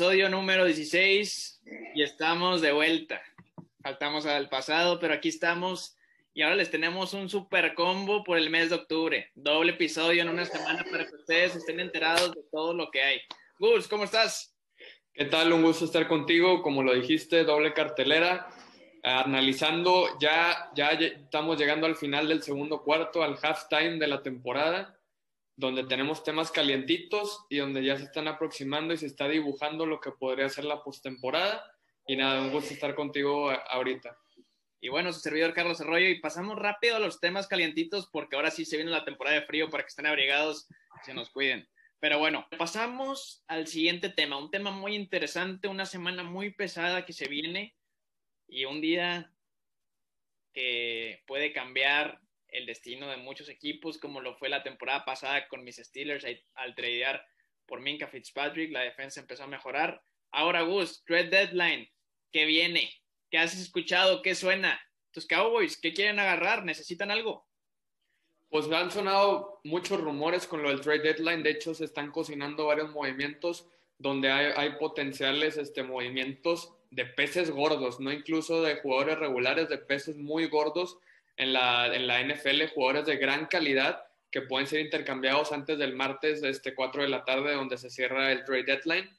episodio 0.00 0.30
número 0.30 0.64
16 0.64 1.60
y 1.94 2.02
estamos 2.02 2.62
de 2.62 2.72
vuelta. 2.72 3.20
Faltamos 3.82 4.24
al 4.24 4.48
pasado, 4.48 4.98
pero 4.98 5.12
aquí 5.12 5.28
estamos 5.28 5.94
y 6.32 6.40
ahora 6.40 6.56
les 6.56 6.70
tenemos 6.70 7.12
un 7.12 7.28
super 7.28 7.74
combo 7.74 8.24
por 8.24 8.38
el 8.38 8.48
mes 8.48 8.70
de 8.70 8.76
octubre. 8.76 9.30
Doble 9.34 9.72
episodio 9.72 10.22
en 10.22 10.30
una 10.30 10.46
semana 10.46 10.86
para 10.90 11.06
que 11.06 11.16
ustedes 11.16 11.54
estén 11.54 11.80
enterados 11.80 12.32
de 12.32 12.40
todo 12.50 12.72
lo 12.72 12.90
que 12.90 13.02
hay. 13.02 13.20
Gus, 13.58 13.88
¿cómo 13.88 14.04
estás? 14.04 14.56
¿Qué 15.12 15.26
tal? 15.26 15.52
Un 15.52 15.64
gusto 15.64 15.84
estar 15.84 16.08
contigo. 16.08 16.62
Como 16.62 16.82
lo 16.82 16.94
dijiste, 16.94 17.44
doble 17.44 17.74
cartelera. 17.74 18.48
Analizando, 19.02 20.18
ya, 20.18 20.70
ya 20.74 20.92
estamos 20.92 21.58
llegando 21.58 21.86
al 21.86 21.96
final 21.96 22.26
del 22.26 22.42
segundo 22.42 22.82
cuarto, 22.82 23.22
al 23.22 23.36
halftime 23.42 23.98
de 23.98 24.06
la 24.06 24.22
temporada 24.22 24.98
donde 25.56 25.84
tenemos 25.84 26.24
temas 26.24 26.50
calientitos 26.50 27.44
y 27.48 27.58
donde 27.58 27.84
ya 27.84 27.96
se 27.96 28.04
están 28.04 28.28
aproximando 28.28 28.94
y 28.94 28.96
se 28.96 29.06
está 29.06 29.28
dibujando 29.28 29.86
lo 29.86 30.00
que 30.00 30.12
podría 30.12 30.48
ser 30.48 30.64
la 30.64 30.82
postemporada. 30.82 31.64
Y 32.06 32.16
nada, 32.16 32.40
un 32.40 32.50
gusto 32.50 32.72
estar 32.72 32.94
contigo 32.94 33.50
ahorita. 33.50 34.16
Y 34.80 34.88
bueno, 34.88 35.12
su 35.12 35.20
servidor 35.20 35.52
Carlos 35.52 35.80
Arroyo, 35.80 36.08
y 36.08 36.20
pasamos 36.20 36.58
rápido 36.58 36.96
a 36.96 37.00
los 37.00 37.20
temas 37.20 37.46
calientitos 37.46 38.08
porque 38.10 38.36
ahora 38.36 38.50
sí 38.50 38.64
se 38.64 38.76
viene 38.76 38.90
la 38.90 39.04
temporada 39.04 39.38
de 39.38 39.46
frío 39.46 39.68
para 39.68 39.82
que 39.82 39.88
estén 39.88 40.06
abrigados 40.06 40.66
y 40.70 41.04
se 41.04 41.12
nos 41.12 41.28
cuiden. 41.30 41.68
Pero 42.00 42.18
bueno, 42.18 42.48
pasamos 42.56 43.44
al 43.46 43.66
siguiente 43.66 44.08
tema, 44.08 44.38
un 44.38 44.50
tema 44.50 44.70
muy 44.70 44.94
interesante, 44.94 45.68
una 45.68 45.84
semana 45.84 46.22
muy 46.22 46.50
pesada 46.50 47.04
que 47.04 47.12
se 47.12 47.28
viene 47.28 47.76
y 48.48 48.64
un 48.64 48.80
día 48.80 49.30
que 50.54 51.22
puede 51.26 51.52
cambiar 51.52 52.20
el 52.52 52.66
destino 52.66 53.08
de 53.08 53.16
muchos 53.16 53.48
equipos, 53.48 53.98
como 53.98 54.20
lo 54.20 54.36
fue 54.36 54.48
la 54.48 54.62
temporada 54.62 55.04
pasada 55.04 55.48
con 55.48 55.64
mis 55.64 55.76
Steelers 55.76 56.24
al 56.54 56.74
tradear 56.74 57.26
por 57.66 57.80
Minka 57.80 58.08
Fitzpatrick, 58.08 58.72
la 58.72 58.80
defensa 58.80 59.20
empezó 59.20 59.44
a 59.44 59.46
mejorar. 59.46 60.02
Ahora, 60.32 60.62
Gus, 60.62 61.04
trade 61.04 61.30
deadline, 61.30 61.88
¿qué 62.32 62.44
viene? 62.44 62.92
¿Qué 63.30 63.38
has 63.38 63.54
escuchado? 63.54 64.22
¿Qué 64.22 64.34
suena? 64.34 64.80
Tus 65.12 65.26
Cowboys, 65.26 65.80
¿qué 65.80 65.92
quieren 65.92 66.18
agarrar? 66.18 66.64
¿Necesitan 66.64 67.10
algo? 67.10 67.46
Pues 68.48 68.70
han 68.72 68.90
sonado 68.90 69.60
muchos 69.62 70.00
rumores 70.00 70.46
con 70.46 70.62
lo 70.62 70.70
del 70.70 70.80
trade 70.80 71.00
deadline. 71.00 71.44
De 71.44 71.50
hecho, 71.50 71.74
se 71.74 71.84
están 71.84 72.10
cocinando 72.10 72.66
varios 72.66 72.90
movimientos 72.90 73.68
donde 73.98 74.30
hay, 74.30 74.52
hay 74.56 74.76
potenciales 74.76 75.56
este, 75.56 75.84
movimientos 75.84 76.74
de 76.90 77.06
peces 77.06 77.50
gordos, 77.50 78.00
no 78.00 78.12
incluso 78.12 78.62
de 78.62 78.76
jugadores 78.76 79.18
regulares, 79.18 79.68
de 79.68 79.78
peces 79.78 80.16
muy 80.16 80.46
gordos 80.46 80.98
en 81.40 81.54
la, 81.54 81.86
en 81.86 82.06
la 82.06 82.22
NFL, 82.22 82.66
jugadores 82.74 83.06
de 83.06 83.16
gran 83.16 83.46
calidad 83.46 84.04
que 84.30 84.42
pueden 84.42 84.66
ser 84.66 84.80
intercambiados 84.80 85.52
antes 85.52 85.78
del 85.78 85.96
martes 85.96 86.42
de 86.42 86.50
este 86.50 86.74
4 86.74 87.02
de 87.02 87.08
la 87.08 87.24
tarde 87.24 87.54
donde 87.54 87.78
se 87.78 87.88
cierra 87.88 88.30
el 88.30 88.44
trade 88.44 88.64
deadline. 88.64 89.10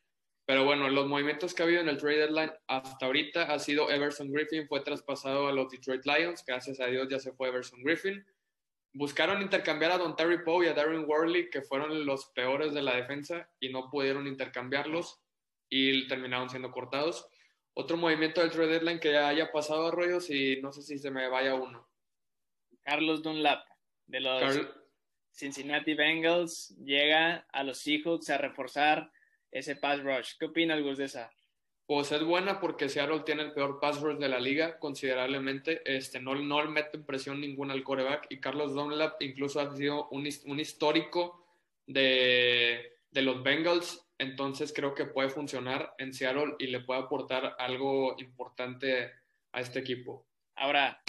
Pero 0.45 0.63
bueno, 0.63 0.87
los 0.89 1.07
movimientos 1.07 1.55
que 1.55 1.63
ha 1.63 1.65
habido 1.65 1.81
en 1.81 1.89
el 1.89 1.97
trade 1.97 2.17
deadline 2.17 2.51
hasta 2.67 3.07
ahorita 3.07 3.43
ha 3.51 3.57
sido 3.57 3.89
Everson 3.89 4.31
Griffin, 4.31 4.67
fue 4.67 4.81
traspasado 4.81 5.47
a 5.47 5.51
los 5.51 5.71
Detroit 5.71 6.05
Lions, 6.05 6.45
gracias 6.45 6.79
a 6.79 6.85
Dios 6.85 7.07
ya 7.09 7.19
se 7.19 7.31
fue 7.33 7.47
Everson 7.47 7.81
Griffin. 7.81 8.23
Buscaron 8.93 9.41
intercambiar 9.41 9.91
a 9.91 9.97
Don 9.97 10.15
Terry 10.15 10.43
Poe 10.43 10.65
y 10.65 10.69
a 10.69 10.73
Darren 10.73 11.05
Worley, 11.05 11.49
que 11.49 11.63
fueron 11.63 12.05
los 12.05 12.27
peores 12.35 12.73
de 12.73 12.83
la 12.83 12.95
defensa, 12.95 13.49
y 13.59 13.69
no 13.69 13.89
pudieron 13.89 14.27
intercambiarlos 14.27 15.19
y 15.69 16.07
terminaron 16.07 16.51
siendo 16.51 16.69
cortados. 16.71 17.27
Otro 17.73 17.97
movimiento 17.97 18.41
del 18.41 18.51
trade 18.51 18.73
deadline 18.73 18.99
que 18.99 19.11
ya 19.11 19.27
haya 19.27 19.51
pasado 19.51 19.85
a 19.85 19.87
Arroyos 19.87 20.29
y 20.29 20.61
no 20.61 20.71
sé 20.71 20.83
si 20.83 20.99
se 20.99 21.09
me 21.09 21.27
vaya 21.27 21.55
uno. 21.55 21.90
Carlos 22.83 23.23
Dunlap, 23.23 23.65
de 24.07 24.19
los 24.19 24.59
Cincinnati 25.31 25.93
Bengals, 25.93 26.75
llega 26.83 27.47
a 27.51 27.63
los 27.63 27.79
Seahawks 27.79 28.29
a 28.29 28.37
reforzar 28.37 29.11
ese 29.51 29.75
pass 29.75 30.01
rush. 30.03 30.33
¿Qué 30.39 30.45
opinas, 30.45 30.81
Gus, 30.81 30.97
de 30.97 31.05
esa? 31.05 31.31
Pues 31.85 32.11
es 32.11 32.23
buena 32.23 32.59
porque 32.59 32.87
Seattle 32.87 33.21
tiene 33.25 33.43
el 33.43 33.53
peor 33.53 33.79
pass 33.79 33.99
rush 33.99 34.17
de 34.17 34.29
la 34.29 34.39
liga, 34.39 34.79
considerablemente. 34.79 35.81
Este, 35.85 36.21
no, 36.21 36.35
no 36.35 36.63
le 36.63 36.69
mete 36.69 36.97
presión 36.99 37.41
ninguna 37.41 37.73
al 37.73 37.83
coreback. 37.83 38.27
Y 38.29 38.39
Carlos 38.39 38.73
Dunlap 38.73 39.21
incluso 39.21 39.59
ha 39.59 39.75
sido 39.75 40.07
un, 40.09 40.27
un 40.45 40.59
histórico 40.59 41.45
de, 41.85 42.93
de 43.09 43.21
los 43.21 43.43
Bengals. 43.43 44.07
Entonces 44.17 44.71
creo 44.71 44.93
que 44.93 45.05
puede 45.05 45.29
funcionar 45.29 45.93
en 45.97 46.13
Seattle 46.13 46.55
y 46.59 46.67
le 46.67 46.81
puede 46.81 47.01
aportar 47.01 47.55
algo 47.57 48.15
importante 48.19 49.11
a 49.51 49.59
este 49.59 49.79
equipo. 49.79 50.25
Ahora, 50.55 51.01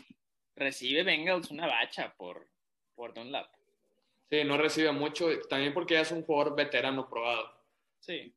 recibe 0.56 1.02
Bengals 1.02 1.50
una 1.50 1.66
bacha 1.66 2.14
por, 2.16 2.48
por 2.94 3.14
Dunlap. 3.14 3.50
Sí, 4.30 4.44
no 4.44 4.56
recibe 4.56 4.92
mucho, 4.92 5.28
también 5.48 5.74
porque 5.74 5.94
ya 5.94 6.00
es 6.00 6.10
un 6.10 6.22
jugador 6.22 6.56
veterano 6.56 7.08
probado. 7.08 7.54
Sí. 8.00 8.34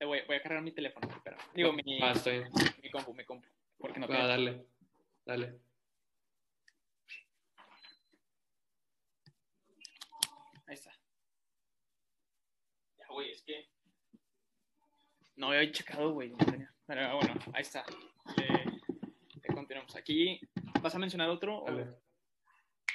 Voy, 0.00 0.22
voy 0.26 0.36
a 0.36 0.42
cargar 0.42 0.62
mi 0.62 0.72
teléfono, 0.72 1.08
pero 1.22 1.36
digo, 1.54 1.72
mi, 1.74 2.02
ah, 2.02 2.14
mi 2.82 2.90
compu, 2.90 3.12
mi 3.12 3.24
compu. 3.24 3.46
Porque 3.76 4.00
no 4.00 4.06
ah, 4.10 4.26
dale, 4.26 4.66
dale. 5.26 5.58
Ahí 10.66 10.74
está. 10.74 10.92
Ya, 12.98 13.06
güey, 13.08 13.30
es 13.32 13.42
que 13.42 13.68
no 15.36 15.48
había 15.48 15.70
checado, 15.70 16.12
güey. 16.12 16.32
Pero 16.86 17.16
bueno, 17.16 17.34
ahí 17.52 17.62
está. 17.62 17.84
Eh, 18.38 18.79
continuamos. 19.54 19.96
Aquí, 19.96 20.40
¿vas 20.82 20.94
a 20.94 20.98
mencionar 20.98 21.28
otro? 21.30 21.64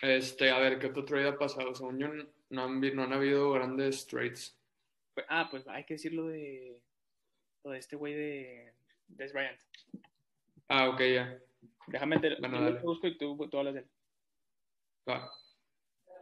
Este, 0.02 0.52
a 0.52 0.60
ver, 0.60 0.80
¿qué 0.80 0.88
otro 0.88 1.06
trade 1.06 1.28
ha 1.28 1.38
pasado? 1.38 1.74
Según 1.74 2.00
yo, 2.00 2.08
no 2.50 2.64
han, 2.64 2.80
no 2.80 3.04
han 3.04 3.14
habido 3.14 3.52
grandes 3.52 4.06
trades. 4.08 4.60
Pues, 5.14 5.26
ah, 5.30 5.48
pues 5.50 5.68
hay 5.68 5.86
que 5.86 5.96
decirlo 5.96 6.28
de, 6.28 6.82
lo 7.64 7.72
de 7.72 7.80
este 7.80 7.96
güey 7.96 8.14
de 8.14 8.74
Des 9.08 9.34
Bryant. 9.34 9.60
Ah, 10.68 10.90
ok, 10.90 11.00
ya. 11.02 11.40
Déjame, 11.88 12.20
te, 12.20 12.36
bueno, 12.40 12.80
busco 12.82 13.08
y 13.08 13.18
tú, 13.18 13.38
tú, 13.50 13.58
hablas 13.58 13.76
de 13.76 13.80
él. 13.82 13.90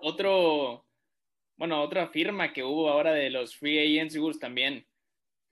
Otro, 0.01 0.85
bueno, 1.55 1.81
otra 1.81 2.07
firma 2.09 2.51
que 2.51 2.63
hubo 2.63 2.89
ahora 2.89 3.13
de 3.13 3.29
los 3.29 3.55
Free 3.55 3.79
Agents 3.79 4.39
también. 4.39 4.85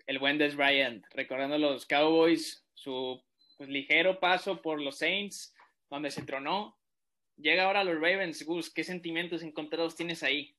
El 0.05 0.19
buen 0.19 0.37
Des 0.37 0.55
Bryant, 0.55 1.05
recordando 1.11 1.57
los 1.57 1.85
Cowboys, 1.85 2.67
su 2.73 3.23
pues, 3.61 3.69
ligero 3.69 4.19
paso 4.19 4.59
por 4.59 4.81
los 4.81 4.97
Saints, 4.97 5.53
donde 5.87 6.09
se 6.09 6.23
tronó. 6.23 6.79
Llega 7.37 7.65
ahora 7.65 7.81
a 7.81 7.83
los 7.83 7.93
Ravens, 7.93 8.43
Gus, 8.43 8.71
¿qué 8.71 8.83
sentimientos 8.83 9.43
encontrados 9.43 9.95
tienes 9.95 10.23
ahí? 10.23 10.55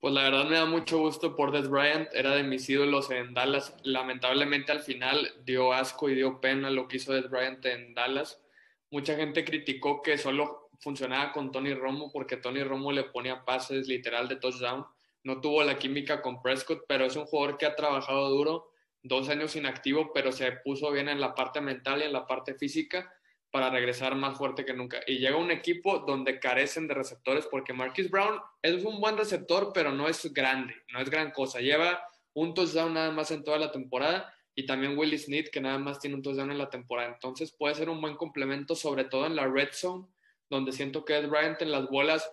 Pues 0.00 0.12
la 0.12 0.24
verdad 0.24 0.46
me 0.46 0.56
da 0.56 0.66
mucho 0.66 0.98
gusto 0.98 1.36
por 1.36 1.52
Des 1.52 1.68
Bryant, 1.68 2.08
era 2.12 2.34
de 2.34 2.42
mis 2.42 2.68
ídolos 2.68 3.12
en 3.12 3.32
Dallas. 3.32 3.76
Lamentablemente 3.84 4.72
al 4.72 4.80
final 4.80 5.30
dio 5.44 5.72
asco 5.72 6.08
y 6.08 6.16
dio 6.16 6.40
pena 6.40 6.68
lo 6.68 6.88
que 6.88 6.96
hizo 6.96 7.12
Des 7.12 7.30
Bryant 7.30 7.64
en 7.66 7.94
Dallas. 7.94 8.42
Mucha 8.90 9.14
gente 9.14 9.44
criticó 9.44 10.02
que 10.02 10.18
solo 10.18 10.68
funcionaba 10.80 11.30
con 11.30 11.52
Tony 11.52 11.74
Romo 11.74 12.10
porque 12.10 12.36
Tony 12.36 12.64
Romo 12.64 12.90
le 12.90 13.04
ponía 13.04 13.44
pases 13.44 13.86
literal 13.86 14.26
de 14.26 14.34
touchdown. 14.34 14.84
No 15.22 15.40
tuvo 15.40 15.62
la 15.62 15.78
química 15.78 16.22
con 16.22 16.42
Prescott, 16.42 16.86
pero 16.88 17.04
es 17.04 17.14
un 17.14 17.26
jugador 17.26 17.56
que 17.56 17.66
ha 17.66 17.76
trabajado 17.76 18.30
duro 18.30 18.69
dos 19.02 19.28
años 19.28 19.56
inactivo, 19.56 20.12
pero 20.12 20.32
se 20.32 20.52
puso 20.52 20.90
bien 20.90 21.08
en 21.08 21.20
la 21.20 21.34
parte 21.34 21.60
mental 21.60 22.00
y 22.00 22.04
en 22.04 22.12
la 22.12 22.26
parte 22.26 22.54
física 22.54 23.12
para 23.50 23.70
regresar 23.70 24.14
más 24.14 24.38
fuerte 24.38 24.64
que 24.64 24.74
nunca. 24.74 25.00
Y 25.06 25.18
llega 25.18 25.36
un 25.36 25.50
equipo 25.50 26.00
donde 26.00 26.38
carecen 26.38 26.86
de 26.86 26.94
receptores 26.94 27.46
porque 27.46 27.72
Marquis 27.72 28.10
Brown 28.10 28.40
es 28.62 28.84
un 28.84 29.00
buen 29.00 29.16
receptor, 29.16 29.72
pero 29.74 29.92
no 29.92 30.08
es 30.08 30.32
grande, 30.32 30.74
no 30.92 31.00
es 31.00 31.10
gran 31.10 31.32
cosa. 31.32 31.60
Lleva 31.60 32.00
un 32.34 32.54
touchdown 32.54 32.94
nada 32.94 33.10
más 33.10 33.30
en 33.30 33.42
toda 33.42 33.58
la 33.58 33.72
temporada 33.72 34.32
y 34.54 34.66
también 34.66 34.96
Willie 34.96 35.18
Smith 35.18 35.48
que 35.50 35.60
nada 35.60 35.78
más 35.78 35.98
tiene 35.98 36.16
un 36.16 36.22
touchdown 36.22 36.52
en 36.52 36.58
la 36.58 36.70
temporada. 36.70 37.12
Entonces 37.12 37.50
puede 37.52 37.74
ser 37.74 37.88
un 37.88 38.00
buen 38.00 38.16
complemento, 38.16 38.76
sobre 38.76 39.04
todo 39.04 39.26
en 39.26 39.34
la 39.34 39.48
red 39.48 39.70
zone, 39.72 40.06
donde 40.48 40.72
siento 40.72 41.04
que 41.04 41.16
Ed 41.16 41.28
Bryant 41.28 41.60
en 41.62 41.72
las 41.72 41.88
bolas 41.88 42.30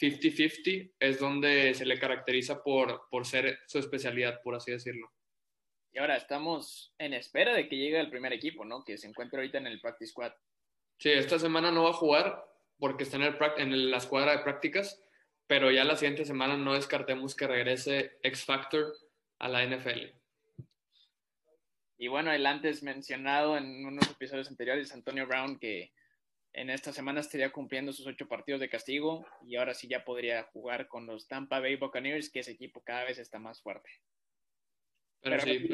50-50 0.00 0.92
es 1.00 1.18
donde 1.18 1.74
se 1.74 1.86
le 1.86 1.98
caracteriza 1.98 2.62
por, 2.62 3.08
por 3.10 3.26
ser 3.26 3.58
su 3.66 3.78
especialidad, 3.78 4.40
por 4.42 4.54
así 4.54 4.70
decirlo. 4.70 5.10
Y 5.92 5.98
ahora 5.98 6.16
estamos 6.16 6.94
en 6.98 7.14
espera 7.14 7.54
de 7.54 7.68
que 7.68 7.76
llegue 7.76 7.98
el 7.98 8.10
primer 8.10 8.32
equipo, 8.32 8.64
¿no? 8.64 8.84
Que 8.84 8.98
se 8.98 9.06
encuentre 9.06 9.38
ahorita 9.38 9.58
en 9.58 9.66
el 9.66 9.80
Practice 9.80 10.10
Squad. 10.10 10.32
Sí, 10.98 11.10
esta 11.10 11.38
semana 11.38 11.70
no 11.70 11.84
va 11.84 11.90
a 11.90 11.94
jugar 11.94 12.44
porque 12.78 13.04
está 13.04 13.16
en, 13.16 13.22
el, 13.22 13.36
en 13.56 13.90
la 13.90 13.96
escuadra 13.96 14.32
de 14.32 14.42
prácticas, 14.42 15.02
pero 15.46 15.70
ya 15.70 15.84
la 15.84 15.96
siguiente 15.96 16.24
semana 16.24 16.56
no 16.56 16.74
descartemos 16.74 17.34
que 17.34 17.46
regrese 17.46 18.18
X 18.22 18.44
Factor 18.44 18.94
a 19.38 19.48
la 19.48 19.64
NFL. 19.64 20.18
Y 22.00 22.08
bueno, 22.08 22.32
el 22.32 22.46
antes 22.46 22.82
mencionado 22.82 23.56
en 23.56 23.84
unos 23.84 24.08
episodios 24.08 24.48
anteriores, 24.48 24.92
Antonio 24.92 25.26
Brown, 25.26 25.58
que 25.58 25.92
en 26.52 26.70
esta 26.70 26.92
semana 26.92 27.20
estaría 27.20 27.50
cumpliendo 27.50 27.92
sus 27.92 28.06
ocho 28.06 28.28
partidos 28.28 28.60
de 28.60 28.68
castigo 28.68 29.26
y 29.44 29.56
ahora 29.56 29.74
sí 29.74 29.88
ya 29.88 30.04
podría 30.04 30.44
jugar 30.44 30.88
con 30.88 31.06
los 31.06 31.26
Tampa 31.26 31.60
Bay 31.60 31.76
Buccaneers, 31.76 32.30
que 32.30 32.40
ese 32.40 32.52
equipo 32.52 32.82
cada 32.82 33.04
vez 33.04 33.18
está 33.18 33.38
más 33.38 33.60
fuerte. 33.60 33.90
Pero, 35.20 35.40
sí, 35.40 35.68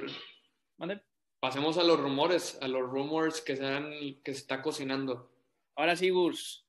pasemos 1.40 1.78
a 1.78 1.84
los 1.84 2.00
rumores, 2.00 2.58
a 2.60 2.68
los 2.68 2.82
rumores 2.82 3.40
que 3.40 3.56
se, 3.56 4.20
que 4.24 4.32
se 4.32 4.40
está 4.40 4.62
cocinando. 4.62 5.30
Ahora 5.76 5.96
sí, 5.96 6.10
Gus. 6.10 6.66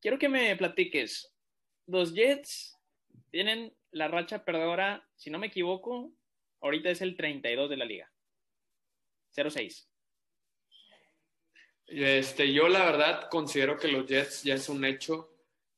Quiero 0.00 0.18
que 0.18 0.28
me 0.28 0.54
platiques. 0.56 1.32
Los 1.86 2.14
Jets 2.14 2.76
tienen 3.30 3.76
la 3.90 4.08
racha 4.08 4.44
perdedora, 4.44 5.08
si 5.16 5.30
no 5.30 5.38
me 5.38 5.46
equivoco, 5.46 6.12
ahorita 6.60 6.90
es 6.90 7.00
el 7.00 7.16
32 7.16 7.70
de 7.70 7.76
la 7.76 7.84
liga. 7.84 8.12
0-6. 9.34 9.88
Este, 11.86 12.52
yo 12.52 12.68
la 12.68 12.84
verdad 12.84 13.28
considero 13.30 13.78
que 13.78 13.88
los 13.88 14.06
Jets 14.06 14.42
ya 14.42 14.54
es 14.54 14.68
un 14.68 14.84
hecho 14.84 15.32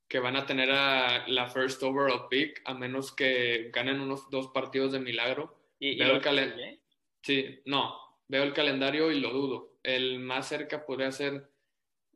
que 0.08 0.20
van 0.20 0.36
a 0.36 0.46
tener 0.46 0.70
a 0.70 1.28
la 1.28 1.48
first 1.50 1.82
overall 1.82 2.28
pick 2.30 2.62
a 2.64 2.72
menos 2.72 3.12
que 3.12 3.70
ganen 3.72 4.00
unos 4.00 4.30
dos 4.30 4.48
partidos 4.48 4.92
de 4.92 5.00
milagro. 5.00 5.57
¿Y, 5.78 5.98
veo 5.98 6.16
el 6.16 6.20
calendario. 6.20 6.78
Sí, 7.22 7.60
no, 7.66 7.94
veo 8.26 8.42
el 8.42 8.52
calendario 8.52 9.10
y 9.10 9.20
lo 9.20 9.30
dudo. 9.30 9.78
El 9.82 10.18
más 10.18 10.48
cerca 10.48 10.84
podría 10.84 11.12
ser 11.12 11.50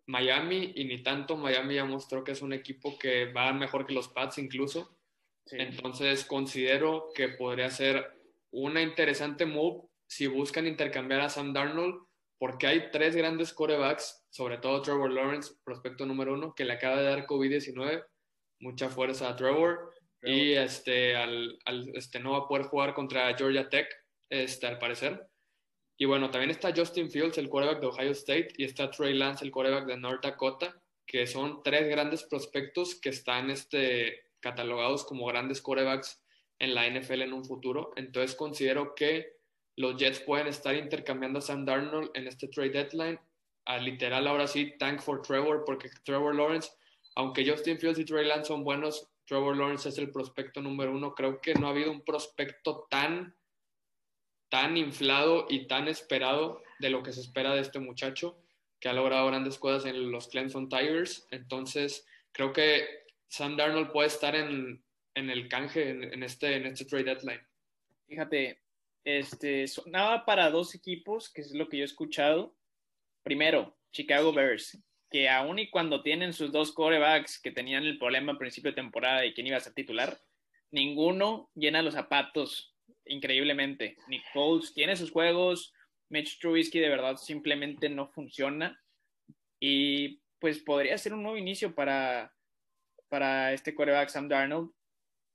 Miami 0.06 0.72
y 0.74 0.84
ni 0.84 1.02
tanto. 1.02 1.36
Miami 1.36 1.76
ya 1.76 1.84
mostró 1.84 2.24
que 2.24 2.32
es 2.32 2.42
un 2.42 2.52
equipo 2.52 2.98
que 2.98 3.32
va 3.32 3.52
mejor 3.52 3.86
que 3.86 3.94
los 3.94 4.08
Pats 4.08 4.38
incluso. 4.38 4.98
Entonces 5.46 6.24
considero 6.24 7.08
que 7.14 7.28
podría 7.28 7.70
ser 7.70 8.12
una 8.52 8.80
interesante 8.80 9.44
move 9.44 9.88
si 10.06 10.26
buscan 10.26 10.66
intercambiar 10.66 11.20
a 11.20 11.28
Sam 11.28 11.52
Darnold 11.52 12.06
porque 12.42 12.66
hay 12.66 12.90
tres 12.90 13.14
grandes 13.14 13.52
corebacks, 13.52 14.26
sobre 14.30 14.58
todo 14.58 14.82
Trevor 14.82 15.12
Lawrence, 15.12 15.54
prospecto 15.62 16.04
número 16.04 16.34
uno, 16.34 16.54
que 16.56 16.64
le 16.64 16.72
acaba 16.72 16.96
de 16.96 17.04
dar 17.04 17.24
COVID-19. 17.24 18.04
Mucha 18.58 18.88
fuerza 18.88 19.28
a 19.28 19.36
Trevor. 19.36 19.94
Y 20.22 20.52
este, 20.52 21.16
al, 21.16 21.58
este, 21.94 22.20
no 22.20 22.32
va 22.32 22.38
a 22.38 22.48
poder 22.48 22.66
jugar 22.66 22.94
contra 22.94 23.34
Georgia 23.36 23.68
Tech, 23.68 23.88
este, 24.30 24.66
al 24.66 24.78
parecer. 24.78 25.28
Y 25.96 26.04
bueno, 26.04 26.30
también 26.30 26.50
está 26.50 26.72
Justin 26.74 27.10
Fields, 27.10 27.38
el 27.38 27.48
quarterback 27.48 27.80
de 27.80 27.86
Ohio 27.88 28.12
State, 28.12 28.48
y 28.56 28.64
está 28.64 28.90
Trey 28.90 29.14
Lance, 29.14 29.44
el 29.44 29.50
quarterback 29.50 29.86
de 29.86 29.96
North 29.96 30.22
Dakota, 30.22 30.80
que 31.06 31.26
son 31.26 31.62
tres 31.62 31.88
grandes 31.88 32.22
prospectos 32.24 32.94
que 32.94 33.10
están 33.10 33.50
este, 33.50 34.22
catalogados 34.40 35.04
como 35.04 35.26
grandes 35.26 35.60
quarterbacks 35.60 36.22
en 36.58 36.74
la 36.74 36.88
NFL 36.88 37.22
en 37.22 37.32
un 37.32 37.44
futuro. 37.44 37.92
Entonces 37.96 38.36
considero 38.36 38.94
que 38.94 39.36
los 39.76 39.96
Jets 39.96 40.20
pueden 40.20 40.46
estar 40.46 40.74
intercambiando 40.74 41.38
a 41.38 41.42
Sam 41.42 41.64
Darnold 41.64 42.10
en 42.14 42.26
este 42.26 42.48
trade 42.48 42.70
deadline. 42.70 43.18
A 43.64 43.78
literal, 43.78 44.26
ahora 44.26 44.46
sí, 44.46 44.74
tank 44.78 45.00
for 45.00 45.22
Trevor, 45.22 45.64
porque 45.64 45.88
Trevor 46.04 46.34
Lawrence, 46.34 46.70
aunque 47.14 47.48
Justin 47.48 47.78
Fields 47.78 47.98
y 47.98 48.04
Trey 48.04 48.26
Lance 48.26 48.48
son 48.48 48.64
buenos, 48.64 49.11
Trevor 49.32 49.56
Lawrence 49.56 49.88
es 49.88 49.96
el 49.96 50.10
prospecto 50.10 50.60
número 50.60 50.92
uno. 50.92 51.14
Creo 51.14 51.40
que 51.40 51.54
no 51.54 51.66
ha 51.66 51.70
habido 51.70 51.90
un 51.90 52.02
prospecto 52.02 52.86
tan, 52.90 53.34
tan 54.50 54.76
inflado 54.76 55.46
y 55.48 55.66
tan 55.66 55.88
esperado 55.88 56.60
de 56.80 56.90
lo 56.90 57.02
que 57.02 57.14
se 57.14 57.22
espera 57.22 57.54
de 57.54 57.62
este 57.62 57.78
muchacho, 57.78 58.38
que 58.78 58.90
ha 58.90 58.92
logrado 58.92 59.28
grandes 59.28 59.58
cosas 59.58 59.86
en 59.86 60.12
los 60.12 60.28
Clemson 60.28 60.68
Tigers. 60.68 61.26
Entonces, 61.30 62.06
creo 62.32 62.52
que 62.52 63.06
Sam 63.28 63.56
Darnold 63.56 63.90
puede 63.90 64.08
estar 64.08 64.36
en, 64.36 64.84
el 65.14 65.48
canje 65.48 65.88
en, 65.88 66.22
este, 66.22 66.56
en 66.56 66.66
este 66.66 66.84
trade 66.84 67.04
deadline. 67.04 67.40
Fíjate, 68.06 68.60
este, 69.02 69.66
sonaba 69.66 70.26
para 70.26 70.50
dos 70.50 70.74
equipos, 70.74 71.30
que 71.30 71.40
es 71.40 71.52
lo 71.52 71.70
que 71.70 71.78
yo 71.78 71.84
he 71.84 71.86
escuchado. 71.86 72.54
Primero, 73.22 73.78
Chicago 73.92 74.30
Bears, 74.34 74.78
que 75.12 75.28
aún 75.28 75.58
y 75.58 75.70
cuando 75.70 76.02
tienen 76.02 76.32
sus 76.32 76.50
dos 76.50 76.72
corebacks 76.72 77.40
que 77.40 77.52
tenían 77.52 77.84
el 77.84 77.98
problema 77.98 78.32
al 78.32 78.38
principio 78.38 78.70
de 78.70 78.76
temporada 78.76 79.24
y 79.24 79.34
quién 79.34 79.46
iba 79.46 79.58
a 79.58 79.60
ser 79.60 79.74
titular, 79.74 80.20
ninguno 80.70 81.50
llena 81.54 81.82
los 81.82 81.94
zapatos 81.94 82.74
increíblemente. 83.04 83.96
Nick 84.08 84.24
Foles 84.32 84.72
tiene 84.74 84.96
sus 84.96 85.10
juegos, 85.10 85.72
Mitch 86.08 86.38
Trubisky 86.40 86.80
de 86.80 86.88
verdad 86.88 87.16
simplemente 87.16 87.88
no 87.88 88.08
funciona 88.08 88.80
y 89.60 90.20
pues 90.38 90.58
podría 90.58 90.98
ser 90.98 91.14
un 91.14 91.22
nuevo 91.22 91.36
inicio 91.36 91.74
para, 91.74 92.34
para 93.08 93.52
este 93.52 93.74
coreback 93.74 94.08
Sam 94.08 94.28
Darnold. 94.28 94.72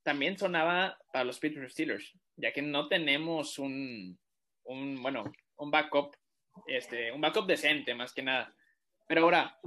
También 0.03 0.38
sonaba 0.38 0.97
para 1.13 1.25
los 1.25 1.39
Pittsburgh 1.39 1.69
Steelers 1.69 2.13
ya 2.38 2.53
que 2.53 2.62
no 2.62 2.88
tenemos 2.88 3.59
un, 3.59 4.18
un, 4.63 5.01
bueno, 5.01 5.31
un 5.57 5.71
backup, 5.71 6.15
este, 6.68 7.12
un 7.12 7.19
backup 7.19 7.47
decente 7.47 7.94
más 7.95 8.13
que 8.13 8.24
nada. 8.24 8.56
Pero 9.07 9.21
ahora, 9.21 9.59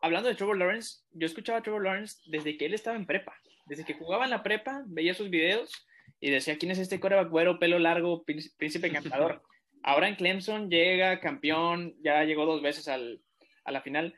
hablando 0.00 0.28
de 0.28 0.34
Trevor 0.34 0.58
Lawrence, 0.58 1.00
yo 1.12 1.26
escuchaba 1.26 1.58
a 1.58 1.62
Trevor 1.62 1.84
Lawrence 1.84 2.18
desde 2.26 2.56
que 2.56 2.66
él 2.66 2.74
estaba 2.74 2.96
en 2.96 3.06
prepa, 3.06 3.34
desde 3.66 3.84
que 3.84 3.94
jugaba 3.94 4.24
en 4.24 4.30
la 4.30 4.42
prepa, 4.42 4.82
veía 4.86 5.14
sus 5.14 5.30
videos 5.30 5.86
y 6.18 6.30
decía, 6.30 6.58
¿quién 6.58 6.72
es 6.72 6.78
este 6.78 7.00
coreback 7.00 7.30
güero, 7.30 7.58
pelo 7.58 7.78
largo, 7.78 8.24
príncipe 8.24 8.86
encantador? 8.86 9.42
Ahora 9.82 10.08
en 10.08 10.16
Clemson 10.16 10.68
llega 10.68 11.20
campeón, 11.20 11.94
ya 12.02 12.24
llegó 12.24 12.44
dos 12.44 12.60
veces 12.60 12.88
al, 12.88 13.22
a 13.64 13.72
la 13.72 13.80
final. 13.80 14.14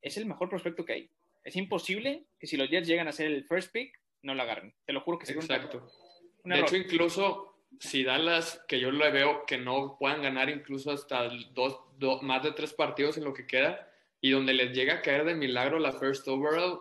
Es 0.00 0.16
el 0.16 0.26
mejor 0.26 0.48
prospecto 0.48 0.84
que 0.84 0.92
hay. 0.92 1.10
Es 1.42 1.56
imposible 1.56 2.26
que 2.38 2.46
si 2.46 2.56
los 2.56 2.70
Jets 2.70 2.86
llegan 2.86 3.08
a 3.08 3.12
ser 3.12 3.26
el 3.26 3.44
first 3.44 3.72
pick, 3.72 3.98
no 4.22 4.34
lo 4.34 4.42
agarren. 4.42 4.74
Te 4.84 4.92
lo 4.92 5.00
juro 5.00 5.18
que 5.18 5.26
sería 5.26 5.42
Exacto 5.42 5.90
de 6.44 6.60
hecho, 6.60 6.76
incluso 6.76 7.51
si 7.80 8.04
Dallas, 8.04 8.64
que 8.68 8.80
yo 8.80 8.90
le 8.90 9.10
veo 9.10 9.44
que 9.46 9.58
no 9.58 9.96
puedan 9.98 10.22
ganar 10.22 10.48
incluso 10.48 10.92
hasta 10.92 11.28
dos, 11.52 12.22
más 12.22 12.42
de 12.42 12.52
tres 12.52 12.72
partidos 12.72 13.16
en 13.16 13.24
lo 13.24 13.34
que 13.34 13.46
queda, 13.46 13.88
y 14.20 14.30
donde 14.30 14.54
les 14.54 14.72
llega 14.72 14.94
a 14.94 15.02
caer 15.02 15.24
de 15.24 15.34
milagro 15.34 15.78
la 15.78 15.92
first 15.92 16.26
overall, 16.28 16.80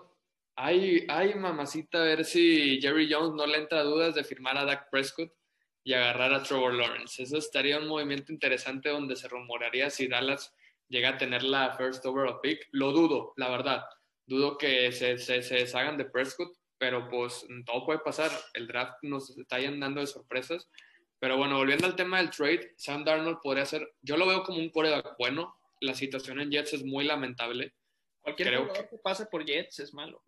hay, 0.55 1.05
hay 1.09 1.33
mamacita 1.33 1.99
a 1.99 2.05
ver 2.05 2.25
si 2.25 2.79
Jerry 2.81 3.11
Jones 3.11 3.33
no 3.33 3.47
le 3.47 3.57
entra 3.57 3.83
dudas 3.83 4.13
de 4.13 4.23
firmar 4.23 4.57
a 4.57 4.65
Dak 4.65 4.89
Prescott 4.91 5.33
y 5.83 5.93
agarrar 5.93 6.33
a 6.33 6.43
Trevor 6.43 6.73
Lawrence. 6.73 7.23
Eso 7.23 7.37
estaría 7.37 7.79
un 7.79 7.87
movimiento 7.87 8.31
interesante 8.31 8.89
donde 8.89 9.15
se 9.15 9.27
rumoraría 9.27 9.89
si 9.89 10.07
Dallas 10.07 10.53
llega 10.87 11.09
a 11.09 11.17
tener 11.17 11.41
la 11.41 11.71
first 11.71 12.05
overall 12.05 12.39
pick. 12.41 12.67
Lo 12.71 12.91
dudo, 12.91 13.33
la 13.37 13.49
verdad. 13.49 13.85
Dudo 14.27 14.57
que 14.57 14.91
se, 14.91 15.17
se, 15.17 15.41
se 15.41 15.55
deshagan 15.55 15.97
de 15.97 16.05
Prescott, 16.05 16.55
pero 16.81 17.07
pues 17.07 17.45
todo 17.67 17.85
puede 17.85 17.99
pasar. 17.99 18.31
El 18.55 18.65
draft 18.65 19.03
nos 19.03 19.37
está 19.37 19.59
llenando 19.59 20.01
de 20.01 20.07
sorpresas. 20.07 20.67
Pero 21.19 21.37
bueno, 21.37 21.57
volviendo 21.57 21.85
al 21.85 21.95
tema 21.95 22.17
del 22.17 22.31
trade, 22.31 22.73
Sam 22.75 23.05
Darnold 23.05 23.37
podría 23.39 23.67
ser, 23.67 23.87
yo 24.01 24.17
lo 24.17 24.25
veo 24.25 24.41
como 24.41 24.57
un 24.57 24.71
coreback 24.71 25.15
bueno. 25.19 25.55
La 25.79 25.93
situación 25.93 26.41
en 26.41 26.49
Jets 26.49 26.73
es 26.73 26.83
muy 26.83 27.05
lamentable. 27.05 27.75
Cualquier 28.21 28.47
Creo 28.47 28.73
que, 28.73 28.97
pasa 28.97 29.29
por 29.29 29.45
Jets 29.45 29.79
es 29.79 29.93
malo. 29.93 30.23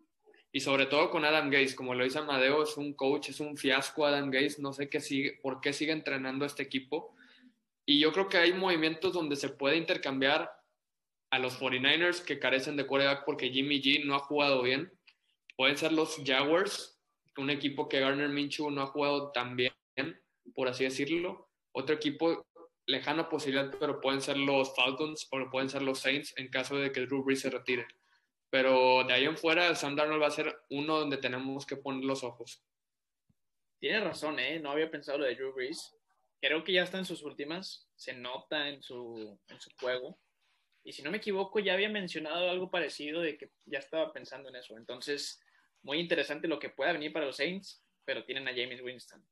Y 0.51 0.59
sobre 0.59 0.85
todo 0.85 1.09
con 1.09 1.25
Adam 1.25 1.50
Gaze, 1.50 1.75
como 1.75 1.95
lo 1.95 2.03
dice 2.03 2.19
Amadeo, 2.19 2.61
es 2.61 2.77
un 2.77 2.94
coach, 2.94 3.29
es 3.29 3.39
un 3.39 3.57
fiasco 3.57 4.06
Adam 4.06 4.29
Gaze. 4.29 4.61
No 4.61 4.73
sé 4.73 4.89
qué 4.89 4.99
sigue, 4.99 5.39
por 5.41 5.59
qué 5.59 5.73
sigue 5.73 5.91
entrenando 5.91 6.45
a 6.45 6.47
este 6.47 6.61
equipo. 6.61 7.16
Y 7.83 7.99
yo 7.99 8.13
creo 8.13 8.30
que 8.30 8.37
hay 8.37 8.54
movimientos 8.54 9.13
donde 9.13 9.37
se 9.37 9.49
puede 9.49 9.78
intercambiar 9.78 10.51
a 11.31 11.39
los 11.39 11.59
49ers 11.59 12.23
que 12.23 12.37
carecen 12.37 12.78
de 12.78 12.85
coreback 12.85 13.25
porque 13.25 13.49
Jimmy 13.49 13.81
G 13.81 14.06
no 14.06 14.13
ha 14.13 14.19
jugado 14.19 14.61
bien 14.61 14.92
pueden 15.56 15.78
ser 15.78 15.94
los 15.94 16.18
Jaguars, 16.26 17.02
un 17.38 17.50
equipo 17.50 17.90
que 17.90 18.00
Garner 18.00 18.30
Minshew 18.30 18.69
no 18.69 18.81
ha 18.81 18.88
jugado 18.88 19.31
tan 19.31 19.56
bien, 19.56 19.74
por 20.54 20.68
así 20.68 20.83
decirlo. 20.83 21.50
Otro 21.72 21.95
equipo 21.95 22.45
lejana 22.86 23.30
posibilidad, 23.30 23.74
pero 23.80 24.02
pueden 24.02 24.22
ser 24.22 24.38
los 24.38 24.76
Falcons 24.76 25.28
o 25.31 25.50
pueden 25.50 25.69
ser 25.69 25.81
los 25.81 26.00
Saints 26.00 26.33
en 26.38 26.50
caso 26.50 26.76
de 26.76 26.92
que 26.92 27.06
Drew 27.06 27.24
Brees 27.24 27.42
se 27.42 27.50
retire. 27.50 27.88
Pero 28.50 29.04
de 29.04 29.14
ahí 29.14 29.26
en 29.26 29.38
fuera, 29.38 29.74
Sam 29.74 29.95
Darnold 29.95 30.22
va 30.22 30.28
a 30.28 30.31
ser 30.31 30.56
uno 30.69 31.00
donde 31.00 31.18
tenemos 31.18 31.66
que 31.66 31.78
poner 31.78 32.04
los 32.04 32.24
ojos. 32.24 32.64
Tiene 33.80 34.00
razón, 34.00 34.38
¿eh? 34.40 34.60
No 34.60 34.72
había 34.72 34.92
pensado 34.92 35.18
lo 35.18 35.26
de 35.26 35.36
Drew 35.36 35.54
Brees. 35.54 35.95
Creo 36.40 36.64
que 36.64 36.74
ya 36.74 36.83
está 36.83 37.00
en 37.00 37.06
sus 37.06 37.24
últimas. 37.24 37.90
Se 37.95 38.14
nota 38.14 38.69
en 38.69 38.81
su, 38.83 39.40
en 39.48 39.60
su 39.60 39.72
juego. 39.80 40.19
Y 40.83 40.92
si 40.92 41.02
no 41.02 41.10
me 41.10 41.18
equivoco, 41.18 41.60
ya 41.60 41.74
había 41.74 41.90
mencionado 41.90 42.50
algo 42.50 42.69
parecido 42.69 43.22
de 43.22 43.38
que 43.38 43.50
ya 43.66 43.80
estaba 43.80 44.12
pensando 44.14 44.50
en 44.50 44.57
eso. 44.57 44.78
Entonces, 44.78 45.42
muy 45.83 45.99
interesante 45.99 46.47
lo 46.47 46.59
que 46.59 46.69
pueda 46.69 46.94
venir 46.94 47.13
para 47.13 47.25
los 47.25 47.37
Saints, 47.37 47.83
pero 48.06 48.23
tienen 48.23 48.47
a 48.47 48.52
James 48.52 48.81
Winston. 48.81 49.23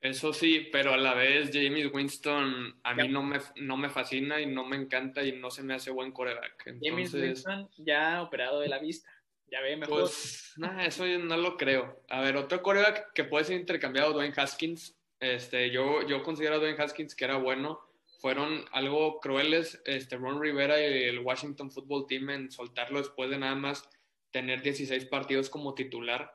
Eso 0.00 0.32
sí, 0.32 0.68
pero 0.70 0.94
a 0.94 0.96
la 0.96 1.14
vez 1.14 1.50
James 1.52 1.92
Winston 1.92 2.78
a 2.84 2.94
mí 2.94 3.08
no 3.08 3.22
me, 3.22 3.38
no 3.56 3.76
me 3.76 3.90
fascina 3.90 4.40
y 4.40 4.46
no 4.46 4.64
me 4.64 4.76
encanta 4.76 5.24
y 5.24 5.32
no 5.32 5.50
se 5.50 5.64
me 5.64 5.74
hace 5.74 5.90
buen 5.90 6.12
coreback. 6.12 6.76
James 6.80 7.12
Winston 7.12 7.68
ya 7.78 8.22
operado 8.22 8.60
de 8.60 8.68
la 8.68 8.78
vista. 8.78 9.10
Ya 9.50 9.60
ve 9.60 9.76
mejor. 9.76 10.02
Pues, 10.02 10.52
nada, 10.56 10.84
eso 10.84 11.06
yo 11.06 11.18
no 11.18 11.36
lo 11.36 11.56
creo. 11.56 12.04
A 12.10 12.20
ver, 12.20 12.36
otro 12.36 12.62
coreback 12.62 13.12
que 13.12 13.24
puede 13.24 13.46
ser 13.46 13.58
intercambiado, 13.58 14.12
Dwayne 14.12 14.34
Haskins. 14.36 14.94
Este, 15.18 15.70
yo, 15.70 16.06
yo 16.06 16.22
considero 16.22 16.56
a 16.56 16.58
Dwayne 16.58 16.80
Haskins 16.80 17.16
que 17.16 17.24
era 17.24 17.36
bueno 17.36 17.80
fueron 18.20 18.64
algo 18.72 19.20
crueles 19.20 19.80
este, 19.84 20.16
Ron 20.16 20.40
Rivera 20.40 20.80
y 20.80 21.04
el 21.04 21.20
Washington 21.20 21.70
Football 21.70 22.06
Team 22.06 22.30
en 22.30 22.50
soltarlo 22.50 22.98
después 22.98 23.30
de 23.30 23.38
nada 23.38 23.54
más 23.54 23.88
tener 24.30 24.62
16 24.62 25.06
partidos 25.06 25.50
como 25.50 25.74
titular. 25.74 26.32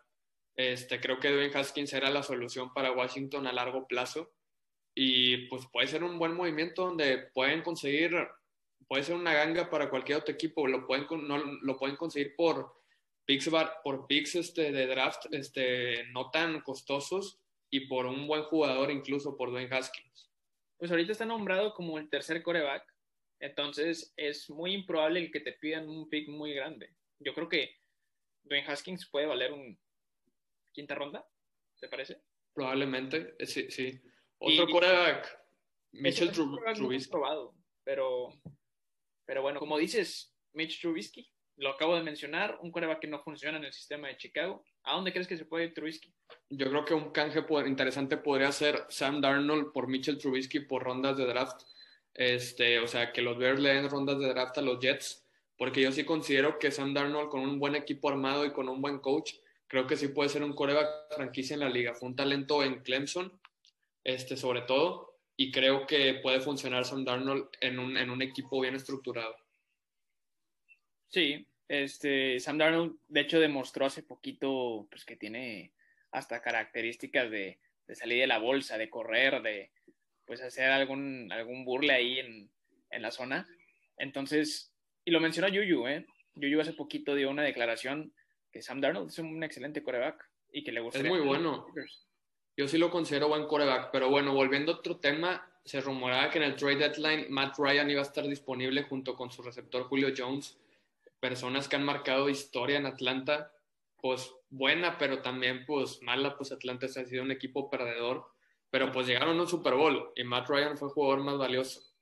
Este, 0.56 1.00
creo 1.00 1.20
que 1.20 1.32
Dwayne 1.32 1.54
Haskins 1.54 1.94
era 1.94 2.10
la 2.10 2.24
solución 2.24 2.74
para 2.74 2.92
Washington 2.92 3.48
a 3.48 3.54
largo 3.54 3.88
plazo 3.88 4.34
y 4.96 5.48
pues 5.48 5.66
puede 5.72 5.88
ser 5.88 6.04
un 6.04 6.20
buen 6.20 6.34
movimiento 6.34 6.86
donde 6.86 7.18
pueden 7.34 7.64
conseguir, 7.64 8.16
puede 8.88 9.04
ser 9.04 9.16
una 9.16 9.34
ganga 9.34 9.70
para 9.70 9.90
cualquier 9.90 10.20
otro 10.20 10.34
equipo, 10.34 10.68
lo 10.68 10.86
pueden, 10.86 11.08
no, 11.28 11.38
lo 11.38 11.78
pueden 11.78 11.96
conseguir 11.96 12.36
por 12.36 12.72
picks, 13.26 13.50
por 13.84 14.06
picks 14.06 14.36
este, 14.36 14.72
de 14.72 14.86
draft 14.86 15.26
este, 15.32 16.04
no 16.12 16.30
tan 16.30 16.62
costosos 16.62 17.40
y 17.72 17.88
por 17.88 18.06
un 18.06 18.28
buen 18.28 18.44
jugador 18.44 18.92
incluso 18.92 19.36
por 19.36 19.50
Dwayne 19.50 19.76
Haskins 19.76 20.14
pues 20.84 20.92
ahorita 20.92 21.14
está 21.14 21.26
nombrado 21.26 21.74
como 21.74 21.98
el 21.98 22.10
tercer 22.10 22.44
coreback, 22.44 22.84
entonces 23.40 24.14
es 24.18 24.50
muy 24.50 24.74
improbable 24.74 25.32
que 25.32 25.40
te 25.40 25.54
pidan 25.54 25.88
un 25.88 26.10
pick 26.10 26.28
muy 26.28 26.54
grande. 26.54 26.90
Yo 27.20 27.34
creo 27.34 27.48
que 27.48 27.74
Dwayne 28.44 28.68
Haskins 28.68 29.10
puede 29.10 29.26
valer 29.26 29.52
un 29.54 29.78
quinta 30.72 30.96
ronda, 30.96 31.26
¿te 31.80 31.88
parece? 31.88 32.22
Probablemente, 32.54 33.36
eh, 33.40 33.46
sí, 33.46 33.70
sí. 33.70 34.00
Otro 34.40 34.68
quarterback, 34.68 35.40
Mitchell 35.94 36.32
Trubisky. 36.32 37.10
probado, 37.10 37.56
pero, 37.84 38.30
pero 39.26 39.42
bueno, 39.42 39.60
como 39.60 39.78
dices, 39.78 40.36
Mitch 40.54 40.82
Trubisky, 40.82 41.30
lo 41.58 41.70
acabo 41.70 41.96
de 41.96 42.04
mencionar, 42.04 42.58
un 42.62 42.72
quarterback 42.72 43.02
que 43.02 43.08
no 43.08 43.22
funciona 43.24 43.58
en 43.58 43.66
el 43.66 43.74
sistema 43.74 44.08
de 44.08 44.18
Chicago. 44.18 44.66
¿A 44.84 44.96
dónde 44.96 45.14
crees 45.14 45.28
que 45.28 45.38
se 45.38 45.46
puede 45.46 45.66
ir 45.66 45.74
Trubisky? 45.74 46.14
Yo 46.50 46.70
creo 46.70 46.84
que 46.84 46.94
un 46.94 47.12
canje 47.12 47.46
interesante 47.66 48.18
podría 48.18 48.52
ser 48.52 48.86
Sam 48.90 49.22
Darnold 49.22 49.72
por 49.72 49.88
Mitchell 49.88 50.18
Trubisky 50.18 50.62
por 50.62 50.84
rondas 50.84 51.16
de 51.18 51.26
draft. 51.26 51.62
Este, 52.14 52.80
o 52.80 52.88
sea, 52.88 53.12
que 53.12 53.22
los 53.22 53.38
Bears 53.38 53.60
le 53.60 53.74
den 53.74 53.90
rondas 53.90 54.20
de 54.20 54.28
draft 54.30 54.58
a 54.58 54.62
los 54.62 54.80
Jets, 54.80 55.23
porque 55.58 55.82
yo 55.82 55.92
sí 55.92 56.04
considero 56.04 56.60
que 56.60 56.72
Sam 56.72 56.94
Darnold 56.94 57.30
con 57.30 57.42
un 57.42 57.60
buen 57.60 57.76
equipo 57.76 58.10
armado 58.10 58.46
y 58.46 58.52
con 58.52 58.70
un 58.70 58.82
buen 58.82 59.00
coach, 59.00 59.34
creo 59.68 59.88
que 59.88 59.98
sí 59.98 60.10
puede 60.10 60.30
ser 60.30 60.44
un 60.44 60.54
coreback 60.54 61.16
franquicia 61.16 61.54
en 61.54 61.62
la 61.62 61.70
liga. 61.70 61.94
Fue 61.94 62.10
un 62.10 62.16
talento 62.16 62.64
en 62.64 62.82
Clemson, 62.82 63.40
este, 64.04 64.38
sobre 64.38 64.62
todo, 64.62 65.18
y 65.36 65.52
creo 65.52 65.88
que 65.88 66.16
puede 66.16 66.42
funcionar 66.42 66.86
Sam 66.86 67.06
Darnold 67.06 67.48
en 67.62 67.80
un, 67.80 67.98
en 67.98 68.10
un 68.10 68.22
equipo 68.22 68.60
bien 68.62 68.76
estructurado. 68.76 69.36
Sí, 71.08 71.48
este, 71.68 72.40
Sam 72.40 72.58
Darnold, 72.58 72.98
de 73.08 73.22
hecho, 73.22 73.40
demostró 73.40 73.86
hace 73.86 74.04
poquito 74.04 74.88
pues, 74.90 75.06
que 75.06 75.16
tiene 75.16 75.72
hasta 76.12 76.42
características 76.42 77.30
de, 77.32 77.60
de 77.88 77.96
salir 77.96 78.22
de 78.22 78.28
la 78.28 78.40
bolsa, 78.40 78.78
de 78.78 78.90
correr, 78.90 79.42
de 79.42 79.72
pues 80.26 80.42
hacer 80.42 80.70
algún, 80.72 81.32
algún 81.32 81.66
burle 81.66 81.94
ahí 81.94 82.20
en, 82.20 82.50
en 82.90 83.02
la 83.02 83.12
zona. 83.12 83.48
Entonces, 83.98 84.73
y 85.06 85.12
lo 85.12 85.20
mencionó 85.20 85.48
Yuyu, 85.48 85.88
¿eh? 85.88 86.06
Yuyu 86.36 86.60
hace 86.62 86.74
poquito 86.74 87.16
dio 87.16 87.30
una 87.30 87.44
declaración 87.44 88.14
que 88.52 88.62
Sam 88.62 88.82
Darnold 88.82 89.10
es 89.10 89.20
un 89.20 89.44
excelente 89.44 89.84
coreback 89.84 90.30
y 90.52 90.64
que 90.64 90.72
le 90.72 90.82
gusta. 90.82 91.00
Es 91.00 91.06
muy 91.06 91.20
bueno. 91.20 91.68
Yo 92.56 92.68
sí 92.68 92.78
lo 92.78 92.92
considero 92.92 93.28
buen 93.28 93.48
coreback, 93.48 93.90
pero 93.92 94.10
bueno, 94.10 94.34
volviendo 94.34 94.72
a 94.72 94.76
otro 94.76 94.98
tema, 94.98 95.52
se 95.66 95.82
rumoraba 95.82 96.30
que 96.30 96.38
en 96.38 96.44
el 96.44 96.56
trade 96.56 96.76
deadline 96.76 97.26
Matt 97.30 97.58
Ryan 97.58 97.90
iba 97.90 98.02
a 98.02 98.04
estar 98.04 98.28
disponible 98.28 98.84
junto 98.84 99.16
con 99.16 99.32
su 99.32 99.42
receptor 99.42 99.84
Julio 99.84 100.14
Jones, 100.16 100.60
personas 101.20 101.68
que 101.68 101.78
han 101.78 101.84
marcado 101.84 102.30
historia 102.30 102.78
en 102.78 102.86
Atlanta, 102.86 103.52
pues 104.00 104.36
buena, 104.50 104.98
pero 105.00 105.22
también 105.22 105.66
pues 105.66 106.02
mala, 106.04 106.38
pues 106.38 106.52
Atlanta 106.52 106.86
ha 106.86 106.90
sido 106.90 107.24
un 107.24 107.32
equipo 107.32 107.72
perdedor, 107.72 108.26
pero 108.70 108.92
pues 108.92 109.08
llegaron 109.08 109.40
a 109.40 109.42
un 109.42 109.48
Super 109.48 109.74
Bowl 109.74 110.12
y 110.16 110.24
Matt 110.24 110.50
Ryan 110.50 110.78
fue 110.78 110.90
el 110.90 110.94
jugador 110.94 111.24
más 111.24 111.38
valioso. 111.38 111.93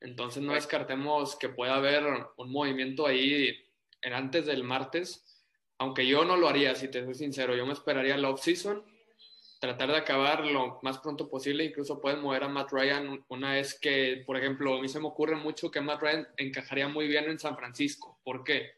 Entonces 0.00 0.42
no 0.42 0.54
descartemos 0.54 1.36
que 1.36 1.48
pueda 1.48 1.76
haber 1.76 2.04
un 2.36 2.52
movimiento 2.52 3.06
ahí 3.06 3.56
en 4.02 4.12
antes 4.12 4.46
del 4.46 4.62
martes, 4.62 5.24
aunque 5.78 6.06
yo 6.06 6.24
no 6.24 6.36
lo 6.36 6.48
haría, 6.48 6.74
si 6.74 6.88
te 6.88 7.04
soy 7.04 7.14
sincero, 7.14 7.54
yo 7.54 7.66
me 7.66 7.72
esperaría 7.72 8.16
la 8.16 8.30
off-season 8.30 8.84
tratar 9.58 9.90
de 9.90 9.96
acabar 9.96 10.44
lo 10.44 10.78
más 10.82 10.98
pronto 10.98 11.28
posible. 11.28 11.64
Incluso 11.64 12.00
pueden 12.00 12.20
mover 12.20 12.44
a 12.44 12.48
Matt 12.48 12.72
Ryan 12.72 13.24
una 13.28 13.52
vez 13.52 13.78
que, 13.78 14.22
por 14.26 14.36
ejemplo, 14.36 14.76
a 14.76 14.80
mí 14.80 14.88
se 14.88 15.00
me 15.00 15.06
ocurre 15.06 15.36
mucho 15.36 15.70
que 15.70 15.80
Matt 15.80 16.02
Ryan 16.02 16.28
encajaría 16.36 16.88
muy 16.88 17.08
bien 17.08 17.24
en 17.24 17.38
San 17.38 17.56
Francisco. 17.56 18.20
¿Por 18.24 18.44
qué? 18.44 18.72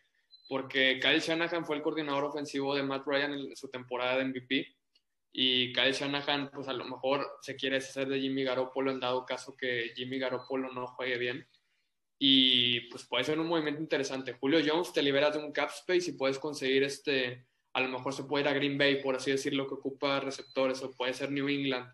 Porque 0.49 0.99
Kyle 1.01 1.21
Shanahan 1.21 1.67
fue 1.67 1.77
el 1.77 1.83
coordinador 1.83 2.25
ofensivo 2.25 2.75
de 2.75 2.83
Matt 2.83 3.07
Ryan 3.07 3.35
en 3.35 3.57
su 3.57 3.69
temporada 3.69 4.17
de 4.17 4.25
MVP. 4.25 4.78
Y 5.33 5.73
Kyle 5.73 5.93
Shanahan, 5.93 6.51
pues 6.51 6.69
a 6.69 6.73
lo 6.73 6.85
mejor 6.85 7.27
se 7.43 7.57
quiere 7.57 7.77
hacer 7.77 8.09
de 8.09 8.21
Jimmy 8.21 8.45
Garoppolo 8.45 8.91
en 8.91 9.01
dado 9.01 9.25
caso 9.25 9.57
que 9.57 9.93
Jimmy 9.95 10.19
Garoppolo 10.19 10.73
no 10.73 10.87
juegue 10.87 11.19
bien. 11.19 11.47
Y 12.19 12.89
pues 12.91 13.05
puede 13.07 13.25
ser 13.25 13.39
un 13.39 13.47
movimiento 13.47 13.81
interesante. 13.81 14.33
Julio 14.33 14.61
Jones 14.67 14.93
te 14.93 15.03
liberas 15.03 15.35
de 15.35 15.45
un 15.45 15.53
cap 15.53 15.71
space 15.71 16.11
y 16.11 16.15
puedes 16.15 16.39
conseguir 16.39 16.83
este 16.83 17.47
a 17.79 17.81
lo 17.81 17.89
mejor 17.89 18.13
se 18.13 18.25
puede 18.25 18.43
ir 18.43 18.49
a 18.49 18.55
Green 18.55 18.77
Bay, 18.77 19.01
por 19.03 19.15
así 19.15 19.31
decirlo, 19.31 19.67
que 19.69 19.75
ocupa 19.75 20.21
receptores, 20.21 20.83
o 20.83 20.91
puede 20.91 21.15
ser 21.15 21.31
New 21.31 21.49
England. 21.49 21.89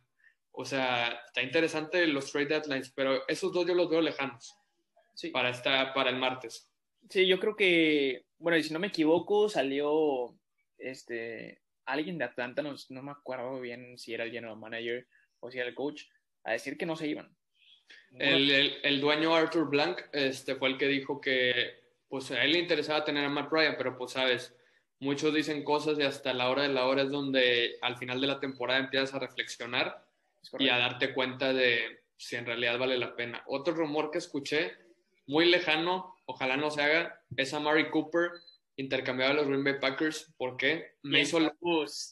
O 0.52 0.64
sea, 0.64 1.20
está 1.26 1.42
interesante 1.42 2.06
los 2.06 2.30
trade 2.32 2.46
deadlines, 2.46 2.90
pero 2.90 3.26
esos 3.28 3.52
dos 3.52 3.66
yo 3.66 3.74
los 3.74 3.90
veo 3.90 4.00
lejanos 4.00 4.56
para, 5.32 5.50
esta, 5.50 5.92
para 5.92 6.10
el 6.10 6.16
martes. 6.16 6.70
Sí, 7.10 7.26
yo 7.26 7.38
creo 7.38 7.56
que, 7.56 8.24
bueno, 8.38 8.56
y 8.56 8.62
si 8.62 8.72
no 8.72 8.78
me 8.78 8.86
equivoco, 8.86 9.48
salió 9.48 10.34
este, 10.78 11.60
alguien 11.86 12.18
de 12.18 12.24
Atlanta, 12.24 12.62
no, 12.62 12.74
no 12.88 13.02
me 13.02 13.12
acuerdo 13.12 13.60
bien 13.60 13.98
si 13.98 14.14
era 14.14 14.24
el 14.24 14.32
general 14.32 14.56
manager 14.56 15.06
o 15.40 15.50
si 15.50 15.58
era 15.58 15.68
el 15.68 15.74
coach, 15.74 16.04
a 16.44 16.52
decir 16.52 16.76
que 16.76 16.86
no 16.86 16.96
se 16.96 17.08
iban. 17.08 17.34
El, 18.12 18.50
el, 18.50 18.78
el, 18.82 19.00
dueño 19.00 19.34
Arthur 19.34 19.68
Blank 19.68 20.02
este, 20.12 20.54
fue 20.54 20.68
el 20.68 20.78
que 20.78 20.86
dijo 20.86 21.20
que 21.20 21.84
pues 22.08 22.30
a 22.30 22.44
él 22.44 22.52
le 22.52 22.60
interesaba 22.60 23.04
tener 23.04 23.24
a 23.24 23.28
Matt 23.28 23.50
Ryan, 23.50 23.74
pero 23.76 23.96
pues 23.98 24.12
sabes, 24.12 24.54
muchos 25.00 25.34
dicen 25.34 25.64
cosas 25.64 25.98
y 25.98 26.02
hasta 26.02 26.32
la 26.32 26.48
hora 26.48 26.62
de 26.62 26.68
la 26.68 26.86
hora 26.86 27.02
es 27.02 27.10
donde 27.10 27.76
al 27.82 27.96
final 27.96 28.20
de 28.20 28.28
la 28.28 28.40
temporada 28.40 28.78
empiezas 28.78 29.14
a 29.14 29.18
reflexionar 29.18 30.06
y 30.58 30.68
a 30.68 30.78
darte 30.78 31.12
cuenta 31.12 31.52
de 31.52 32.04
si 32.16 32.36
en 32.36 32.46
realidad 32.46 32.78
vale 32.78 32.98
la 32.98 33.16
pena. 33.16 33.42
Otro 33.46 33.74
rumor 33.74 34.10
que 34.10 34.18
escuché, 34.18 34.72
muy 35.26 35.46
lejano, 35.46 36.16
ojalá 36.26 36.56
no 36.56 36.70
se 36.70 36.82
haga, 36.82 37.20
es 37.36 37.52
a 37.52 37.60
Mari 37.60 37.90
Cooper 37.90 38.30
intercambiado 38.76 39.32
a 39.32 39.34
los 39.34 39.46
Green 39.46 39.64
Bay 39.64 39.78
Packers. 39.80 40.32
¿Por 40.36 40.56
qué? 40.56 40.94
Me 41.02 41.20
hizo... 41.20 41.38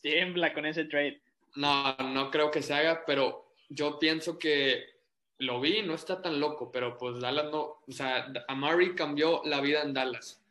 tiembla 0.02 0.52
con 0.52 0.66
ese 0.66 0.84
trade. 0.84 1.22
No, 1.54 1.96
no 1.96 2.30
creo 2.30 2.50
que 2.50 2.62
se 2.62 2.74
haga, 2.74 3.04
pero 3.06 3.54
yo 3.68 3.98
pienso 3.98 4.38
que 4.38 4.84
lo 5.38 5.60
vi, 5.60 5.82
no 5.82 5.94
está 5.94 6.22
tan 6.22 6.40
loco, 6.40 6.70
pero 6.70 6.96
pues 6.96 7.20
Dallas 7.20 7.50
no, 7.50 7.80
o 7.86 7.92
sea, 7.92 8.32
Amari 8.48 8.94
cambió 8.94 9.42
la 9.44 9.60
vida 9.60 9.82
en 9.82 9.92
Dallas. 9.92 10.42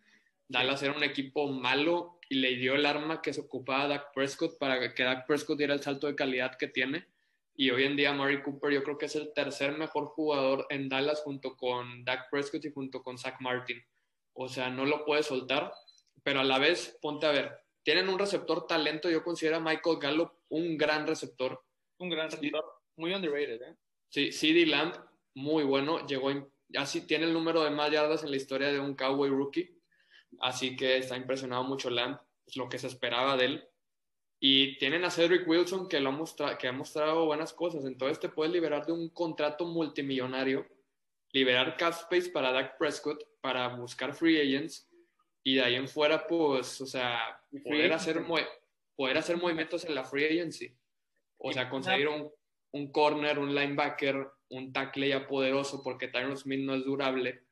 Dallas 0.48 0.84
era 0.84 0.94
un 0.94 1.04
equipo 1.04 1.48
malo 1.48 2.20
y 2.30 2.36
le 2.36 2.56
dio 2.56 2.76
el 2.76 2.86
arma 2.86 3.22
que 3.22 3.34
se 3.34 3.42
ocupaba 3.42 3.84
a 3.84 3.88
Dak 3.88 4.14
Prescott 4.14 4.58
para 4.58 4.94
que 4.94 5.04
Dak 5.04 5.26
Prescott 5.26 5.58
diera 5.58 5.74
el 5.74 5.82
salto 5.82 6.08
de 6.08 6.16
calidad 6.16 6.58
que 6.58 6.68
tiene. 6.68 7.08
Y 7.56 7.70
hoy 7.70 7.86
en 7.86 7.96
día 7.96 8.14
Murray 8.14 8.42
Cooper 8.42 8.72
yo 8.72 8.84
creo 8.84 8.98
que 8.98 9.06
es 9.06 9.16
el 9.16 9.34
tercer 9.34 9.78
mejor 9.78 10.08
jugador 10.08 10.66
en 10.70 10.90
Dallas 10.90 11.22
junto 11.22 11.56
con 11.56 12.04
Dak 12.04 12.30
Prescott 12.30 12.66
y 12.66 12.72
junto 12.72 13.02
con 13.02 13.18
Zach 13.18 13.36
Martin. 13.40 13.82
O 14.34 14.50
sea, 14.50 14.70
no 14.70 14.86
lo 14.86 15.06
puede 15.06 15.24
soltar, 15.24 15.74
pero 16.24 16.42
a 16.42 16.44
la 16.44 16.60
vez, 16.60 16.98
ponte 17.02 17.26
a 17.26 17.32
ver, 17.32 17.62
tienen 17.84 18.10
un 18.10 18.20
receptor 18.20 18.68
talento, 18.68 19.10
yo 19.10 19.24
considero 19.24 19.58
a 19.58 19.60
Michael 19.60 19.98
Gallup 20.00 20.32
un 20.50 20.78
gran 20.78 21.08
receptor. 21.08 21.64
Un 21.98 22.10
gran 22.10 22.30
receptor, 22.30 22.64
muy 22.96 23.14
underrated, 23.14 23.62
¿eh? 23.62 23.76
Sí, 24.10 24.32
CD 24.32 24.66
Lamb, 24.66 24.94
muy 25.36 25.64
bueno, 25.64 26.06
llegó, 26.06 26.30
así 26.76 27.08
tiene 27.08 27.26
el 27.26 27.34
número 27.34 27.64
de 27.64 27.72
más 27.72 27.90
yardas 27.92 28.24
en 28.24 28.32
la 28.32 28.38
historia 28.38 28.72
de 28.72 28.80
un 28.80 28.96
Cowboy 28.96 29.30
rookie 29.30 29.82
Así 30.40 30.76
que 30.76 30.98
está 30.98 31.18
impresionado 31.18 31.64
mucho 31.64 31.90
Lamb, 31.90 32.18
es 32.46 32.56
lo 32.56 32.70
que 32.70 32.80
se 32.80 32.88
esperaba 32.88 33.36
de 33.38 33.46
él. 33.46 33.68
Y 34.40 34.78
tienen 34.78 35.04
a 35.06 35.12
Cedric 35.12 35.48
Wilson 35.48 35.88
que, 35.88 36.00
lo 36.00 36.10
ha, 36.10 36.14
mostrado, 36.14 36.58
que 36.58 36.68
ha 36.68 36.72
mostrado 36.72 37.26
buenas 37.26 37.54
cosas. 37.54 37.86
Entonces 37.86 38.20
te 38.20 38.30
puedes 38.30 38.52
liberar 38.52 38.86
de 38.86 38.92
un 38.92 39.10
contrato 39.10 39.66
multimillonario, 39.66 40.66
liberar 41.32 41.78
cap 41.78 41.94
space 41.94 42.30
para 42.32 42.52
Dak 42.52 42.78
Prescott, 42.78 43.24
para 43.42 43.68
buscar 43.76 44.14
free 44.14 44.40
agents 44.40 44.91
y 45.44 45.56
de 45.56 45.64
ahí 45.64 45.76
en 45.76 45.88
fuera, 45.88 46.28
pues, 46.28 46.82
o 46.82 46.86
sea, 46.86 47.42
poder 47.64 47.94
hacer, 47.94 48.24
poder 48.96 49.18
hacer 49.18 49.38
movimientos 49.38 49.86
en 49.86 49.96
la 49.96 50.04
free 50.04 50.26
agency. 50.26 50.76
O 51.38 51.52
sea, 51.52 51.70
conseguir 51.70 52.08
un, 52.08 52.32
un 52.74 52.92
corner, 52.92 53.40
un 53.40 53.56
linebacker, 53.56 54.28
un 54.50 54.72
tackle 54.72 55.10
ya 55.10 55.28
poderoso 55.28 55.82
porque 55.84 56.08
Tyron 56.08 56.38
Smith 56.38 56.60
no 56.60 56.76
es 56.76 56.86
durable 56.86 57.46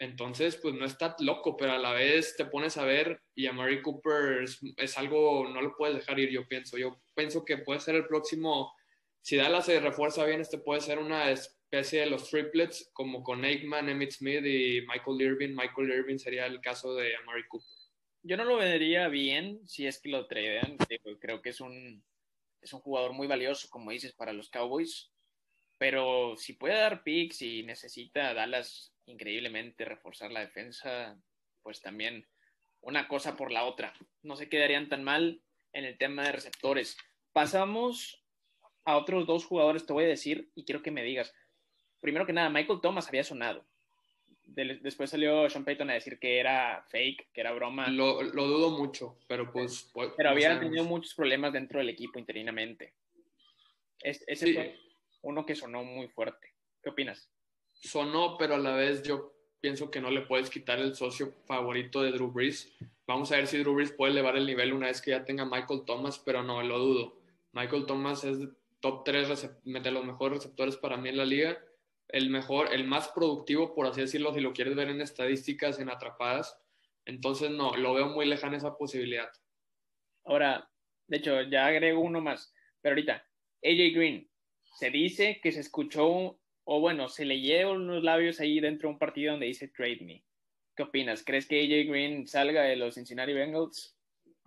entonces, 0.00 0.56
pues 0.56 0.74
no 0.74 0.86
está 0.86 1.14
loco, 1.20 1.58
pero 1.58 1.72
a 1.72 1.78
la 1.78 1.92
vez 1.92 2.34
te 2.34 2.46
pones 2.46 2.78
a 2.78 2.84
ver 2.84 3.20
y 3.34 3.46
a 3.46 3.52
Mary 3.52 3.82
Cooper 3.82 4.44
es, 4.78 4.98
algo, 4.98 5.46
no 5.46 5.60
lo 5.60 5.76
puedes 5.76 5.94
dejar 5.94 6.18
ir, 6.18 6.30
yo 6.30 6.48
pienso. 6.48 6.78
Yo 6.78 7.02
pienso 7.14 7.44
que 7.44 7.58
puede 7.58 7.80
ser 7.80 7.96
el 7.96 8.06
próximo, 8.06 8.72
si 9.20 9.36
Dallas 9.36 9.66
se 9.66 9.78
refuerza 9.78 10.24
bien, 10.24 10.40
este 10.40 10.56
puede 10.56 10.80
ser 10.80 10.98
una 10.98 11.30
especie 11.72 12.00
de 12.00 12.06
los 12.06 12.28
triplets, 12.28 12.90
como 12.92 13.22
con 13.22 13.44
Aikman, 13.44 13.88
Emmett 13.88 14.10
Smith 14.10 14.44
y 14.44 14.80
Michael 14.88 15.20
Irvin. 15.20 15.54
Michael 15.54 15.90
Irvin 15.90 16.18
sería 16.18 16.46
el 16.46 16.60
caso 16.60 16.96
de 16.96 17.14
Amari 17.14 17.46
Cooper. 17.46 17.68
Yo 18.24 18.36
no 18.36 18.44
lo 18.44 18.56
vería 18.56 19.06
bien 19.06 19.60
si 19.68 19.86
es 19.86 20.00
que 20.00 20.08
lo 20.08 20.26
tradean. 20.26 20.76
Creo 21.20 21.40
que 21.40 21.50
es 21.50 21.60
un, 21.60 22.02
es 22.60 22.72
un 22.72 22.80
jugador 22.80 23.12
muy 23.12 23.28
valioso, 23.28 23.68
como 23.70 23.92
dices, 23.92 24.12
para 24.12 24.32
los 24.32 24.50
Cowboys. 24.50 25.12
Pero 25.78 26.36
si 26.36 26.54
puede 26.54 26.74
dar 26.74 27.04
picks 27.04 27.40
y 27.40 27.62
necesita 27.62 28.34
Dallas 28.34 28.92
increíblemente 29.06 29.84
reforzar 29.84 30.32
la 30.32 30.40
defensa, 30.40 31.16
pues 31.62 31.80
también 31.80 32.26
una 32.80 33.06
cosa 33.06 33.36
por 33.36 33.52
la 33.52 33.64
otra. 33.64 33.94
No 34.22 34.34
se 34.34 34.48
quedarían 34.48 34.88
tan 34.88 35.04
mal 35.04 35.40
en 35.72 35.84
el 35.84 35.96
tema 35.98 36.24
de 36.24 36.32
receptores. 36.32 36.96
Pasamos 37.32 38.24
a 38.84 38.96
otros 38.96 39.24
dos 39.28 39.44
jugadores, 39.44 39.86
te 39.86 39.92
voy 39.92 40.04
a 40.04 40.08
decir, 40.08 40.50
y 40.56 40.64
quiero 40.64 40.82
que 40.82 40.90
me 40.90 41.04
digas. 41.04 41.32
Primero 42.00 42.26
que 42.26 42.32
nada, 42.32 42.48
Michael 42.48 42.80
Thomas 42.80 43.08
había 43.08 43.24
sonado. 43.24 43.64
después 44.46 45.10
salió 45.10 45.48
Sean 45.50 45.64
Payton 45.64 45.90
a 45.90 45.94
decir 45.94 46.18
que 46.18 46.38
era 46.38 46.84
fake, 46.88 47.30
que 47.32 47.40
era 47.40 47.52
broma. 47.52 47.88
Lo, 47.88 48.22
dudo 48.22 48.70
mucho, 48.70 49.18
pero 49.26 49.50
pues... 49.52 49.90
Pero 50.16 50.30
había 50.30 50.58
tenido 50.58 50.84
muchos 50.84 51.14
problemas 51.14 51.52
dentro 51.52 51.78
del 51.78 51.88
equipo 51.88 52.18
interinamente. 52.18 52.94
ese 54.02 54.54
fue 54.54 54.78
uno 55.22 55.44
que 55.44 55.54
sonó 55.54 55.84
muy 55.84 56.08
fuerte. 56.08 56.54
¿Qué 56.82 56.90
opinas? 56.90 57.30
sonó, 57.80 58.36
pero 58.38 58.54
a 58.54 58.58
la 58.58 58.74
vez 58.74 59.02
yo 59.02 59.32
pienso 59.60 59.90
que 59.90 60.00
no 60.00 60.10
le 60.10 60.22
puedes 60.22 60.50
quitar 60.50 60.78
el 60.78 60.94
socio 60.94 61.32
favorito 61.46 62.02
de 62.02 62.12
Drew 62.12 62.30
Brees. 62.30 62.72
Vamos 63.06 63.32
a 63.32 63.36
ver 63.36 63.46
si 63.46 63.58
Drew 63.58 63.74
Brees 63.74 63.92
puede 63.92 64.12
elevar 64.12 64.36
el 64.36 64.46
nivel 64.46 64.72
una 64.72 64.86
vez 64.86 65.00
que 65.00 65.10
ya 65.10 65.24
tenga 65.24 65.44
Michael 65.44 65.84
Thomas, 65.86 66.18
pero 66.18 66.42
no, 66.42 66.62
lo 66.62 66.78
dudo. 66.78 67.16
Michael 67.52 67.86
Thomas 67.86 68.24
es 68.24 68.38
top 68.80 69.04
3 69.04 69.62
de 69.64 69.90
los 69.90 70.04
mejores 70.04 70.38
receptores 70.38 70.76
para 70.76 70.96
mí 70.96 71.08
en 71.08 71.16
la 71.16 71.24
liga. 71.24 71.58
El 72.12 72.30
mejor, 72.30 72.72
el 72.72 72.84
más 72.84 73.08
productivo, 73.08 73.74
por 73.74 73.86
así 73.86 74.00
decirlo, 74.00 74.34
si 74.34 74.40
lo 74.40 74.52
quieres 74.52 74.74
ver 74.74 74.88
en 74.88 75.00
estadísticas, 75.00 75.78
en 75.78 75.90
atrapadas. 75.90 76.58
Entonces, 77.04 77.50
no, 77.50 77.76
lo 77.76 77.94
veo 77.94 78.06
muy 78.06 78.26
lejana 78.26 78.56
esa 78.56 78.76
posibilidad. 78.76 79.30
Ahora, 80.24 80.68
de 81.06 81.16
hecho, 81.16 81.42
ya 81.42 81.66
agrego 81.66 82.00
uno 82.00 82.20
más. 82.20 82.54
Pero 82.80 82.94
ahorita, 82.94 83.14
AJ 83.62 83.94
Green, 83.94 84.30
se 84.78 84.90
dice 84.90 85.40
que 85.42 85.52
se 85.52 85.60
escuchó, 85.60 86.38
o 86.64 86.80
bueno, 86.80 87.08
se 87.08 87.24
le 87.24 87.40
llevan 87.40 87.82
unos 87.82 88.02
labios 88.02 88.40
ahí 88.40 88.60
dentro 88.60 88.88
de 88.88 88.94
un 88.94 88.98
partido 88.98 89.32
donde 89.32 89.46
dice 89.46 89.68
trade 89.68 90.00
me. 90.02 90.24
¿Qué 90.76 90.84
opinas? 90.84 91.24
¿Crees 91.24 91.46
que 91.46 91.60
AJ 91.60 91.90
Green 91.90 92.26
salga 92.26 92.62
de 92.62 92.76
los 92.76 92.94
Cincinnati 92.94 93.32
Bengals? 93.32 93.99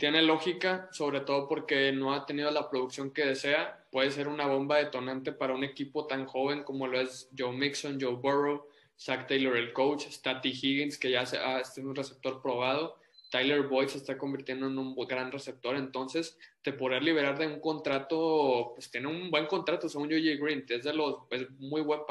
Tiene 0.03 0.21
lógica, 0.21 0.89
sobre 0.91 1.21
todo 1.21 1.47
porque 1.47 1.93
no 1.93 2.13
ha 2.13 2.25
tenido 2.25 2.51
la 2.51 2.69
producción 2.69 3.11
que 3.11 3.25
desea. 3.25 3.85
Puede 3.89 4.11
ser 4.11 4.27
una 4.27 4.45
bomba 4.47 4.75
detonante 4.75 5.31
para 5.31 5.55
un 5.55 5.63
equipo 5.63 6.07
tan 6.07 6.25
joven 6.25 6.63
como 6.63 6.87
lo 6.87 6.99
es 6.99 7.29
Joe 7.37 7.55
Mixon, 7.55 8.01
Joe 8.01 8.15
Burrow, 8.15 8.67
Zach 8.99 9.27
Taylor, 9.29 9.55
el 9.55 9.71
coach, 9.71 10.01
Statty 10.09 10.49
Higgins, 10.49 10.97
que 10.97 11.09
ya 11.09 11.23
ah, 11.45 11.61
es 11.61 11.77
un 11.77 11.95
receptor 11.95 12.41
probado. 12.41 12.97
Tyler 13.31 13.61
Boyd 13.61 13.87
se 13.87 13.99
está 13.99 14.17
convirtiendo 14.17 14.67
en 14.67 14.77
un 14.77 14.93
gran 15.07 15.31
receptor, 15.31 15.77
entonces 15.77 16.37
te 16.61 16.73
poder 16.73 17.01
liberar 17.01 17.39
de 17.39 17.47
un 17.47 17.61
contrato, 17.61 18.73
pues 18.75 18.91
tiene 18.91 19.07
un 19.07 19.31
buen 19.31 19.45
contrato 19.45 19.87
según 19.87 20.09
J.J. 20.09 20.43
Green, 20.43 20.65
es 20.67 20.83
de 20.83 20.93
los, 20.93 21.19
pues 21.29 21.49
muy 21.59 21.79
buen 21.79 22.01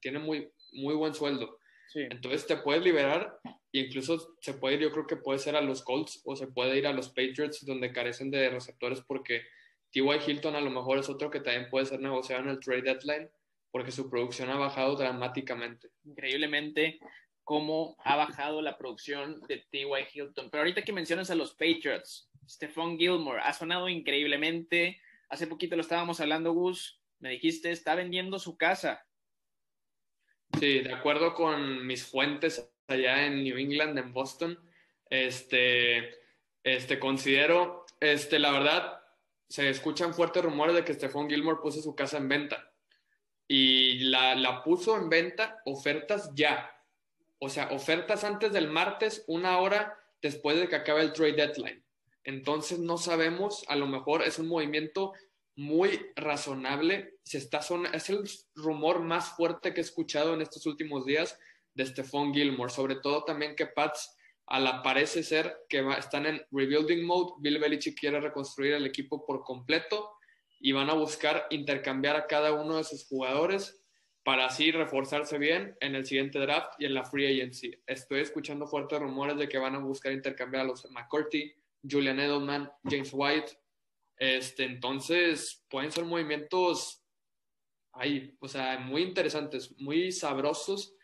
tiene 0.00 0.18
muy, 0.18 0.50
muy 0.72 0.96
buen 0.96 1.14
sueldo. 1.14 1.60
Entonces 1.94 2.46
te 2.46 2.56
puedes 2.56 2.82
liberar 2.82 3.38
e 3.44 3.80
incluso 3.80 4.36
se 4.40 4.54
puede 4.54 4.76
ir, 4.76 4.82
yo 4.82 4.92
creo 4.92 5.06
que 5.06 5.16
puede 5.16 5.38
ser 5.38 5.56
a 5.56 5.60
los 5.60 5.82
Colts 5.82 6.22
o 6.24 6.36
se 6.36 6.46
puede 6.46 6.76
ir 6.78 6.86
a 6.86 6.92
los 6.92 7.08
Patriots 7.08 7.64
donde 7.64 7.92
carecen 7.92 8.30
de 8.30 8.48
receptores 8.50 9.00
porque 9.06 9.42
T.Y. 9.92 10.30
Hilton 10.30 10.56
a 10.56 10.60
lo 10.60 10.70
mejor 10.70 10.98
es 10.98 11.08
otro 11.08 11.30
que 11.30 11.40
también 11.40 11.70
puede 11.70 11.86
ser 11.86 12.00
negociado 12.00 12.42
en 12.42 12.50
el 12.50 12.60
trade 12.60 12.82
deadline 12.82 13.30
porque 13.70 13.92
su 13.92 14.08
producción 14.08 14.50
ha 14.50 14.56
bajado 14.56 14.96
dramáticamente. 14.96 15.88
Increíblemente, 16.04 16.98
cómo 17.44 17.96
ha 18.04 18.16
bajado 18.16 18.60
la 18.60 18.76
producción 18.76 19.40
de 19.48 19.64
T.Y. 19.70 19.86
Hilton. 20.12 20.50
Pero 20.50 20.62
ahorita 20.62 20.82
que 20.82 20.92
mencionas 20.92 21.30
a 21.30 21.34
los 21.34 21.52
Patriots, 21.52 22.28
Stephon 22.48 22.98
Gilmore 22.98 23.40
ha 23.40 23.52
sonado 23.52 23.88
increíblemente. 23.88 25.00
Hace 25.28 25.46
poquito 25.46 25.76
lo 25.76 25.82
estábamos 25.82 26.20
hablando, 26.20 26.52
Gus. 26.52 27.00
Me 27.20 27.30
dijiste, 27.30 27.70
está 27.70 27.94
vendiendo 27.94 28.38
su 28.38 28.56
casa. 28.56 29.05
Sí, 30.58 30.80
de 30.80 30.92
acuerdo 30.92 31.34
con 31.34 31.86
mis 31.86 32.04
fuentes 32.06 32.70
allá 32.88 33.26
en 33.26 33.42
New 33.44 33.58
England, 33.58 33.98
en 33.98 34.12
Boston, 34.12 34.58
este, 35.10 36.18
este 36.62 36.98
considero, 36.98 37.84
este, 38.00 38.38
la 38.38 38.52
verdad, 38.52 39.00
se 39.48 39.68
escuchan 39.68 40.14
fuertes 40.14 40.44
rumores 40.44 40.74
de 40.74 40.84
que 40.84 40.94
Stephon 40.94 41.28
Gilmore 41.28 41.60
puso 41.62 41.82
su 41.82 41.94
casa 41.94 42.18
en 42.18 42.28
venta. 42.28 42.72
Y 43.48 43.98
la, 44.10 44.34
la 44.34 44.62
puso 44.62 44.96
en 44.96 45.08
venta, 45.08 45.60
ofertas 45.64 46.32
ya 46.34 46.72
o 47.38 47.48
sea, 47.48 47.68
ofertas 47.70 48.24
antes 48.24 48.52
del 48.52 48.68
martes, 48.68 49.24
una 49.26 49.58
hora 49.58 49.98
después 50.22 50.58
de 50.58 50.68
que 50.68 50.76
acabe 50.76 51.02
el 51.02 51.12
trade 51.12 51.34
deadline. 51.34 51.84
Entonces 52.24 52.78
no 52.78 52.98
sabemos, 52.98 53.64
a 53.68 53.76
lo 53.76 53.86
mejor 53.86 54.22
es 54.22 54.38
un 54.38 54.48
movimiento 54.48 55.12
muy 55.56 56.12
razonable. 56.14 57.14
Se 57.24 57.38
está 57.38 57.60
es 57.92 58.10
el 58.10 58.28
rumor 58.54 59.00
más 59.00 59.30
fuerte 59.36 59.74
que 59.74 59.80
he 59.80 59.84
escuchado 59.84 60.34
en 60.34 60.42
estos 60.42 60.66
últimos 60.66 61.04
días 61.04 61.38
de 61.74 61.86
Stephon 61.86 62.32
Gilmore, 62.32 62.70
sobre 62.70 62.96
todo 62.96 63.24
también 63.24 63.56
que 63.56 63.66
Pats 63.66 64.16
a 64.46 64.60
la 64.60 64.82
parece 64.82 65.22
ser 65.22 65.64
que 65.68 65.84
están 65.98 66.26
en 66.26 66.46
rebuilding 66.52 67.04
mode. 67.04 67.34
Bill 67.40 67.58
Belichick 67.58 67.98
quiere 67.98 68.20
reconstruir 68.20 68.74
el 68.74 68.86
equipo 68.86 69.24
por 69.26 69.42
completo 69.42 70.12
y 70.60 70.72
van 70.72 70.88
a 70.90 70.94
buscar 70.94 71.46
intercambiar 71.50 72.16
a 72.16 72.26
cada 72.26 72.52
uno 72.52 72.76
de 72.76 72.84
sus 72.84 73.06
jugadores 73.06 73.82
para 74.24 74.46
así 74.46 74.72
reforzarse 74.72 75.38
bien 75.38 75.76
en 75.80 75.94
el 75.94 76.06
siguiente 76.06 76.38
draft 76.38 76.72
y 76.78 76.84
en 76.84 76.94
la 76.94 77.04
free 77.04 77.26
agency. 77.26 77.72
Estoy 77.86 78.20
escuchando 78.20 78.66
fuertes 78.66 78.98
rumores 78.98 79.36
de 79.36 79.48
que 79.48 79.58
van 79.58 79.74
a 79.74 79.78
buscar 79.78 80.12
intercambiar 80.12 80.64
a 80.64 80.66
los 80.66 80.90
McCurdy, 80.90 81.54
Julian 81.88 82.18
Edelman, 82.18 82.70
James 82.84 83.10
White. 83.12 83.52
Este, 84.18 84.64
entonces, 84.64 85.64
pueden 85.68 85.92
ser 85.92 86.04
movimientos 86.04 87.02
ahí, 87.92 88.36
o 88.40 88.48
sea, 88.48 88.78
muy 88.78 89.02
interesantes, 89.02 89.74
muy 89.78 90.12
sabrosos 90.12 90.94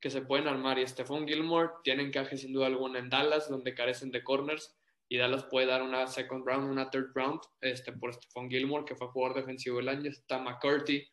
que 0.00 0.10
se 0.10 0.22
pueden 0.22 0.48
armar. 0.48 0.78
Y 0.78 0.86
Stephon 0.86 1.26
Gilmore 1.26 1.70
tiene 1.84 2.02
encaje 2.02 2.36
sin 2.36 2.52
duda 2.52 2.66
alguna 2.66 2.98
en 2.98 3.08
Dallas, 3.08 3.48
donde 3.48 3.74
carecen 3.74 4.10
de 4.10 4.24
corners. 4.24 4.76
Y 5.08 5.18
Dallas 5.18 5.44
puede 5.44 5.66
dar 5.66 5.82
una 5.82 6.06
second 6.06 6.46
round, 6.46 6.70
una 6.70 6.90
third 6.90 7.12
round 7.14 7.40
este, 7.60 7.92
por 7.92 8.12
Stephon 8.12 8.50
Gilmore, 8.50 8.84
que 8.84 8.96
fue 8.96 9.08
jugador 9.08 9.36
defensivo 9.36 9.76
del 9.78 9.88
año. 9.88 10.10
Está 10.10 10.38
McCurdy. 10.38 11.06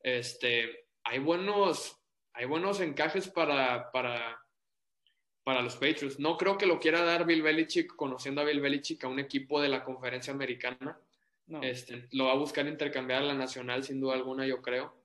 Este, 0.00 0.86
hay 1.04 1.18
buenos, 1.18 1.96
hay 2.32 2.46
buenos 2.46 2.80
encajes 2.80 3.28
para, 3.28 3.90
para, 3.92 4.41
para 5.44 5.62
los 5.62 5.74
Patriots. 5.74 6.18
No 6.18 6.36
creo 6.36 6.56
que 6.56 6.66
lo 6.66 6.78
quiera 6.78 7.02
dar 7.02 7.26
Bill 7.26 7.42
Belichick, 7.42 7.94
conociendo 7.96 8.40
a 8.40 8.44
Bill 8.44 8.60
Belichick, 8.60 9.04
a 9.04 9.08
un 9.08 9.18
equipo 9.18 9.60
de 9.60 9.68
la 9.68 9.84
conferencia 9.84 10.32
americana. 10.32 10.98
Este, 11.60 12.08
lo 12.12 12.26
va 12.26 12.32
a 12.32 12.36
buscar 12.36 12.66
intercambiar 12.66 13.22
a 13.22 13.26
la 13.26 13.34
nacional, 13.34 13.84
sin 13.84 14.00
duda 14.00 14.14
alguna, 14.14 14.46
yo 14.46 14.62
creo. 14.62 14.96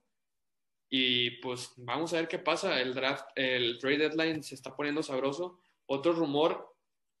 Y 0.88 1.30
pues 1.42 1.72
vamos 1.76 2.12
a 2.12 2.16
ver 2.16 2.28
qué 2.28 2.38
pasa. 2.38 2.80
El 2.80 2.94
draft, 2.94 3.26
el 3.34 3.78
trade 3.78 3.98
deadline 3.98 4.42
se 4.42 4.54
está 4.54 4.74
poniendo 4.74 5.02
sabroso. 5.02 5.60
Otro 5.86 6.12
rumor, 6.12 6.74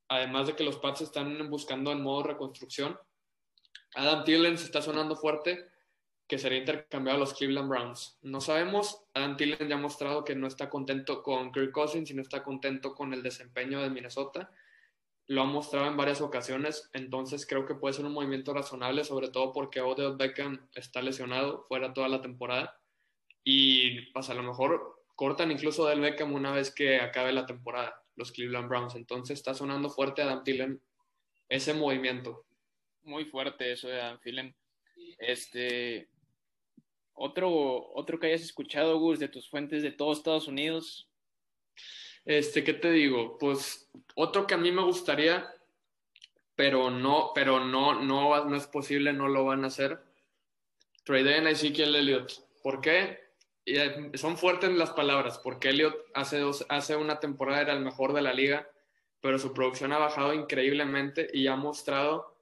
además 0.08 0.46
de 0.46 0.56
que 0.56 0.64
los 0.64 0.78
Pats 0.78 1.02
están 1.02 1.50
buscando 1.50 1.92
en 1.92 2.02
modo 2.02 2.22
reconstrucción, 2.22 2.98
Adam 3.94 4.24
Thielen 4.24 4.56
se 4.56 4.64
está 4.64 4.80
sonando 4.80 5.16
fuerte 5.16 5.66
que 6.28 6.38
sería 6.38 6.58
intercambiado 6.58 7.16
a 7.16 7.20
los 7.20 7.32
Cleveland 7.32 7.70
Browns. 7.70 8.18
No 8.20 8.42
sabemos, 8.42 9.02
Adam 9.14 9.38
Thielen 9.38 9.68
ya 9.68 9.76
ha 9.76 9.78
mostrado 9.78 10.24
que 10.24 10.36
no 10.36 10.46
está 10.46 10.68
contento 10.68 11.22
con 11.22 11.50
Kirk 11.50 11.72
Cousins 11.72 12.10
y 12.10 12.14
no 12.14 12.20
está 12.20 12.44
contento 12.44 12.94
con 12.94 13.14
el 13.14 13.22
desempeño 13.22 13.80
de 13.80 13.88
Minnesota. 13.88 14.52
Lo 15.26 15.42
ha 15.42 15.46
mostrado 15.46 15.86
en 15.86 15.96
varias 15.96 16.20
ocasiones, 16.20 16.90
entonces 16.92 17.46
creo 17.46 17.64
que 17.64 17.74
puede 17.74 17.94
ser 17.94 18.04
un 18.04 18.12
movimiento 18.12 18.52
razonable, 18.52 19.04
sobre 19.04 19.28
todo 19.28 19.52
porque 19.52 19.80
Odell 19.80 20.16
Beckham 20.16 20.68
está 20.74 21.00
lesionado 21.00 21.64
fuera 21.66 21.94
toda 21.94 22.08
la 22.08 22.20
temporada 22.20 22.78
y 23.42 24.02
pues 24.12 24.28
a 24.28 24.34
lo 24.34 24.42
mejor 24.42 25.02
cortan 25.16 25.50
incluso 25.50 25.86
del 25.86 26.00
Beckham 26.00 26.34
una 26.34 26.52
vez 26.52 26.74
que 26.74 27.00
acabe 27.00 27.32
la 27.32 27.46
temporada, 27.46 28.04
los 28.16 28.32
Cleveland 28.32 28.68
Browns. 28.68 28.94
Entonces 28.94 29.38
está 29.38 29.54
sonando 29.54 29.88
fuerte 29.88 30.20
Adam 30.20 30.44
Thielen 30.44 30.82
ese 31.48 31.72
movimiento. 31.72 32.44
Muy 33.02 33.24
fuerte 33.24 33.72
eso 33.72 33.88
de 33.88 34.00
Adam 34.00 34.20
Thielen. 34.20 34.54
Este, 35.18 36.08
otro, 37.18 37.92
otro 37.94 38.18
que 38.18 38.28
hayas 38.28 38.42
escuchado, 38.42 38.98
Gus, 38.98 39.18
de 39.18 39.28
tus 39.28 39.48
fuentes 39.48 39.82
de 39.82 39.92
todos 39.92 40.18
Estados 40.18 40.48
Unidos. 40.48 41.08
Este, 42.24 42.62
¿qué 42.64 42.74
te 42.74 42.90
digo? 42.90 43.38
Pues 43.38 43.90
otro 44.14 44.46
que 44.46 44.54
a 44.54 44.58
mí 44.58 44.70
me 44.70 44.82
gustaría, 44.82 45.50
pero 46.54 46.90
no, 46.90 47.32
pero 47.34 47.64
no, 47.64 48.02
no, 48.02 48.44
no 48.44 48.56
es 48.56 48.66
posible, 48.66 49.12
no 49.12 49.28
lo 49.28 49.44
van 49.44 49.64
a 49.64 49.68
hacer. 49.68 49.98
Trade 51.04 51.38
en 51.38 51.46
Ezekiel 51.46 51.96
Elliott. 51.96 52.32
¿Por 52.62 52.80
qué? 52.80 53.18
Eh, 53.64 54.10
son 54.14 54.36
fuertes 54.36 54.70
las 54.70 54.90
palabras, 54.90 55.38
porque 55.38 55.70
Elliott 55.70 55.96
hace, 56.14 56.38
dos, 56.38 56.66
hace 56.68 56.96
una 56.96 57.20
temporada 57.20 57.62
era 57.62 57.72
el 57.74 57.80
mejor 57.80 58.12
de 58.12 58.22
la 58.22 58.32
liga, 58.32 58.68
pero 59.20 59.38
su 59.38 59.52
producción 59.52 59.92
ha 59.92 59.98
bajado 59.98 60.34
increíblemente 60.34 61.28
y 61.32 61.46
ha 61.46 61.56
mostrado 61.56 62.37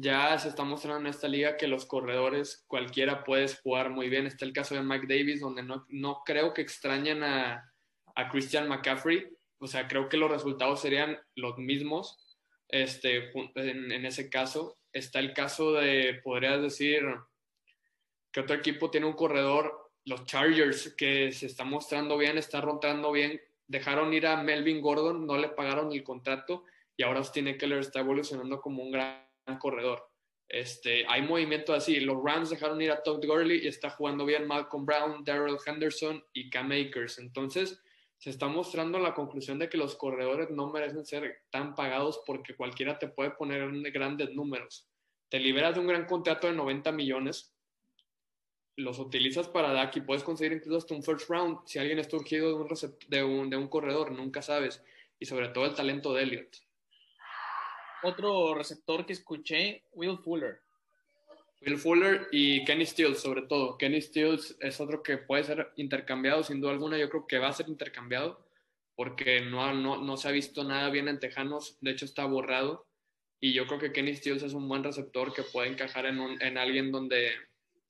ya 0.00 0.38
se 0.38 0.48
está 0.48 0.64
mostrando 0.64 1.00
en 1.00 1.06
esta 1.08 1.28
liga 1.28 1.56
que 1.56 1.68
los 1.68 1.84
corredores 1.84 2.64
cualquiera 2.66 3.24
puedes 3.24 3.60
jugar 3.60 3.90
muy 3.90 4.08
bien. 4.08 4.26
Está 4.26 4.44
el 4.44 4.52
caso 4.52 4.74
de 4.74 4.82
Mike 4.82 5.06
Davis, 5.06 5.40
donde 5.40 5.62
no, 5.62 5.86
no 5.88 6.22
creo 6.24 6.54
que 6.54 6.62
extrañen 6.62 7.22
a, 7.22 7.70
a, 8.14 8.28
Christian 8.30 8.68
McCaffrey. 8.68 9.28
O 9.58 9.66
sea, 9.66 9.86
creo 9.88 10.08
que 10.08 10.16
los 10.16 10.30
resultados 10.30 10.80
serían 10.80 11.18
los 11.34 11.58
mismos 11.58 12.18
este, 12.68 13.30
en, 13.54 13.92
en 13.92 14.06
ese 14.06 14.30
caso. 14.30 14.78
Está 14.92 15.18
el 15.18 15.34
caso 15.34 15.72
de, 15.72 16.20
podrías 16.24 16.62
decir, 16.62 17.02
que 18.32 18.40
otro 18.40 18.56
equipo 18.56 18.90
tiene 18.90 19.06
un 19.06 19.12
corredor, 19.12 19.92
los 20.04 20.24
Chargers, 20.24 20.94
que 20.96 21.30
se 21.32 21.46
está 21.46 21.64
mostrando 21.64 22.16
bien, 22.16 22.38
está 22.38 22.60
rotando 22.60 23.12
bien. 23.12 23.40
Dejaron 23.66 24.14
ir 24.14 24.26
a 24.26 24.42
Melvin 24.42 24.80
Gordon, 24.80 25.26
no 25.26 25.36
le 25.36 25.48
pagaron 25.48 25.92
el 25.92 26.02
contrato 26.02 26.64
y 26.96 27.02
ahora 27.02 27.20
Austin 27.20 27.48
Eckler 27.48 27.78
está 27.78 28.00
evolucionando 28.00 28.60
como 28.60 28.82
un 28.82 28.90
gran 28.90 29.29
corredor. 29.58 30.10
Este, 30.48 31.06
hay 31.08 31.22
movimiento 31.22 31.72
así. 31.72 32.00
Los 32.00 32.22
Rams 32.22 32.50
dejaron 32.50 32.82
ir 32.82 32.90
a 32.90 33.02
Todd 33.02 33.24
Gurley 33.24 33.64
y 33.64 33.68
está 33.68 33.90
jugando 33.90 34.24
bien 34.24 34.46
Malcolm 34.46 34.84
Brown, 34.84 35.24
Daryl 35.24 35.56
Henderson 35.64 36.24
y 36.32 36.50
Cam 36.50 36.72
Akers. 36.72 37.18
Entonces, 37.18 37.80
se 38.18 38.30
está 38.30 38.48
mostrando 38.48 38.98
la 38.98 39.14
conclusión 39.14 39.58
de 39.58 39.68
que 39.68 39.78
los 39.78 39.94
corredores 39.94 40.50
no 40.50 40.68
merecen 40.68 41.06
ser 41.06 41.44
tan 41.50 41.74
pagados 41.74 42.20
porque 42.26 42.54
cualquiera 42.54 42.98
te 42.98 43.08
puede 43.08 43.30
poner 43.30 43.62
en 43.62 43.82
grandes 43.84 44.34
números. 44.34 44.88
Te 45.30 45.38
liberas 45.38 45.74
de 45.74 45.80
un 45.80 45.86
gran 45.86 46.04
contrato 46.04 46.48
de 46.48 46.52
90 46.52 46.92
millones, 46.92 47.54
los 48.76 48.98
utilizas 48.98 49.48
para 49.48 49.72
Dak 49.72 49.96
y 49.96 50.00
puedes 50.00 50.22
conseguir 50.22 50.52
incluso 50.52 50.78
hasta 50.78 50.94
un 50.94 51.02
first 51.02 51.30
round 51.30 51.60
si 51.66 51.78
alguien 51.78 51.98
está 51.98 52.16
urgido 52.16 52.48
de 52.48 52.54
un, 52.54 52.68
de 53.08 53.24
un, 53.24 53.50
de 53.50 53.56
un 53.56 53.68
corredor, 53.68 54.12
nunca 54.12 54.42
sabes. 54.42 54.82
Y 55.18 55.26
sobre 55.26 55.48
todo 55.48 55.66
el 55.66 55.74
talento 55.74 56.12
de 56.12 56.22
Elliott. 56.22 56.56
Otro 58.02 58.54
receptor 58.54 59.06
que 59.06 59.12
escuché, 59.12 59.84
Will 59.92 60.18
Fuller. 60.18 60.60
Will 61.62 61.78
Fuller 61.78 62.28
y 62.32 62.64
Kenny 62.64 62.86
Stills, 62.86 63.20
sobre 63.20 63.42
todo. 63.42 63.76
Kenny 63.76 64.00
Stills 64.00 64.56
es 64.60 64.80
otro 64.80 65.02
que 65.02 65.18
puede 65.18 65.44
ser 65.44 65.72
intercambiado, 65.76 66.42
sin 66.42 66.60
duda 66.60 66.72
alguna. 66.72 66.96
Yo 66.96 67.10
creo 67.10 67.26
que 67.26 67.38
va 67.38 67.48
a 67.48 67.52
ser 67.52 67.68
intercambiado 67.68 68.46
porque 68.96 69.40
no, 69.42 69.72
no, 69.74 70.02
no 70.02 70.16
se 70.16 70.28
ha 70.28 70.30
visto 70.30 70.64
nada 70.64 70.88
bien 70.90 71.08
en 71.08 71.18
Tejanos. 71.18 71.76
De 71.80 71.90
hecho, 71.90 72.06
está 72.06 72.24
borrado. 72.24 72.86
Y 73.40 73.52
yo 73.52 73.66
creo 73.66 73.78
que 73.78 73.92
Kenny 73.92 74.14
Stills 74.14 74.42
es 74.42 74.54
un 74.54 74.68
buen 74.68 74.84
receptor 74.84 75.32
que 75.32 75.42
puede 75.42 75.68
encajar 75.68 76.06
en, 76.06 76.20
un, 76.20 76.40
en 76.42 76.58
alguien 76.58 76.92
donde, 76.92 77.32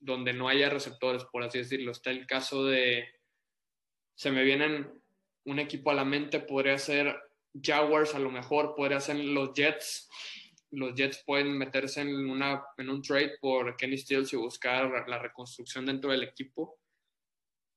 donde 0.01 0.33
no 0.33 0.49
haya 0.49 0.70
receptores, 0.70 1.25
por 1.25 1.42
así 1.42 1.59
decirlo. 1.59 1.92
Está 1.92 2.11
el 2.11 2.27
caso 2.27 2.64
de. 2.64 3.09
Se 4.14 4.31
me 4.31 4.44
vienen 4.44 4.88
un 5.44 5.59
equipo 5.59 5.90
a 5.90 5.94
la 5.94 6.05
mente, 6.05 6.40
podría 6.40 6.79
ser 6.79 7.16
Jaguars, 7.54 8.14
a 8.14 8.18
lo 8.18 8.30
mejor, 8.30 8.74
podría 8.74 9.00
ser 9.00 9.16
los 9.16 9.52
Jets 9.54 10.08
los 10.72 10.94
Jets 10.94 11.22
pueden 11.24 11.56
meterse 11.58 12.00
en, 12.00 12.30
una, 12.30 12.64
en 12.78 12.90
un 12.90 13.02
trade 13.02 13.38
por 13.40 13.76
Kenny 13.76 13.98
Stills 13.98 14.32
y 14.32 14.36
buscar 14.36 15.08
la 15.08 15.18
reconstrucción 15.18 15.86
dentro 15.86 16.12
del 16.12 16.22
equipo. 16.22 16.78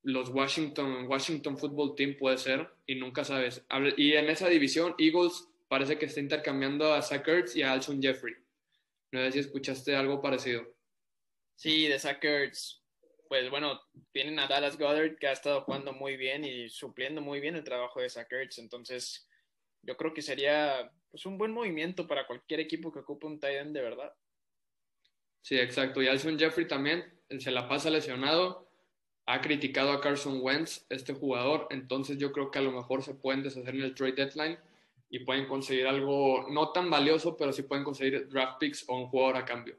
Los 0.03 0.29
Washington, 0.29 1.07
Washington 1.07 1.57
Football 1.57 1.95
Team 1.95 2.17
puede 2.17 2.37
ser, 2.37 2.69
y 2.85 2.95
nunca 2.95 3.23
sabes. 3.23 3.65
Y 3.97 4.13
en 4.13 4.29
esa 4.29 4.47
división, 4.47 4.95
Eagles 4.99 5.47
parece 5.67 5.97
que 5.97 6.05
está 6.05 6.19
intercambiando 6.19 6.93
a 6.93 7.01
Zach 7.01 7.27
Ertz 7.27 7.55
y 7.55 7.63
a 7.63 7.71
Alson 7.71 8.01
Jeffrey. 8.01 8.35
No 9.11 9.21
sé 9.21 9.31
si 9.31 9.39
escuchaste 9.39 9.95
algo 9.95 10.21
parecido. 10.21 10.63
Sí, 11.55 11.87
de 11.87 11.97
Zach 11.97 12.23
Ertz. 12.23 12.81
Pues 13.27 13.49
bueno, 13.49 13.81
tienen 14.11 14.37
a 14.39 14.47
Dallas 14.47 14.77
Goddard 14.77 15.17
que 15.17 15.27
ha 15.27 15.31
estado 15.31 15.61
jugando 15.61 15.93
muy 15.93 16.17
bien 16.17 16.43
y 16.45 16.69
supliendo 16.69 17.21
muy 17.21 17.39
bien 17.39 17.55
el 17.55 17.63
trabajo 17.63 18.01
de 18.01 18.09
Zach 18.09 18.31
Ertz. 18.31 18.59
Entonces, 18.59 19.27
yo 19.83 19.97
creo 19.97 20.13
que 20.13 20.21
sería 20.21 20.91
pues, 21.11 21.25
un 21.25 21.37
buen 21.37 21.51
movimiento 21.51 22.07
para 22.07 22.25
cualquier 22.25 22.61
equipo 22.61 22.91
que 22.91 22.99
ocupe 22.99 23.27
un 23.27 23.39
tight 23.39 23.57
end 23.57 23.75
de 23.75 23.81
verdad. 23.81 24.13
Sí, 25.41 25.59
exacto. 25.59 26.01
Y 26.01 26.07
Alson 26.07 26.39
Jeffrey 26.39 26.67
también 26.67 27.03
se 27.37 27.51
la 27.51 27.67
pasa 27.67 27.89
lesionado. 27.89 28.69
Ha 29.25 29.41
criticado 29.41 29.91
a 29.91 30.01
Carson 30.01 30.39
Wentz, 30.41 30.85
este 30.89 31.13
jugador. 31.13 31.67
Entonces 31.69 32.17
yo 32.17 32.31
creo 32.31 32.49
que 32.49 32.59
a 32.59 32.61
lo 32.61 32.71
mejor 32.71 33.03
se 33.03 33.13
pueden 33.13 33.43
deshacer 33.43 33.75
en 33.75 33.81
el 33.81 33.93
trade 33.93 34.13
deadline 34.13 34.57
y 35.09 35.19
pueden 35.19 35.47
conseguir 35.47 35.85
algo 35.85 36.47
no 36.49 36.71
tan 36.71 36.89
valioso, 36.89 37.37
pero 37.37 37.51
sí 37.51 37.63
pueden 37.63 37.83
conseguir 37.83 38.27
draft 38.29 38.57
picks 38.59 38.85
o 38.87 38.97
un 38.97 39.07
jugador 39.07 39.37
a 39.37 39.45
cambio. 39.45 39.77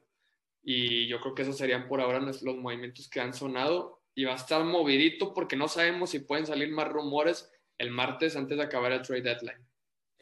Y 0.63 1.07
yo 1.09 1.21
creo 1.21 1.35
que 1.35 1.43
esos 1.43 1.59
serían 1.59 1.89
por 1.89 2.01
ahora 2.01 2.21
los 2.21 2.57
movimientos 2.57 3.09
que 3.09 3.21
han 3.21 3.35
sonado. 3.35 4.01
Y 4.15 4.25
va 4.25 4.33
a 4.33 4.37
estar 4.37 4.63
movidito 4.65 5.35
porque 5.35 5.57
no 5.57 5.67
sabemos 5.67 6.11
si 6.11 6.21
pueden 6.21 6.47
salir 6.47 6.71
más 6.71 6.89
rumores 6.89 7.51
el 7.79 7.91
martes 7.91 8.37
antes 8.37 8.57
de 8.57 8.63
acabar 8.63 8.93
el 8.93 9.03
trade 9.03 9.23
deadline 9.23 9.67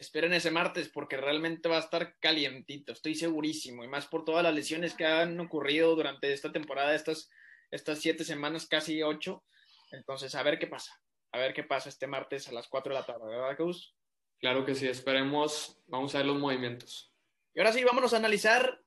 esperen 0.03 0.33
ese 0.33 0.51
martes 0.51 0.89
porque 0.89 1.17
realmente 1.17 1.69
va 1.69 1.77
a 1.77 1.81
estar 1.81 2.17
calientito, 2.19 2.91
estoy 2.91 3.15
segurísimo, 3.15 3.83
y 3.83 3.87
más 3.87 4.07
por 4.07 4.25
todas 4.25 4.43
las 4.43 4.53
lesiones 4.53 4.93
que 4.93 5.05
han 5.05 5.39
ocurrido 5.39 5.95
durante 5.95 6.31
esta 6.31 6.51
temporada, 6.51 6.93
estas, 6.93 7.29
estas 7.71 7.99
siete 7.99 8.23
semanas, 8.23 8.67
casi 8.67 9.01
ocho. 9.01 9.43
Entonces, 9.91 10.35
a 10.35 10.43
ver 10.43 10.59
qué 10.59 10.67
pasa, 10.67 11.01
a 11.31 11.39
ver 11.39 11.53
qué 11.53 11.63
pasa 11.63 11.89
este 11.89 12.07
martes 12.07 12.47
a 12.47 12.51
las 12.51 12.67
cuatro 12.67 12.93
de 12.93 12.99
la 12.99 13.05
tarde, 13.05 13.27
¿verdad, 13.27 13.55
Gus? 13.57 13.95
Claro 14.39 14.65
que 14.65 14.75
sí, 14.75 14.87
esperemos, 14.87 15.79
vamos 15.87 16.13
a 16.13 16.19
ver 16.19 16.27
los 16.27 16.39
movimientos. 16.39 17.13
Y 17.53 17.59
ahora 17.59 17.71
sí, 17.71 17.83
vámonos 17.83 18.13
a 18.13 18.17
analizar 18.17 18.81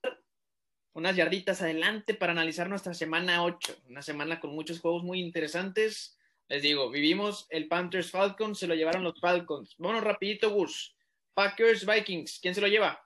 unas 0.92 1.14
yarditas 1.16 1.62
adelante 1.62 2.14
para 2.14 2.32
analizar 2.32 2.68
nuestra 2.68 2.94
semana 2.94 3.44
8, 3.44 3.76
una 3.88 4.02
semana 4.02 4.40
con 4.40 4.50
muchos 4.54 4.80
juegos 4.80 5.02
muy 5.02 5.20
interesantes. 5.20 6.18
Les 6.48 6.62
digo, 6.62 6.90
vivimos 6.90 7.46
el 7.50 7.68
Panthers 7.68 8.10
Falcons, 8.10 8.58
se 8.58 8.66
lo 8.66 8.74
llevaron 8.74 9.04
los 9.04 9.20
Falcons. 9.20 9.74
Vámonos 9.78 10.04
rapidito, 10.04 10.50
Gus. 10.50 10.95
Packers 11.36 11.84
Vikings, 11.84 12.38
¿quién 12.40 12.54
se 12.54 12.62
lo 12.62 12.66
lleva? 12.66 12.98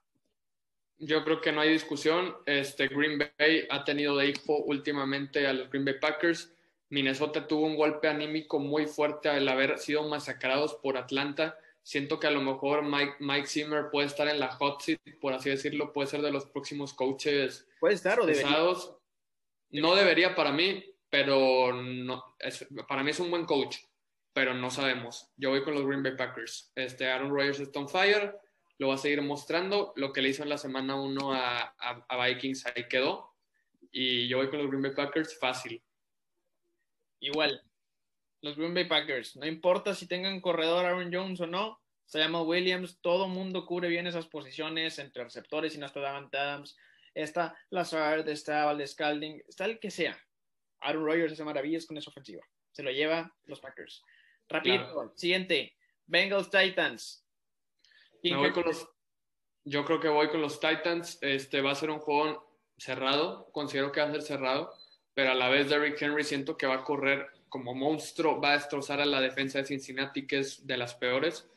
Yo 0.98 1.24
creo 1.24 1.40
que 1.40 1.50
no 1.50 1.62
hay 1.62 1.72
discusión. 1.72 2.36
Este 2.46 2.86
Green 2.86 3.18
Bay 3.18 3.66
ha 3.68 3.82
tenido 3.82 4.16
de 4.16 4.28
hijo 4.28 4.58
últimamente 4.58 5.48
a 5.48 5.52
los 5.52 5.68
Green 5.68 5.84
Bay 5.84 5.98
Packers. 6.00 6.54
Minnesota 6.90 7.48
tuvo 7.48 7.66
un 7.66 7.74
golpe 7.74 8.06
anímico 8.06 8.60
muy 8.60 8.86
fuerte 8.86 9.28
al 9.28 9.48
haber 9.48 9.78
sido 9.78 10.08
masacrados 10.08 10.74
por 10.76 10.96
Atlanta. 10.96 11.58
Siento 11.82 12.20
que 12.20 12.28
a 12.28 12.30
lo 12.30 12.40
mejor 12.40 12.84
Mike, 12.84 13.16
Mike 13.18 13.48
Zimmer 13.48 13.90
puede 13.90 14.06
estar 14.06 14.28
en 14.28 14.38
la 14.38 14.52
hot 14.52 14.80
seat, 14.80 15.00
por 15.20 15.32
así 15.32 15.50
decirlo, 15.50 15.92
puede 15.92 16.06
ser 16.06 16.22
de 16.22 16.30
los 16.30 16.46
próximos 16.46 16.94
coaches. 16.94 17.66
Puede 17.80 17.94
estar 17.94 18.20
o 18.20 18.26
debería. 18.26 18.58
No 19.70 19.94
debería 19.96 20.36
para 20.36 20.52
mí, 20.52 20.84
pero 21.08 21.72
no, 21.72 22.36
para 22.86 23.02
mí 23.02 23.10
es 23.10 23.18
un 23.18 23.30
buen 23.30 23.44
coach 23.44 23.78
pero 24.32 24.54
no 24.54 24.70
sabemos. 24.70 25.30
Yo 25.36 25.50
voy 25.50 25.62
con 25.62 25.74
los 25.74 25.86
Green 25.86 26.02
Bay 26.02 26.16
Packers. 26.16 26.72
Este 26.74 27.08
Aaron 27.10 27.30
Rodgers 27.30 27.60
está 27.60 27.80
on 27.80 27.88
fire, 27.88 28.36
lo 28.78 28.88
va 28.88 28.94
a 28.94 28.98
seguir 28.98 29.22
mostrando. 29.22 29.92
Lo 29.96 30.12
que 30.12 30.22
le 30.22 30.30
hizo 30.30 30.42
en 30.42 30.48
la 30.48 30.58
semana 30.58 30.94
1 31.00 31.34
a, 31.34 31.74
a, 31.78 32.26
Vikings 32.26 32.66
ahí 32.66 32.88
quedó. 32.88 33.34
Y 33.92 34.28
yo 34.28 34.38
voy 34.38 34.48
con 34.48 34.58
los 34.58 34.68
Green 34.68 34.82
Bay 34.82 34.94
Packers 34.94 35.38
fácil. 35.38 35.82
Igual, 37.20 37.62
los 38.42 38.56
Green 38.56 38.74
Bay 38.74 38.86
Packers. 38.86 39.36
No 39.36 39.46
importa 39.46 39.94
si 39.94 40.06
tengan 40.06 40.40
corredor 40.40 40.86
Aaron 40.86 41.12
Jones 41.12 41.40
o 41.40 41.46
no, 41.46 41.80
se 42.06 42.18
llama 42.18 42.42
Williams, 42.42 42.98
todo 43.00 43.28
mundo 43.28 43.66
cubre 43.66 43.88
bien 43.88 44.06
esas 44.06 44.26
posiciones 44.26 44.98
entre 44.98 45.24
receptores 45.24 45.76
y 45.76 45.82
hasta 45.82 46.00
Davante 46.00 46.38
Adams. 46.38 46.76
Está 47.14 47.56
Lazard, 47.70 48.28
está 48.28 48.64
Valdez 48.64 48.92
Scalding, 48.92 49.42
está 49.46 49.66
el 49.66 49.78
que 49.78 49.90
sea. 49.90 50.18
Aaron 50.80 51.04
Rodgers 51.04 51.34
hace 51.34 51.44
maravillas 51.44 51.86
con 51.86 51.98
esa 51.98 52.10
ofensiva. 52.10 52.42
Se 52.72 52.82
lo 52.82 52.90
lleva 52.90 53.32
los 53.44 53.60
Packers. 53.60 54.02
Rápido, 54.50 55.12
siguiente. 55.14 55.74
Bengals 56.06 56.50
Titans. 56.50 57.24
yo 59.64 59.84
creo 59.84 60.00
que 60.00 60.08
voy 60.08 60.28
con 60.28 60.42
los 60.42 60.58
Titans. 60.58 61.18
Este 61.20 61.60
va 61.60 61.70
a 61.70 61.76
ser 61.76 61.90
un 61.90 62.00
juego 62.00 62.58
cerrado. 62.76 63.48
Considero 63.52 63.92
que 63.92 64.00
va 64.00 64.08
a 64.08 64.12
ser 64.12 64.22
cerrado. 64.22 64.74
Pero 65.14 65.30
a 65.30 65.34
la 65.34 65.48
vez 65.48 65.68
Derrick 65.68 66.02
Henry 66.02 66.24
siento 66.24 66.56
que 66.56 66.66
va 66.66 66.76
a 66.76 66.84
correr 66.84 67.28
como 67.48 67.74
monstruo. 67.74 68.40
Va 68.40 68.50
a 68.50 68.58
destrozar 68.58 69.00
a 69.00 69.06
la 69.06 69.20
defensa 69.20 69.58
de 69.58 69.66
Cincinnati, 69.66 70.26
que 70.26 70.40
es 70.40 70.66
de 70.66 70.76
las 70.76 70.96
peores. 70.96 71.48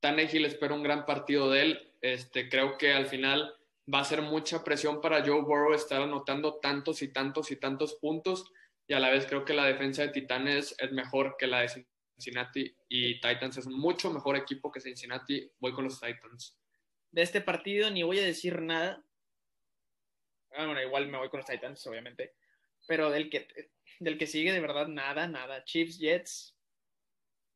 Tannehill 0.00 0.44
espero 0.44 0.74
un 0.74 0.82
gran 0.82 1.06
partido 1.06 1.50
de 1.50 1.62
él. 1.62 1.92
Este, 2.00 2.48
creo 2.48 2.76
que 2.78 2.92
al 2.92 3.06
final 3.06 3.54
va 3.92 4.00
a 4.00 4.04
ser 4.04 4.22
mucha 4.22 4.64
presión 4.64 5.00
para 5.00 5.24
Joe 5.24 5.42
Burrow 5.42 5.74
estar 5.74 6.02
anotando 6.02 6.54
tantos 6.54 7.00
y 7.02 7.08
tantos 7.12 7.52
y 7.52 7.56
tantos 7.56 7.94
puntos. 7.94 8.50
Y 8.88 8.94
a 8.94 8.98
la 8.98 9.10
vez 9.10 9.26
creo 9.26 9.44
que 9.44 9.54
la 9.54 9.66
defensa 9.66 10.02
de 10.02 10.08
Titanes 10.08 10.74
es 10.78 10.90
mejor 10.90 11.36
que 11.38 11.46
la 11.46 11.60
de 11.60 11.86
Cincinnati 12.20 12.74
y 12.88 13.14
Titans 13.14 13.56
es 13.56 13.66
un 13.66 13.78
mucho 13.78 14.10
mejor 14.10 14.36
equipo 14.36 14.70
que 14.70 14.80
Cincinnati. 14.80 15.50
Voy 15.58 15.72
con 15.72 15.84
los 15.84 15.98
Titans. 15.98 16.56
De 17.10 17.22
este 17.22 17.40
partido 17.40 17.90
ni 17.90 18.02
voy 18.02 18.18
a 18.18 18.24
decir 18.24 18.60
nada. 18.60 19.02
Ah, 20.52 20.66
bueno, 20.66 20.82
igual 20.82 21.08
me 21.08 21.18
voy 21.18 21.30
con 21.30 21.38
los 21.38 21.46
Titans, 21.46 21.84
obviamente. 21.86 22.34
Pero 22.86 23.10
del 23.10 23.30
que, 23.30 23.48
del 24.00 24.18
que 24.18 24.26
sigue, 24.26 24.52
de 24.52 24.60
verdad, 24.60 24.86
nada, 24.86 25.26
nada. 25.26 25.64
Chiefs, 25.64 25.98
Jets. 25.98 26.56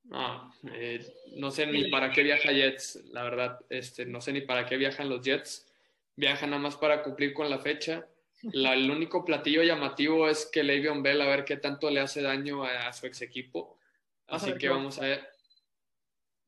No, 0.04 0.54
eh, 0.72 1.04
no 1.36 1.50
sé 1.50 1.66
ni 1.66 1.90
para 1.90 2.10
qué 2.10 2.22
viaja 2.22 2.52
Jets, 2.52 3.04
la 3.06 3.22
verdad. 3.22 3.60
Este, 3.68 4.06
no 4.06 4.20
sé 4.20 4.32
ni 4.32 4.40
para 4.40 4.66
qué 4.66 4.76
viajan 4.76 5.08
los 5.08 5.22
Jets. 5.22 5.70
Viajan 6.16 6.50
nada 6.50 6.62
más 6.62 6.76
para 6.76 7.02
cumplir 7.02 7.34
con 7.34 7.50
la 7.50 7.58
fecha. 7.58 8.06
el 8.42 8.90
único 8.90 9.24
platillo 9.24 9.62
llamativo 9.62 10.28
es 10.28 10.46
que 10.46 10.62
Le'Veon 10.62 11.02
Bell 11.02 11.20
a 11.20 11.26
ver 11.26 11.44
qué 11.44 11.56
tanto 11.56 11.90
le 11.90 12.00
hace 12.00 12.22
daño 12.22 12.64
a 12.64 12.92
su 12.92 13.06
ex 13.06 13.22
equipo. 13.22 13.78
Así 14.26 14.54
que 14.56 14.68
vamos 14.68 14.98
a 14.98 15.02
ver. 15.02 15.28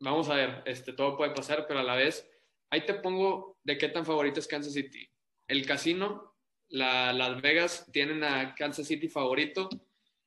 Vamos 0.00 0.28
a 0.28 0.34
ver, 0.34 0.62
este, 0.66 0.92
todo 0.92 1.16
puede 1.16 1.34
pasar, 1.34 1.66
pero 1.66 1.80
a 1.80 1.82
la 1.82 1.94
vez, 1.94 2.28
ahí 2.70 2.84
te 2.84 2.94
pongo 2.94 3.58
de 3.64 3.78
qué 3.78 3.88
tan 3.88 4.04
favorito 4.04 4.40
es 4.40 4.46
Kansas 4.46 4.74
City. 4.74 5.08
El 5.48 5.64
casino, 5.64 6.34
Las 6.68 7.40
Vegas, 7.40 7.90
tienen 7.92 8.22
a 8.22 8.54
Kansas 8.54 8.86
City 8.86 9.08
favorito 9.08 9.70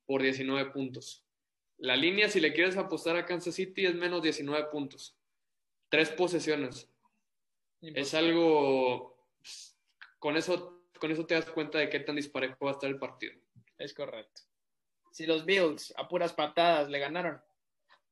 por 0.06 0.24
19 0.24 0.72
puntos. 0.72 1.24
La 1.78 1.96
línea, 1.96 2.30
si 2.30 2.40
le 2.40 2.52
quieres 2.52 2.78
apostar 2.78 3.16
a 3.16 3.26
Kansas 3.26 3.56
City, 3.56 3.86
es 3.86 3.94
menos 3.94 4.24
19 4.24 4.70
puntos. 4.72 5.16
Tres 5.88 6.10
posesiones. 6.10 6.90
Es 7.82 8.14
algo. 8.14 9.24
Pues, 9.38 9.78
con 10.18 10.36
eso, 10.36 10.84
con 11.00 11.12
eso 11.12 11.26
te 11.26 11.36
das 11.36 11.46
cuenta 11.46 11.78
de 11.78 11.90
qué 11.90 12.00
tan 12.00 12.16
disparejo 12.16 12.66
va 12.66 12.72
a 12.72 12.74
estar 12.74 12.90
el 12.90 12.98
partido. 12.98 13.40
Es 13.78 13.94
correcto 13.94 14.49
si 15.12 15.26
los 15.26 15.46
Bills 15.46 15.94
a 15.98 16.08
puras 16.08 16.34
patadas 16.34 16.90
le 16.90 17.00
ganaron. 17.00 17.42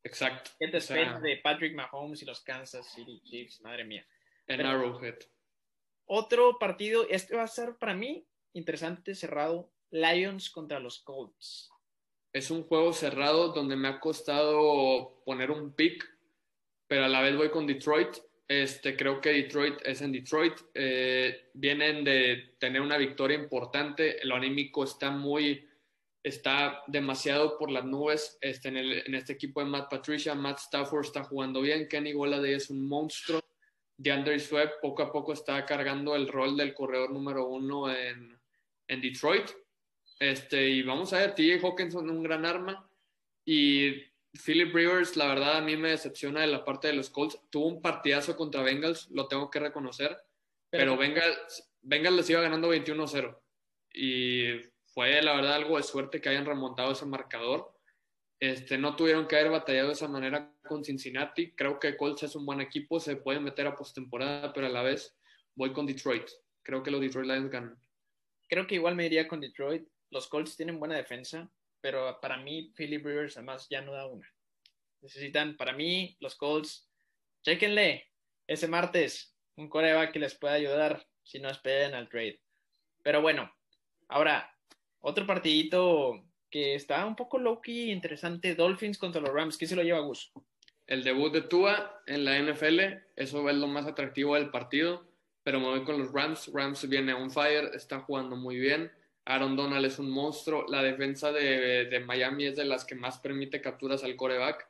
Exacto. 0.03 0.51
¿Qué 0.59 0.67
te 0.67 0.79
de 0.79 1.37
Patrick 1.43 1.75
Mahomes 1.75 2.21
y 2.21 2.25
los 2.25 2.41
Kansas 2.41 2.93
City 2.93 3.21
Chiefs? 3.23 3.61
Madre 3.61 3.83
mía. 3.83 4.05
En 4.47 4.65
Arrowhead. 4.65 5.17
Otro 6.05 6.57
partido, 6.57 7.05
este 7.09 7.35
va 7.35 7.43
a 7.43 7.47
ser 7.47 7.75
para 7.77 7.93
mí 7.93 8.25
interesante, 8.53 9.15
cerrado. 9.15 9.71
Lions 9.89 10.49
contra 10.49 10.79
los 10.79 10.99
Colts. 10.99 11.69
Es 12.33 12.51
un 12.51 12.63
juego 12.63 12.91
cerrado 12.91 13.53
donde 13.53 13.75
me 13.75 13.87
ha 13.87 13.99
costado 13.99 15.21
poner 15.25 15.49
un 15.49 15.73
pick, 15.73 16.05
pero 16.87 17.05
a 17.05 17.07
la 17.07 17.21
vez 17.21 17.37
voy 17.37 17.49
con 17.49 17.65
Detroit. 17.65 18.17
Este, 18.47 18.95
creo 18.95 19.21
que 19.21 19.29
Detroit 19.29 19.79
es 19.83 20.01
en 20.01 20.11
Detroit. 20.11 20.53
Eh, 20.73 21.49
vienen 21.53 22.03
de 22.03 22.55
tener 22.59 22.81
una 22.81 22.97
victoria 22.97 23.37
importante. 23.37 24.19
Lo 24.23 24.35
anímico 24.35 24.83
está 24.83 25.09
muy, 25.09 25.66
está 26.27 26.83
demasiado 26.87 27.57
por 27.57 27.71
las 27.71 27.85
nubes 27.85 28.37
este, 28.41 28.67
en, 28.67 28.77
el, 28.77 29.03
en, 29.05 29.15
este 29.15 29.33
equipo 29.33 29.61
de 29.61 29.67
Matt 29.67 29.89
Patricia. 29.89 30.35
Matt 30.35 30.59
Stafford 30.59 31.05
está 31.05 31.23
jugando 31.23 31.61
bien, 31.61 31.87
Kenny 31.87 32.13
Golladay 32.13 32.53
es 32.53 32.69
un 32.69 32.87
monstruo. 32.87 33.41
DeAndre 33.99 34.39
Swift 34.39 34.73
poco 34.81 35.01
a 35.01 35.11
poco 35.11 35.33
está 35.33 35.65
cargando 35.65 36.15
el 36.15 36.27
rol 36.27 36.55
del 36.55 36.73
corredor 36.73 37.11
número 37.11 37.47
uno 37.47 37.91
en, 37.91 38.39
en 38.87 39.01
Detroit. 39.01 39.49
Este, 40.19 40.69
y 40.69 40.83
vamos 40.83 41.13
a 41.13 41.19
ver, 41.19 41.33
TJ 41.33 41.59
Hawkinson 41.63 42.09
un 42.09 42.21
gran 42.21 42.45
arma. 42.45 42.89
Y 43.45 43.93
Philip 44.45 44.73
Rivers, 44.75 45.15
la 45.15 45.27
verdad, 45.27 45.57
a 45.57 45.61
mí 45.61 45.77
me 45.77 45.91
decepciona 45.91 46.41
de 46.41 46.47
la 46.47 46.63
parte 46.63 46.89
de 46.89 46.93
los 46.93 47.09
Colts. 47.09 47.39
Tuvo 47.49 47.67
un 47.67 47.81
partidazo 47.81 48.35
contra 48.35 48.61
Bengals, 48.61 49.09
lo 49.11 49.27
tengo 49.27 49.49
que 49.49 49.59
reconocer. 49.59 50.15
Pero, 50.69 50.95
pero 50.95 50.97
Bengals, 50.97 51.71
Bengals 51.81 52.17
les 52.17 52.29
iba 52.29 52.41
ganando 52.41 52.71
21-0. 52.71 53.35
Y 53.93 54.61
fue, 54.97 55.21
la 55.21 55.35
verdad, 55.35 55.53
algo 55.53 55.77
de 55.77 55.83
suerte 55.83 56.19
que 56.19 56.29
hayan 56.29 56.47
remontado 56.47 56.91
ese 56.91 57.05
marcador. 57.05 57.71
Este, 58.39 58.79
no 58.79 58.95
tuvieron 58.95 59.27
que 59.27 59.35
haber 59.35 59.51
batallado 59.51 59.89
de 59.89 59.93
esa 59.93 60.07
manera 60.07 60.51
con 60.67 60.83
Cincinnati. 60.83 61.51
Creo 61.51 61.79
que 61.79 61.95
Colts 61.95 62.23
es 62.23 62.35
un 62.35 62.47
buen 62.47 62.61
equipo, 62.61 62.99
se 62.99 63.15
puede 63.15 63.39
meter 63.39 63.67
a 63.67 63.75
postemporada, 63.75 64.51
pero 64.53 64.65
a 64.65 64.71
la 64.71 64.81
vez 64.81 65.15
voy 65.53 65.71
con 65.71 65.85
Detroit. 65.85 66.27
Creo 66.63 66.81
que 66.81 66.89
los 66.89 66.99
Detroit 66.99 67.27
Lions 67.27 67.51
ganan. 67.51 67.79
Creo 68.49 68.65
que 68.65 68.73
igual 68.73 68.95
me 68.95 69.05
iría 69.05 69.27
con 69.27 69.39
Detroit. 69.39 69.87
Los 70.09 70.27
Colts 70.27 70.57
tienen 70.57 70.79
buena 70.79 70.95
defensa, 70.95 71.47
pero 71.79 72.19
para 72.19 72.37
mí 72.37 72.73
Philip 72.75 73.05
Rivers 73.05 73.37
además 73.37 73.67
ya 73.69 73.83
no 73.83 73.93
da 73.93 74.07
una. 74.07 74.27
Necesitan, 75.01 75.57
para 75.57 75.73
mí, 75.73 76.17
los 76.21 76.35
Colts, 76.35 76.89
chequenle 77.43 78.09
ese 78.47 78.67
martes 78.67 79.37
un 79.57 79.69
coreback 79.69 80.11
que 80.13 80.17
les 80.17 80.33
pueda 80.33 80.55
ayudar 80.55 81.07
si 81.21 81.37
no 81.37 81.49
esperen 81.49 81.93
al 81.93 82.09
trade. 82.09 82.41
Pero 83.03 83.21
bueno, 83.21 83.55
ahora, 84.07 84.56
otro 85.01 85.25
partidito 85.25 86.23
que 86.49 86.75
está 86.75 87.05
un 87.05 87.15
poco 87.15 87.37
low-key 87.37 87.91
interesante, 87.91 88.55
Dolphins 88.55 88.97
contra 88.97 89.21
los 89.21 89.33
Rams. 89.33 89.57
¿Qué 89.57 89.67
se 89.67 89.75
lo 89.75 89.83
lleva 89.83 89.99
Gus? 89.99 90.31
El 90.85 91.03
debut 91.03 91.33
de 91.33 91.41
Tua 91.41 92.01
en 92.07 92.23
la 92.23 92.39
NFL, 92.39 92.79
eso 93.15 93.49
es 93.49 93.55
lo 93.55 93.67
más 93.67 93.85
atractivo 93.85 94.35
del 94.35 94.49
partido, 94.49 95.05
pero 95.43 95.59
me 95.59 95.67
voy 95.67 95.83
con 95.83 95.99
los 95.99 96.13
Rams. 96.13 96.49
Rams 96.53 96.87
viene 96.87 97.13
on 97.13 97.29
fire, 97.29 97.71
está 97.73 97.99
jugando 97.99 98.35
muy 98.35 98.57
bien. 98.57 98.91
Aaron 99.25 99.57
Donald 99.57 99.85
es 99.85 99.99
un 99.99 100.09
monstruo. 100.09 100.65
La 100.69 100.81
defensa 100.81 101.33
de, 101.33 101.85
de 101.85 101.99
Miami 101.99 102.45
es 102.45 102.55
de 102.55 102.63
las 102.63 102.85
que 102.85 102.95
más 102.95 103.19
permite 103.19 103.61
capturas 103.61 104.03
al 104.03 104.15
coreback. 104.15 104.67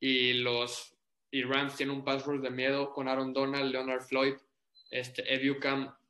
Y 0.00 0.34
los 0.34 0.98
y 1.30 1.42
Rams 1.42 1.76
tienen 1.76 1.96
un 1.96 2.04
pass 2.04 2.24
rush 2.24 2.40
de 2.40 2.50
miedo 2.50 2.92
con 2.92 3.08
Aaron 3.08 3.32
Donald, 3.32 3.70
Leonard 3.70 4.02
Floyd, 4.02 4.34
este, 4.90 5.22
Ed 5.32 5.42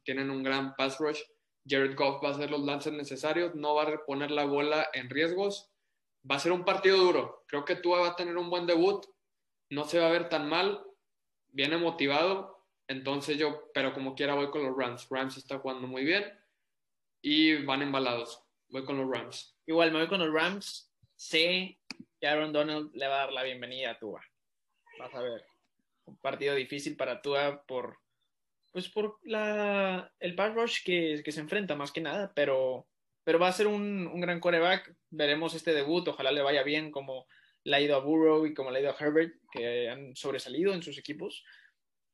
tienen 0.05 0.31
un 0.31 0.43
gran 0.43 0.75
pass 0.77 0.99
rush. 0.99 1.21
Jared 1.69 1.97
Goff 1.97 2.23
va 2.23 2.29
a 2.29 2.33
hacer 2.33 2.51
los 2.51 2.61
lances 2.61 2.93
necesarios, 2.93 3.55
no 3.55 3.75
va 3.75 3.83
a 3.83 3.91
reponer 3.91 4.31
la 4.31 4.45
bola 4.45 4.89
en 4.93 5.11
riesgos. 5.11 5.71
Va 6.31 6.37
a 6.37 6.41
ser 6.41 6.53
un 6.53 6.65
partido 6.65 6.99
duro. 6.99 7.45
Creo 7.47 7.65
que 7.65 7.77
Tua 7.77 8.01
va 8.01 8.09
a 8.09 8.17
tener 8.17 8.37
un 8.37 8.51
buen 8.51 8.67
debut. 8.67 9.07
No 9.71 9.85
se 9.85 9.99
va 9.99 10.09
a 10.09 10.13
ver 10.13 10.29
tan 10.29 10.49
mal. 10.49 10.85
Viene 11.49 11.77
motivado. 11.77 12.67
Entonces 12.89 13.39
yo, 13.39 13.71
pero 13.73 13.93
como 13.93 14.15
quiera, 14.15 14.35
voy 14.35 14.51
con 14.51 14.65
los 14.65 14.77
Rams. 14.77 15.07
Rams 15.11 15.37
está 15.37 15.59
jugando 15.59 15.87
muy 15.87 16.05
bien 16.05 16.25
y 17.23 17.65
van 17.65 17.83
embalados. 17.83 18.43
Voy 18.69 18.85
con 18.85 18.99
los 18.99 19.11
Rams. 19.11 19.57
Igual 19.67 19.93
me 19.93 19.99
voy 19.99 20.09
con 20.09 20.21
los 20.21 20.33
Rams. 20.33 20.93
Sé 21.15 21.79
que 22.21 22.27
Aaron 22.27 22.53
Donald 22.53 22.95
le 22.95 23.07
va 23.07 23.17
a 23.17 23.19
dar 23.19 23.33
la 23.33 23.43
bienvenida 23.43 23.93
a 23.93 23.99
Tua. 23.99 24.23
Vas 24.99 25.15
a 25.15 25.21
ver. 25.21 25.45
Un 26.07 26.17
partido 26.19 26.55
difícil 26.55 26.97
para 26.97 27.21
Tua 27.21 27.63
por 27.67 27.99
pues 28.73 28.89
por 28.89 29.19
la, 29.23 30.13
el 30.21 30.35
pass 30.35 30.55
rush 30.55 30.83
que, 30.85 31.23
que, 31.25 31.33
se 31.33 31.41
enfrenta 31.41 31.75
más 31.75 31.93
que 31.93 32.01
nada, 32.01 32.33
pero, 32.35 32.87
pero 33.25 33.39
va 33.39 33.49
a 33.49 33.53
ser 33.53 33.67
un, 33.67 34.21
gran 34.21 34.41
coreback. 34.41 34.95
Veremos 35.11 35.55
este 35.55 35.73
debut, 35.73 36.07
ojalá 36.09 36.33
le 36.33 36.43
vaya 36.43 36.63
bien 36.63 36.91
como 36.91 37.27
le 37.65 37.77
ha 37.77 37.81
ido 37.81 37.97
a 37.97 38.01
Burrow 38.01 38.47
y 38.47 38.55
como 38.55 38.71
le 38.71 38.79
ha 38.79 38.83
ido 38.83 38.91
a 38.91 38.97
Herbert, 38.99 39.35
que 39.51 39.89
han 39.89 40.15
sobresalido 40.15 40.73
en 40.73 40.83
sus 40.83 40.99
equipos. 40.99 41.45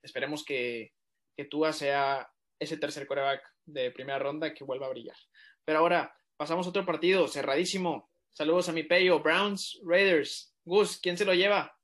Esperemos 0.02 0.44
que, 0.44 0.92
que 1.36 1.44
Tua 1.44 1.72
sea 1.72 2.28
ese 2.58 2.76
tercer 2.76 3.06
coreback 3.06 3.42
de 3.64 3.90
primera 3.90 4.18
ronda 4.18 4.54
que 4.54 4.64
vuelva 4.64 4.86
a 4.86 4.90
brillar. 4.90 5.16
Pero 5.64 5.80
ahora 5.80 6.14
pasamos 6.36 6.66
a 6.66 6.70
otro 6.70 6.84
partido 6.84 7.28
cerradísimo. 7.28 8.10
Saludos 8.32 8.68
a 8.68 8.72
mi 8.72 8.82
Peyo, 8.82 9.20
Browns, 9.20 9.80
Raiders. 9.84 10.54
Gus, 10.64 10.98
¿quién 11.00 11.16
se 11.16 11.24
lo 11.24 11.34
lleva? 11.34 11.78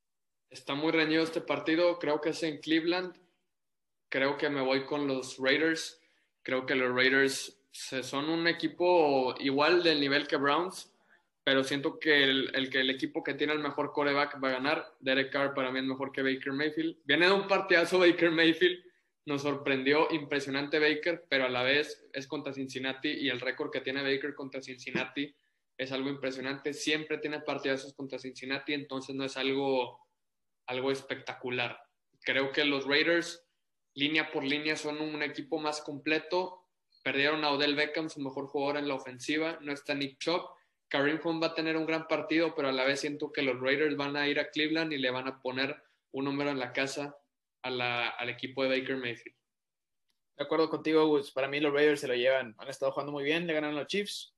Está 0.48 0.74
muy 0.74 0.90
reñido 0.90 1.22
este 1.22 1.40
partido, 1.40 1.98
creo 1.98 2.20
que 2.20 2.30
es 2.30 2.42
en 2.42 2.58
Cleveland 2.58 3.14
creo 4.10 4.36
que 4.36 4.50
me 4.50 4.60
voy 4.60 4.84
con 4.84 5.06
los 5.06 5.38
Raiders. 5.38 6.02
Creo 6.42 6.66
que 6.66 6.74
los 6.74 6.94
Raiders 6.94 7.56
son 7.72 8.28
un 8.28 8.46
equipo 8.46 9.34
igual 9.38 9.82
del 9.82 10.00
nivel 10.00 10.26
que 10.26 10.36
Browns, 10.36 10.92
pero 11.44 11.64
siento 11.64 11.98
que 11.98 12.24
el, 12.24 12.70
que 12.70 12.80
el 12.80 12.90
equipo 12.90 13.22
que 13.22 13.34
tiene 13.34 13.54
el 13.54 13.60
mejor 13.60 13.92
coreback 13.92 14.42
va 14.42 14.48
a 14.48 14.52
ganar. 14.52 14.94
Derek 15.00 15.32
Carr 15.32 15.54
para 15.54 15.70
mí 15.70 15.78
es 15.78 15.84
mejor 15.86 16.12
que 16.12 16.22
Baker 16.22 16.52
Mayfield. 16.52 16.98
Viene 17.04 17.26
de 17.26 17.32
un 17.32 17.48
partidazo 17.48 18.00
Baker 18.00 18.30
Mayfield, 18.30 18.84
nos 19.26 19.42
sorprendió 19.42 20.08
impresionante 20.10 20.78
Baker, 20.78 21.26
pero 21.28 21.44
a 21.44 21.48
la 21.48 21.62
vez 21.62 22.08
es 22.12 22.26
contra 22.26 22.52
Cincinnati 22.52 23.08
y 23.08 23.28
el 23.28 23.40
récord 23.40 23.70
que 23.70 23.80
tiene 23.80 24.02
Baker 24.02 24.34
contra 24.34 24.60
Cincinnati 24.60 25.32
es 25.78 25.92
algo 25.92 26.10
impresionante. 26.10 26.74
Siempre 26.74 27.18
tiene 27.18 27.40
partidazos 27.40 27.94
contra 27.94 28.18
Cincinnati, 28.18 28.74
entonces 28.74 29.14
no 29.14 29.24
es 29.24 29.36
algo, 29.36 30.00
algo 30.66 30.90
espectacular. 30.90 31.80
Creo 32.22 32.50
que 32.52 32.64
los 32.64 32.86
Raiders 32.86 33.46
línea 33.94 34.30
por 34.30 34.44
línea 34.44 34.76
son 34.76 35.00
un 35.00 35.22
equipo 35.22 35.58
más 35.58 35.80
completo. 35.80 36.66
Perdieron 37.02 37.44
a 37.44 37.50
Odell 37.50 37.74
Beckham, 37.74 38.10
su 38.10 38.20
mejor 38.20 38.46
jugador 38.46 38.76
en 38.76 38.88
la 38.88 38.94
ofensiva. 38.94 39.58
No 39.60 39.72
está 39.72 39.94
Nick 39.94 40.18
Chop. 40.18 40.50
Karim 40.88 41.20
Hunt 41.22 41.42
va 41.42 41.48
a 41.48 41.54
tener 41.54 41.76
un 41.76 41.86
gran 41.86 42.06
partido, 42.08 42.54
pero 42.54 42.68
a 42.68 42.72
la 42.72 42.84
vez 42.84 43.00
siento 43.00 43.32
que 43.32 43.42
los 43.42 43.60
Raiders 43.60 43.96
van 43.96 44.16
a 44.16 44.28
ir 44.28 44.40
a 44.40 44.50
Cleveland 44.50 44.92
y 44.92 44.98
le 44.98 45.10
van 45.10 45.28
a 45.28 45.40
poner 45.40 45.80
un 46.12 46.24
número 46.24 46.50
en 46.50 46.58
la 46.58 46.72
casa 46.72 47.16
al 47.62 48.28
equipo 48.28 48.64
de 48.64 48.80
Baker 48.80 48.96
Mayfield. 48.96 49.36
De 50.36 50.44
acuerdo 50.44 50.68
contigo, 50.68 51.06
Gus. 51.06 51.30
Para 51.30 51.48
mí 51.48 51.60
los 51.60 51.72
Raiders 51.72 52.00
se 52.00 52.08
lo 52.08 52.14
llevan. 52.14 52.54
Han 52.58 52.68
estado 52.68 52.92
jugando 52.92 53.12
muy 53.12 53.24
bien, 53.24 53.46
le 53.46 53.52
ganan 53.52 53.72
a 53.72 53.80
los 53.80 53.86
Chiefs. 53.86 54.34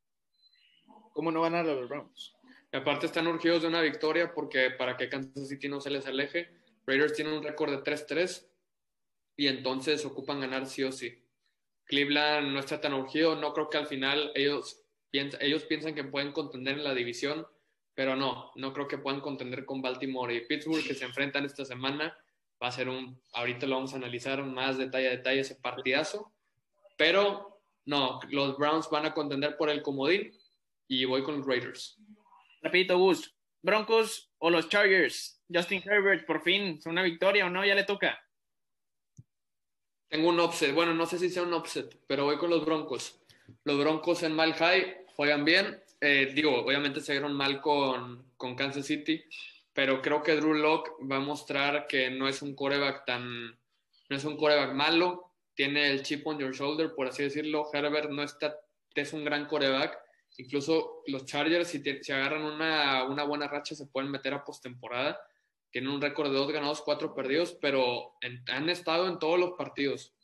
¿Cómo 1.12 1.30
no 1.30 1.42
ganar 1.42 1.66
a 1.66 1.74
los 1.74 1.88
Browns? 1.88 2.34
Y 2.72 2.76
aparte 2.76 3.06
están 3.06 3.26
urgidos 3.26 3.62
de 3.62 3.68
una 3.68 3.80
victoria 3.80 4.32
porque 4.34 4.70
para 4.70 4.96
que 4.96 5.08
Kansas 5.08 5.48
City 5.48 5.68
no 5.68 5.80
se 5.80 5.90
les 5.90 6.06
aleje. 6.06 6.50
Raiders 6.86 7.14
tienen 7.14 7.34
un 7.34 7.42
récord 7.42 7.70
de 7.70 7.78
3-3 7.78 8.48
y 9.36 9.48
entonces 9.48 10.04
ocupan 10.04 10.40
ganar 10.40 10.66
sí 10.66 10.82
o 10.84 10.92
sí. 10.92 11.22
Cleveland 11.84 12.52
no 12.52 12.60
está 12.60 12.80
tan 12.80 12.94
urgido, 12.94 13.36
no 13.36 13.52
creo 13.52 13.68
que 13.68 13.78
al 13.78 13.86
final 13.86 14.32
ellos, 14.34 14.82
ellos 15.12 15.64
piensan 15.64 15.94
que 15.94 16.04
pueden 16.04 16.32
contender 16.32 16.78
en 16.78 16.84
la 16.84 16.94
división, 16.94 17.46
pero 17.94 18.16
no, 18.16 18.52
no 18.56 18.72
creo 18.72 18.88
que 18.88 18.98
puedan 18.98 19.20
contender 19.20 19.64
con 19.66 19.82
Baltimore 19.82 20.34
y 20.34 20.46
Pittsburgh 20.46 20.86
que 20.86 20.94
se 20.94 21.04
enfrentan 21.04 21.44
esta 21.44 21.64
semana. 21.64 22.16
Va 22.62 22.68
a 22.68 22.72
ser 22.72 22.88
un, 22.88 23.20
ahorita 23.32 23.66
lo 23.66 23.76
vamos 23.76 23.92
a 23.92 23.96
analizar 23.96 24.42
más 24.44 24.78
detalle 24.78 25.10
detalle 25.10 25.40
ese 25.40 25.56
partidazo, 25.56 26.32
pero 26.96 27.60
no, 27.84 28.20
los 28.30 28.56
Browns 28.56 28.88
van 28.90 29.06
a 29.06 29.14
contender 29.14 29.56
por 29.56 29.68
el 29.68 29.82
comodín 29.82 30.32
y 30.86 31.04
voy 31.04 31.22
con 31.22 31.38
los 31.38 31.46
Raiders. 31.46 31.98
Rapidito, 32.62 32.96
Gus, 32.96 33.34
Broncos 33.60 34.30
o 34.38 34.50
los 34.50 34.68
Chargers, 34.68 35.42
Justin 35.52 35.82
Herbert, 35.84 36.24
por 36.26 36.42
fin, 36.42 36.78
una 36.86 37.02
victoria 37.02 37.46
o 37.46 37.50
no, 37.50 37.64
ya 37.64 37.74
le 37.74 37.84
toca. 37.84 38.18
Tengo 40.12 40.28
un 40.28 40.40
offset. 40.40 40.74
Bueno, 40.74 40.92
no 40.92 41.06
sé 41.06 41.18
si 41.18 41.30
sea 41.30 41.42
un 41.42 41.54
offset, 41.54 41.98
pero 42.06 42.26
voy 42.26 42.36
con 42.36 42.50
los 42.50 42.66
Broncos. 42.66 43.18
Los 43.64 43.78
Broncos 43.78 44.22
en 44.22 44.34
Mal 44.34 44.52
High 44.52 45.06
juegan 45.16 45.42
bien. 45.42 45.82
Eh, 46.02 46.32
digo, 46.34 46.54
obviamente 46.54 47.00
se 47.00 47.12
dieron 47.12 47.32
mal 47.32 47.62
con, 47.62 48.22
con 48.36 48.54
Kansas 48.54 48.84
City, 48.84 49.24
pero 49.72 50.02
creo 50.02 50.22
que 50.22 50.36
Drew 50.36 50.52
Locke 50.52 50.90
va 51.10 51.16
a 51.16 51.20
mostrar 51.20 51.86
que 51.86 52.10
no 52.10 52.28
es 52.28 52.42
un 52.42 52.54
coreback 52.54 53.06
tan. 53.06 53.52
No 54.10 54.14
es 54.14 54.22
un 54.26 54.36
coreback 54.36 54.74
malo. 54.74 55.32
Tiene 55.54 55.90
el 55.90 56.02
chip 56.02 56.26
on 56.26 56.38
your 56.38 56.54
shoulder, 56.54 56.94
por 56.94 57.06
así 57.06 57.22
decirlo. 57.22 57.70
Herbert 57.72 58.10
no 58.10 58.22
está. 58.22 58.54
Es 58.94 59.14
un 59.14 59.24
gran 59.24 59.46
coreback. 59.46 59.98
Incluso 60.36 61.04
los 61.06 61.24
Chargers, 61.24 61.68
si, 61.68 61.82
si 62.02 62.12
agarran 62.12 62.42
una, 62.42 63.04
una 63.04 63.24
buena 63.24 63.48
racha, 63.48 63.74
se 63.74 63.86
pueden 63.86 64.10
meter 64.10 64.34
a 64.34 64.44
postemporada 64.44 65.18
tienen 65.72 65.90
un 65.90 66.00
récord 66.00 66.30
de 66.30 66.38
dos 66.38 66.52
ganados, 66.52 66.82
cuatro 66.82 67.14
perdidos, 67.14 67.56
pero 67.60 68.12
han 68.48 68.68
estado 68.68 69.08
en 69.08 69.18
todos 69.18 69.40
los 69.40 69.52
partidos. 69.52 70.14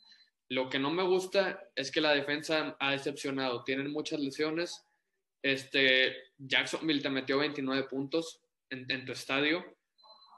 Lo 0.47 0.69
que 0.69 0.79
no 0.79 0.91
me 0.91 1.03
gusta 1.03 1.69
es 1.75 1.91
que 1.91 2.01
la 2.01 2.11
defensa 2.11 2.77
ha 2.79 2.91
decepcionado. 2.91 3.63
Tienen 3.63 3.91
muchas 3.91 4.19
lesiones. 4.19 4.85
Este, 5.41 6.15
Jacksonville 6.37 7.01
te 7.01 7.09
metió 7.09 7.39
29 7.39 7.87
puntos 7.87 8.41
en, 8.69 9.05
tu 9.05 9.11
estadio. 9.11 9.63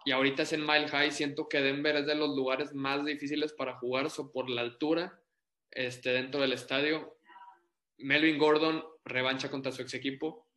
Y 0.05 0.11
ahorita 0.11 0.43
es 0.43 0.53
en 0.53 0.65
Mile 0.65 0.87
High. 0.87 1.11
Siento 1.11 1.47
que 1.47 1.61
Denver 1.61 1.97
es 1.97 2.05
de 2.05 2.15
los 2.15 2.35
lugares 2.35 2.73
más 2.73 3.05
difíciles 3.05 3.53
para 3.53 3.77
jugar 3.77 4.09
so, 4.09 4.31
por 4.31 4.49
la 4.49 4.61
altura 4.61 5.21
este, 5.71 6.11
dentro 6.11 6.41
del 6.41 6.53
estadio. 6.53 7.17
Melvin 7.97 8.37
Gordon 8.37 8.83
revancha 9.05 9.51
contra 9.51 9.71
su 9.71 9.81
ex 9.81 9.93
equipo. 9.93 10.47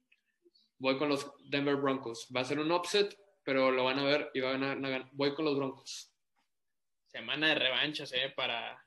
Voy 0.79 0.97
con 0.97 1.09
los 1.09 1.33
Denver 1.49 1.77
Broncos. 1.77 2.29
Va 2.35 2.41
a 2.41 2.45
ser 2.45 2.59
un 2.59 2.73
upset, 2.73 3.17
pero 3.45 3.71
lo 3.71 3.85
van 3.85 3.99
a 3.99 4.05
ver 4.05 4.31
y 4.35 4.41
van 4.41 4.65
a, 4.65 4.75
ganar. 4.75 5.09
Voy 5.13 5.35
con 5.35 5.45
los 5.45 5.57
Broncos. 5.57 6.11
Semana 7.07 7.49
de 7.49 7.55
revanchas 7.55 8.13
¿eh? 8.13 8.33
para, 8.35 8.83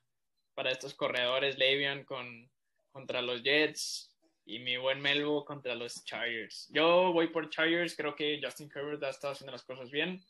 para 0.54 0.72
estos 0.72 0.96
corredores, 0.96 1.58
Le'Veon 1.58 2.04
con, 2.04 2.50
contra 2.92 3.22
los 3.22 3.44
Jets. 3.44 4.10
y 4.46 4.60
mi 4.60 4.78
buen 4.78 5.00
Melvo 5.00 5.46
contra 5.46 5.76
los 5.76 6.04
Chargers. 6.04 6.68
Yo 6.74 7.14
voy 7.14 7.28
por 7.28 7.50
Chargers, 7.50 7.96
creo 7.96 8.16
que 8.16 8.40
Justin 8.44 8.72
Herbert 8.74 9.04
ha 9.04 9.10
estado 9.10 9.34
haciendo 9.34 9.52
las 9.52 9.64
cosas 9.64 9.92
bien. 9.92 10.26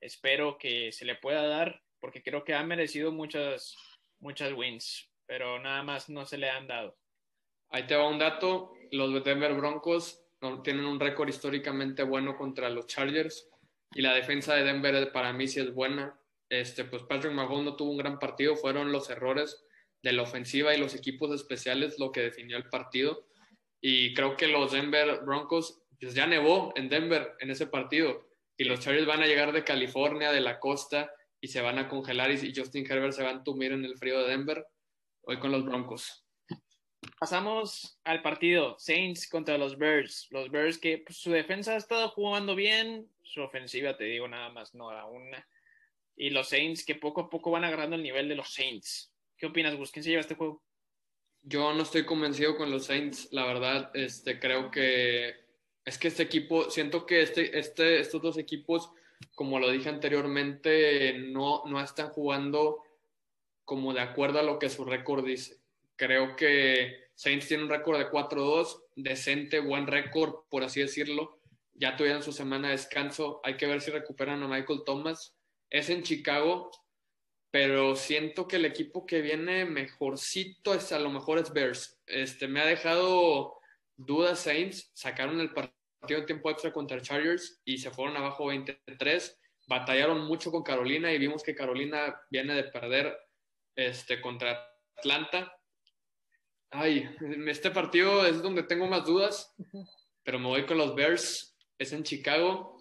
Espero 0.00 0.56
que 0.58 0.92
se 0.92 1.04
le 1.04 1.16
pueda 1.16 1.46
dar, 1.46 1.82
porque 2.00 2.22
creo 2.22 2.44
que 2.44 2.54
ha 2.54 2.62
merecido 2.62 3.12
muchas, 3.12 3.76
muchas 4.18 4.52
wins, 4.52 5.10
pero 5.26 5.58
nada 5.58 5.82
más 5.82 6.08
no 6.08 6.24
se 6.26 6.38
le 6.38 6.48
han 6.48 6.66
dado. 6.66 6.96
Ahí 7.68 7.86
te 7.86 7.96
va 7.96 8.08
un 8.08 8.18
dato, 8.18 8.72
los 8.92 9.24
Denver 9.24 9.54
Broncos 9.54 10.22
tienen 10.62 10.84
un 10.84 11.00
récord 11.00 11.28
históricamente 11.28 12.02
bueno 12.02 12.36
contra 12.36 12.70
los 12.70 12.86
Chargers 12.86 13.50
y 13.96 14.02
la 14.02 14.12
defensa 14.12 14.54
de 14.54 14.62
Denver 14.62 15.10
para 15.10 15.32
mí 15.32 15.48
sí 15.48 15.58
es 15.58 15.72
buena. 15.72 16.20
Este, 16.50 16.84
pues 16.84 17.02
Patrick 17.04 17.32
Mahomes 17.32 17.64
no 17.64 17.76
tuvo 17.76 17.92
un 17.92 17.96
gran 17.96 18.18
partido, 18.18 18.54
fueron 18.54 18.92
los 18.92 19.08
errores 19.08 19.64
de 20.02 20.12
la 20.12 20.22
ofensiva 20.22 20.74
y 20.74 20.78
los 20.78 20.94
equipos 20.94 21.34
especiales 21.34 21.98
lo 21.98 22.12
que 22.12 22.20
definió 22.20 22.58
el 22.58 22.68
partido. 22.68 23.26
Y 23.80 24.12
creo 24.12 24.36
que 24.36 24.48
los 24.48 24.72
Denver 24.72 25.20
Broncos, 25.24 25.80
pues 25.98 26.12
ya 26.12 26.26
nevó 26.26 26.74
en 26.76 26.90
Denver 26.90 27.36
en 27.40 27.50
ese 27.50 27.68
partido. 27.68 28.28
Y 28.58 28.64
los 28.64 28.80
Chargers 28.80 29.06
van 29.06 29.22
a 29.22 29.26
llegar 29.26 29.52
de 29.52 29.64
California, 29.64 30.30
de 30.30 30.42
la 30.42 30.60
costa, 30.60 31.10
y 31.40 31.48
se 31.48 31.62
van 31.62 31.78
a 31.78 31.88
congelar. 31.88 32.30
Y 32.30 32.52
Justin 32.54 32.84
Herbert 32.84 33.14
se 33.14 33.22
va 33.22 33.30
a 33.30 33.32
entumir 33.32 33.72
en 33.72 33.86
el 33.86 33.96
frío 33.96 34.20
de 34.20 34.28
Denver. 34.28 34.66
Hoy 35.22 35.38
con 35.38 35.52
los 35.52 35.64
Broncos. 35.64 36.22
Pasamos 37.18 37.98
al 38.04 38.20
partido 38.20 38.76
Saints 38.78 39.26
contra 39.26 39.56
los 39.56 39.78
Bears. 39.78 40.26
Los 40.30 40.50
Bears 40.50 40.76
que 40.76 40.98
pues, 40.98 41.16
su 41.16 41.30
defensa 41.30 41.72
ha 41.72 41.76
estado 41.76 42.10
jugando 42.10 42.54
bien, 42.54 43.08
su 43.26 43.42
ofensiva, 43.42 43.96
te 43.96 44.04
digo 44.04 44.28
nada 44.28 44.50
más, 44.50 44.74
no 44.74 44.90
a 44.90 45.06
una. 45.06 45.46
Y 46.16 46.30
los 46.30 46.48
Saints 46.48 46.84
que 46.84 46.94
poco 46.94 47.22
a 47.22 47.30
poco 47.30 47.50
van 47.50 47.64
agarrando 47.64 47.96
el 47.96 48.02
nivel 48.02 48.28
de 48.28 48.36
los 48.36 48.52
Saints. 48.54 49.12
¿Qué 49.36 49.46
opinas, 49.46 49.74
Gus? 49.76 49.90
¿Quién 49.90 50.02
se 50.02 50.10
lleva 50.10 50.20
este 50.20 50.34
juego? 50.34 50.62
Yo 51.42 51.72
no 51.74 51.82
estoy 51.82 52.04
convencido 52.04 52.56
con 52.56 52.70
los 52.70 52.86
Saints, 52.86 53.28
la 53.32 53.44
verdad. 53.44 53.90
Este, 53.94 54.40
creo 54.40 54.70
que 54.70 55.34
es 55.84 55.98
que 55.98 56.08
este 56.08 56.24
equipo, 56.24 56.70
siento 56.70 57.06
que 57.06 57.22
este, 57.22 57.58
este, 57.58 58.00
estos 58.00 58.20
dos 58.20 58.38
equipos, 58.38 58.90
como 59.34 59.60
lo 59.60 59.70
dije 59.70 59.88
anteriormente, 59.88 61.14
no, 61.18 61.62
no 61.66 61.80
están 61.80 62.08
jugando 62.08 62.82
como 63.64 63.92
de 63.92 64.00
acuerdo 64.00 64.40
a 64.40 64.42
lo 64.42 64.58
que 64.58 64.70
su 64.70 64.84
récord 64.84 65.24
dice. 65.24 65.60
Creo 65.96 66.34
que 66.36 67.10
Saints 67.14 67.48
tiene 67.48 67.64
un 67.64 67.70
récord 67.70 67.98
de 67.98 68.10
4-2, 68.10 68.82
decente, 68.96 69.60
buen 69.60 69.86
récord, 69.86 70.44
por 70.48 70.64
así 70.64 70.80
decirlo. 70.80 71.38
Ya 71.78 71.96
tuvieron 71.96 72.22
su 72.22 72.32
semana 72.32 72.68
de 72.68 72.74
descanso. 72.74 73.40
Hay 73.44 73.56
que 73.56 73.66
ver 73.66 73.80
si 73.80 73.90
recuperan 73.90 74.42
a 74.42 74.48
Michael 74.48 74.82
Thomas. 74.84 75.36
Es 75.70 75.90
en 75.90 76.02
Chicago 76.02 76.70
pero 77.56 77.96
siento 77.96 78.46
que 78.46 78.56
el 78.56 78.66
equipo 78.66 79.06
que 79.06 79.22
viene 79.22 79.64
mejorcito 79.64 80.74
es 80.74 80.92
a 80.92 80.98
lo 80.98 81.08
mejor 81.08 81.38
es 81.38 81.54
Bears. 81.54 81.98
Este, 82.04 82.48
me 82.48 82.60
ha 82.60 82.66
dejado 82.66 83.58
dudas 83.96 84.40
Saints, 84.40 84.90
sacaron 84.92 85.40
el 85.40 85.54
partido 85.54 86.20
en 86.20 86.26
tiempo 86.26 86.50
extra 86.50 86.70
contra 86.70 87.00
Chargers 87.00 87.62
y 87.64 87.78
se 87.78 87.90
fueron 87.90 88.14
abajo 88.14 88.48
23. 88.48 89.40
Batallaron 89.68 90.26
mucho 90.26 90.50
con 90.50 90.62
Carolina 90.62 91.10
y 91.10 91.18
vimos 91.18 91.42
que 91.42 91.54
Carolina 91.54 92.20
viene 92.30 92.52
de 92.52 92.64
perder 92.64 93.16
este, 93.74 94.20
contra 94.20 94.70
Atlanta. 94.98 95.58
Ay, 96.70 97.08
este 97.46 97.70
partido 97.70 98.26
es 98.26 98.42
donde 98.42 98.64
tengo 98.64 98.86
más 98.86 99.06
dudas, 99.06 99.54
pero 100.22 100.38
me 100.38 100.48
voy 100.48 100.66
con 100.66 100.76
los 100.76 100.94
Bears. 100.94 101.55
Es 101.78 101.92
en 101.92 102.02
Chicago 102.02 102.76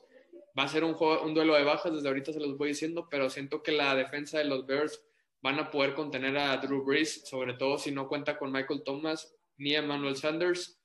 va 0.57 0.63
a 0.63 0.67
ser 0.67 0.83
un, 0.83 0.93
juego, 0.93 1.23
un 1.23 1.33
duelo 1.33 1.55
de 1.55 1.63
bajas, 1.63 1.93
desde 1.93 2.07
ahorita 2.07 2.31
se 2.31 2.39
los 2.39 2.57
voy 2.57 2.69
diciendo, 2.69 3.07
pero 3.09 3.29
siento 3.29 3.61
que 3.61 3.71
la 3.71 3.95
defensa 3.95 4.37
de 4.37 4.45
los 4.45 4.65
Bears 4.65 5.01
van 5.41 5.59
a 5.59 5.69
poder 5.69 5.93
contener 5.93 6.37
a 6.37 6.57
Drew 6.57 6.83
Brees, 6.83 7.27
sobre 7.27 7.53
todo 7.53 7.77
si 7.77 7.91
no 7.91 8.07
cuenta 8.07 8.37
con 8.37 8.51
Michael 8.51 8.83
Thomas 8.83 9.35
ni 9.57 9.75
Emmanuel 9.75 10.15
Sanders, 10.15 10.81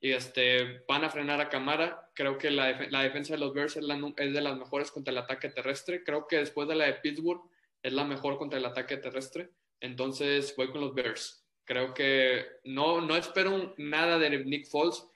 y 0.00 0.12
este, 0.12 0.84
van 0.86 1.04
a 1.04 1.10
frenar 1.10 1.40
a 1.40 1.48
Camara. 1.48 2.10
Creo 2.14 2.36
que 2.36 2.50
la, 2.50 2.86
la 2.90 3.02
defensa 3.02 3.34
de 3.34 3.40
los 3.40 3.54
Bears 3.54 3.76
es, 3.76 3.84
es, 4.16 4.32
de 4.34 4.40
las 4.40 4.56
mejores 4.56 4.90
contra 4.90 5.10
el 5.10 5.18
ataque 5.18 5.48
terrestre. 5.48 6.04
Creo 6.04 6.26
que 6.26 6.36
después 6.36 6.68
de 6.68 6.74
la 6.74 6.84
de 6.84 6.94
Pittsburgh 6.94 7.42
es 7.82 7.92
la 7.92 8.04
mejor 8.04 8.36
contra 8.36 8.58
el 8.58 8.66
ataque 8.66 8.98
terrestre. 8.98 9.50
Entonces 9.80 10.54
voy 10.54 10.70
con 10.70 10.82
los 10.82 10.94
Bears. 10.94 11.44
Creo 11.64 11.94
que 11.94 12.44
no, 12.64 13.00
no 13.00 13.16
espero 13.16 13.74
nada 13.78 14.18
de 14.18 14.44
Nick 14.44 14.68
Foles. 14.68 15.06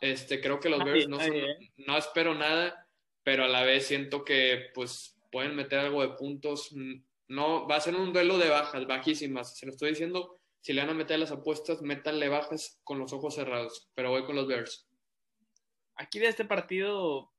Este, 0.00 0.40
creo 0.40 0.60
que 0.60 0.70
los 0.70 0.82
Bears 0.82 1.08
no, 1.08 1.20
son, 1.20 1.34
no 1.76 1.98
espero 1.98 2.34
nada 2.34 2.86
pero 3.22 3.44
a 3.44 3.48
la 3.48 3.64
vez 3.64 3.86
siento 3.86 4.24
que 4.24 4.70
pues 4.74 5.18
pueden 5.30 5.54
meter 5.54 5.78
algo 5.78 6.02
de 6.02 6.16
puntos. 6.16 6.74
No, 7.28 7.68
va 7.68 7.76
a 7.76 7.80
ser 7.80 7.94
un 7.94 8.12
duelo 8.12 8.38
de 8.38 8.48
bajas, 8.48 8.86
bajísimas. 8.86 9.56
Se 9.56 9.66
lo 9.66 9.72
estoy 9.72 9.90
diciendo, 9.90 10.36
si 10.60 10.72
le 10.72 10.80
van 10.80 10.90
a 10.90 10.94
meter 10.94 11.18
las 11.18 11.30
apuestas, 11.30 11.82
métanle 11.82 12.28
bajas 12.28 12.80
con 12.82 12.98
los 12.98 13.12
ojos 13.12 13.34
cerrados, 13.34 13.90
pero 13.94 14.10
voy 14.10 14.24
con 14.24 14.36
los 14.36 14.46
Bears. 14.46 14.88
Aquí 15.94 16.18
de 16.18 16.28
este 16.28 16.44
partido 16.44 17.32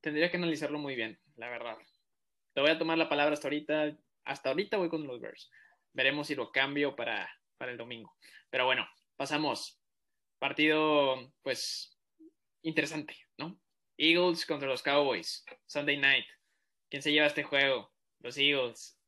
tendría 0.00 0.30
que 0.30 0.36
analizarlo 0.36 0.78
muy 0.78 0.96
bien, 0.96 1.20
la 1.36 1.48
verdad. 1.48 1.76
Te 2.54 2.60
voy 2.60 2.70
a 2.70 2.78
tomar 2.78 2.96
la 2.98 3.08
palabra 3.08 3.34
hasta 3.34 3.48
ahorita. 3.48 3.96
Hasta 4.24 4.48
ahorita 4.48 4.78
voy 4.78 4.88
con 4.88 5.06
los 5.06 5.20
Bears. 5.20 5.50
Veremos 5.92 6.26
si 6.26 6.34
lo 6.34 6.50
cambio 6.50 6.96
para, 6.96 7.30
para 7.58 7.70
el 7.70 7.78
domingo. 7.78 8.16
Pero 8.50 8.64
bueno, 8.64 8.86
pasamos. 9.16 9.80
Partido, 10.38 11.32
pues, 11.42 11.95
interesante, 12.66 13.16
¿no? 13.38 13.58
Eagles 13.96 14.44
contra 14.44 14.68
los 14.68 14.82
Cowboys, 14.82 15.44
Sunday 15.66 15.96
night. 15.96 16.26
¿Quién 16.90 17.02
se 17.02 17.12
lleva 17.12 17.26
este 17.26 17.42
juego? 17.42 17.90
Los 18.20 18.36
Eagles. 18.36 18.98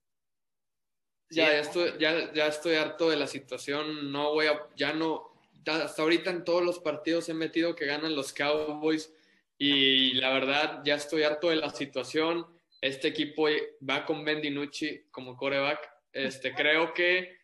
Ya, 1.31 1.53
ya, 1.53 1.61
estoy, 1.61 1.93
ya, 1.99 2.33
ya 2.33 2.47
estoy 2.47 2.77
harto 2.77 3.11
de 3.11 3.17
la 3.17 3.27
situación. 3.27 4.11
No 4.11 4.33
voy 4.33 4.47
a, 4.47 4.67
ya 4.77 4.93
no, 4.95 5.35
hasta 5.67 6.03
ahorita 6.03 6.31
en 6.31 6.45
todos 6.45 6.65
los 6.65 6.79
partidos 6.79 7.29
he 7.29 7.35
metido 7.35 7.75
que 7.75 7.87
ganan 7.87 8.17
los 8.17 8.33
Cowboys 8.33 9.13
y 9.59 10.15
la 10.15 10.33
verdad 10.33 10.83
ya 10.85 10.95
estoy 10.95 11.25
harto 11.25 11.51
de 11.51 11.57
la 11.57 11.71
situación. 11.71 12.47
Este 12.81 13.09
equipo 13.09 13.49
va 13.89 14.07
con 14.07 14.25
Ben 14.25 14.41
DiNucci 14.41 15.07
como 15.11 15.37
coreback. 15.37 15.91
Este, 16.13 16.55
creo 16.55 16.95
que 16.95 17.37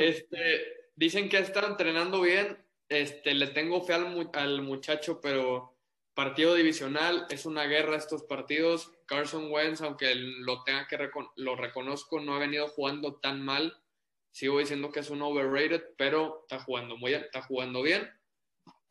este, 0.00 0.90
dicen 0.94 1.28
que 1.28 1.38
está 1.38 1.66
entrenando 1.66 2.20
bien. 2.22 2.56
Este, 2.88 3.34
le 3.34 3.48
tengo 3.48 3.82
fe 3.82 3.94
al, 3.94 4.62
muchacho, 4.62 5.20
pero 5.20 5.76
partido 6.14 6.54
divisional, 6.54 7.26
es 7.30 7.46
una 7.46 7.64
guerra 7.64 7.96
estos 7.96 8.22
partidos. 8.24 8.92
Carson 9.06 9.50
Wentz, 9.50 9.82
aunque 9.82 10.14
lo 10.14 10.62
tenga 10.62 10.86
que 10.86 10.98
lo 11.36 11.56
reconozco, 11.56 12.20
no 12.20 12.34
ha 12.34 12.38
venido 12.38 12.68
jugando 12.68 13.16
tan 13.16 13.42
mal. 13.44 13.82
Sigo 14.30 14.58
diciendo 14.58 14.92
que 14.92 15.00
es 15.00 15.10
un 15.10 15.22
overrated, 15.22 15.82
pero 15.96 16.42
está 16.42 16.62
jugando 16.62 16.96
muy 16.96 17.14
está 17.14 17.42
jugando 17.42 17.82
bien. 17.82 18.10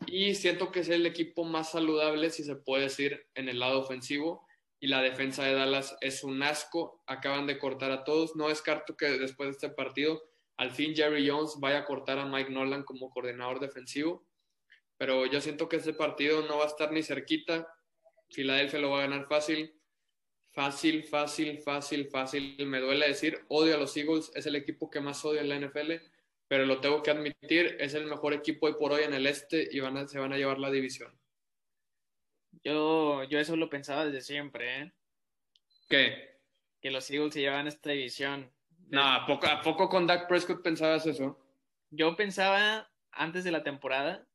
Y 0.08 0.36
siento 0.36 0.72
que 0.72 0.82
es 0.82 0.90
el 0.90 1.06
equipo 1.06 1.44
más 1.46 1.72
saludable, 1.72 2.30
si 2.30 2.44
se 2.44 2.56
puede 2.56 2.84
decir, 2.84 3.28
en 3.36 3.50
el 3.50 3.60
lado 3.60 3.80
ofensivo. 3.80 4.46
Y 4.80 4.88
la 4.88 5.02
defensa 5.02 5.44
de 5.44 5.54
Dallas 5.54 5.96
es 6.02 6.24
un 6.24 6.44
asco. 6.44 7.02
Acaban 7.08 7.48
de 7.48 7.58
cortar 7.58 7.92
a 7.92 8.04
todos. 8.04 8.36
No 8.36 8.50
descarto 8.50 8.98
que 8.98 9.06
después 9.18 9.48
de 9.48 9.52
este 9.52 9.70
partido, 9.70 10.22
al 10.58 10.72
fin 10.72 10.96
Jerry 10.96 11.30
Jones 11.30 11.56
vaya 11.60 11.80
a 11.80 11.86
cortar 11.86 12.20
a 12.20 12.26
Mike 12.26 12.52
Nolan 12.52 12.84
como 12.84 13.10
coordinador 13.10 13.60
defensivo 13.60 14.26
pero 14.98 15.26
yo 15.26 15.42
siento 15.42 15.68
que 15.68 15.78
este 15.78 15.94
partido 15.94 16.48
no 16.48 16.58
va 16.58 16.66
a 16.66 16.68
estar 16.68 16.92
ni 16.92 17.04
cerquita. 17.04 17.68
Filadelfia 18.30 18.80
lo 18.80 18.92
va 18.92 19.00
a 19.00 19.08
ganar 19.08 19.28
fácil. 19.28 19.74
Fácil, 20.54 21.04
fácil, 21.04 21.60
fácil, 21.62 22.08
fácil. 22.08 22.66
Me 22.66 22.80
duele 22.80 23.08
decir, 23.08 23.44
odio 23.50 23.76
a 23.76 23.78
los 23.78 23.96
Eagles, 23.98 24.32
es 24.36 24.46
el 24.46 24.56
equipo 24.56 24.90
que 24.90 25.02
más 25.02 25.24
odio 25.26 25.42
en 25.42 25.50
la 25.50 25.60
NFL, 25.60 25.96
pero 26.48 26.66
lo 26.66 26.80
tengo 26.80 27.04
que 27.04 27.12
admitir, 27.12 27.76
es 27.80 27.94
el 27.94 28.06
mejor 28.06 28.34
equipo 28.34 28.68
hoy 28.68 28.76
por 28.80 28.94
hoy 28.94 29.04
en 29.04 29.14
el 29.14 29.28
este 29.28 29.68
y 29.70 29.82
van 29.82 29.98
a, 29.98 30.08
se 30.08 30.18
van 30.18 30.32
a 30.32 30.38
llevar 30.38 30.60
la 30.60 30.72
división. 30.72 31.14
Yo, 32.64 33.26
yo 33.26 33.38
eso 33.38 33.58
lo 33.58 33.70
pensaba 33.70 34.06
desde 34.06 34.22
siempre, 34.22 34.82
¿eh? 34.82 34.94
¿Qué? 35.90 36.40
Que 36.80 36.90
los 36.90 37.12
Eagles 37.12 37.34
se 37.34 37.42
llevan 37.42 37.68
esta 37.68 37.90
división. 37.90 38.55
No, 38.90 39.02
¿a 39.02 39.26
poco, 39.26 39.48
¿a 39.48 39.62
poco 39.62 39.90
con 39.90 40.08
Dak 40.08 40.28
Prescott 40.28 40.62
pensabas 40.62 41.06
eso? 41.06 41.40
Yo 41.90 42.16
pensaba 42.16 42.90
antes 43.12 43.44
de 43.44 43.52
la 43.52 43.64
temporada 43.64 44.28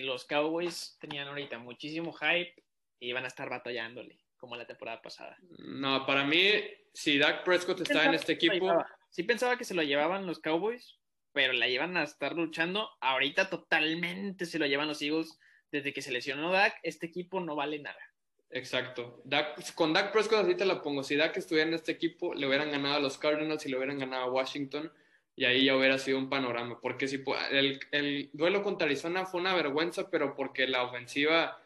los 0.00 0.24
Cowboys 0.24 0.96
tenían 1.00 1.28
ahorita 1.28 1.58
muchísimo 1.58 2.12
hype 2.12 2.54
y 3.00 3.08
iban 3.08 3.24
a 3.24 3.28
estar 3.28 3.48
batallándole, 3.48 4.18
como 4.36 4.56
la 4.56 4.66
temporada 4.66 5.00
pasada. 5.00 5.38
No, 5.58 6.04
para 6.04 6.24
mí, 6.24 6.50
si 6.92 7.18
Dak 7.18 7.44
Prescott 7.44 7.80
está 7.80 8.04
en 8.04 8.14
este 8.14 8.32
equipo. 8.32 8.84
Sí 9.10 9.22
pensaba 9.22 9.56
que 9.56 9.64
se 9.64 9.74
lo 9.74 9.82
llevaban 9.82 10.26
los 10.26 10.40
Cowboys, 10.40 10.98
pero 11.32 11.52
la 11.54 11.68
llevan 11.68 11.96
a 11.96 12.02
estar 12.02 12.34
luchando. 12.34 12.90
Ahorita 13.00 13.48
totalmente 13.48 14.44
se 14.44 14.58
lo 14.58 14.66
llevan 14.66 14.88
los 14.88 15.00
Eagles. 15.00 15.38
Desde 15.70 15.92
que 15.92 16.02
se 16.02 16.12
lesionó 16.12 16.50
Dak, 16.50 16.78
este 16.82 17.06
equipo 17.06 17.40
no 17.40 17.54
vale 17.54 17.78
nada. 17.78 18.00
Exacto. 18.50 19.22
con 19.74 19.92
Dak 19.92 20.12
Prescott 20.12 20.44
así 20.44 20.54
te 20.54 20.64
la 20.64 20.80
pongo. 20.82 21.02
Si 21.02 21.16
Dak 21.16 21.36
estuviera 21.36 21.68
en 21.68 21.74
este 21.74 21.92
equipo, 21.92 22.34
le 22.34 22.46
hubieran 22.46 22.70
ganado 22.70 22.96
a 22.96 23.00
los 23.00 23.18
Cardinals 23.18 23.64
y 23.66 23.70
le 23.70 23.76
hubieran 23.76 23.98
ganado 23.98 24.24
a 24.24 24.30
Washington 24.30 24.90
y 25.36 25.44
ahí 25.44 25.66
ya 25.66 25.76
hubiera 25.76 25.98
sido 25.98 26.18
un 26.18 26.28
panorama. 26.28 26.80
Porque 26.80 27.06
si 27.06 27.22
el, 27.50 27.78
el, 27.92 28.30
duelo 28.32 28.62
contra 28.62 28.86
Arizona 28.86 29.26
fue 29.26 29.40
una 29.40 29.54
vergüenza, 29.54 30.10
pero 30.10 30.34
porque 30.34 30.66
la 30.66 30.82
ofensiva 30.82 31.62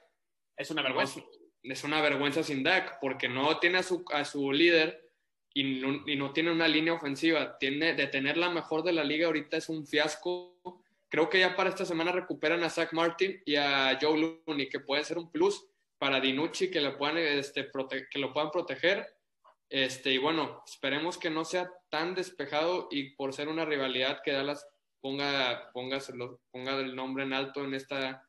es 0.57 0.71
una 0.71 0.83
vergüenza. 0.83 1.21
es 1.63 1.85
una 1.85 2.03
vergüenza 2.03 2.43
sin 2.43 2.63
Dak, 2.63 2.99
porque 3.01 3.29
no 3.29 3.59
tiene 3.59 3.79
a 3.79 3.83
su, 3.83 4.05
a 4.13 4.25
su 4.25 4.53
líder 4.53 5.09
y 5.55 5.81
no, 5.81 6.03
y 6.07 6.17
no, 6.17 6.33
tiene 6.33 6.51
una 6.51 6.69
línea 6.69 6.93
ofensiva. 6.93 7.57
Tiene, 7.59 7.95
de 7.95 8.09
tener 8.09 8.37
la 8.37 8.51
mejor 8.51 8.83
de 8.83 8.93
la 8.93 9.05
liga 9.05 9.27
ahorita 9.27 9.57
es 9.57 9.69
un 9.69 9.87
fiasco. 9.87 10.83
creo 11.09 11.31
que 11.31 11.39
ya 11.39 11.55
para 11.55 11.71
esta 11.71 11.87
semana 11.87 12.13
recuperan 12.13 12.63
a 12.65 12.71
Zach 12.71 12.93
Martin 12.93 13.41
y 13.47 13.57
a 13.57 13.99
Joe 14.01 14.43
Looney, 14.47 14.69
que 14.69 14.81
pueden 14.81 15.05
ser 15.05 15.17
un 15.17 15.31
plus 15.31 15.65
para 16.03 16.19
Dinucci, 16.19 16.69
que, 16.69 16.81
lo 16.81 16.99
puedan, 16.99 17.17
este, 17.19 17.71
que 18.11 18.19
lo 18.19 18.33
puedan 18.33 18.51
proteger. 18.51 19.07
Este, 19.69 20.11
y 20.11 20.19
bueno, 20.19 20.61
esperemos 20.67 21.17
que 21.17 21.31
no 21.31 21.45
sea 21.45 21.71
tan 21.91 22.17
despejado 22.17 22.89
y 22.91 23.15
por 23.15 23.33
ser 23.33 23.47
una 23.47 23.65
rivalidad 23.65 24.21
que 24.25 24.33
Dallas 24.33 24.67
ponga, 25.01 25.71
ponga, 25.73 26.01
ponga 26.51 26.81
el 26.81 26.97
nombre 26.97 27.23
en 27.23 27.33
alto 27.33 27.65
en 27.65 27.75
esta, 27.75 28.29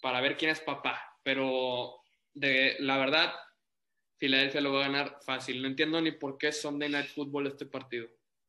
para 0.00 0.20
ver 0.20 0.36
quién 0.36 0.52
es 0.52 0.60
papá. 0.60 1.02
Pero 1.24 1.96
de, 2.34 2.76
la 2.78 2.98
verdad, 2.98 3.34
Filadelfia 4.20 4.60
lo 4.60 4.72
va 4.72 4.84
a 4.84 4.88
ganar 4.88 5.18
fácil. 5.26 5.60
No 5.60 5.66
entiendo 5.66 6.00
ni 6.00 6.12
por 6.12 6.38
qué 6.38 6.52
Sunday 6.52 6.88
Night 6.88 7.08
Football 7.08 7.48
este 7.48 7.66
partido. 7.66 8.06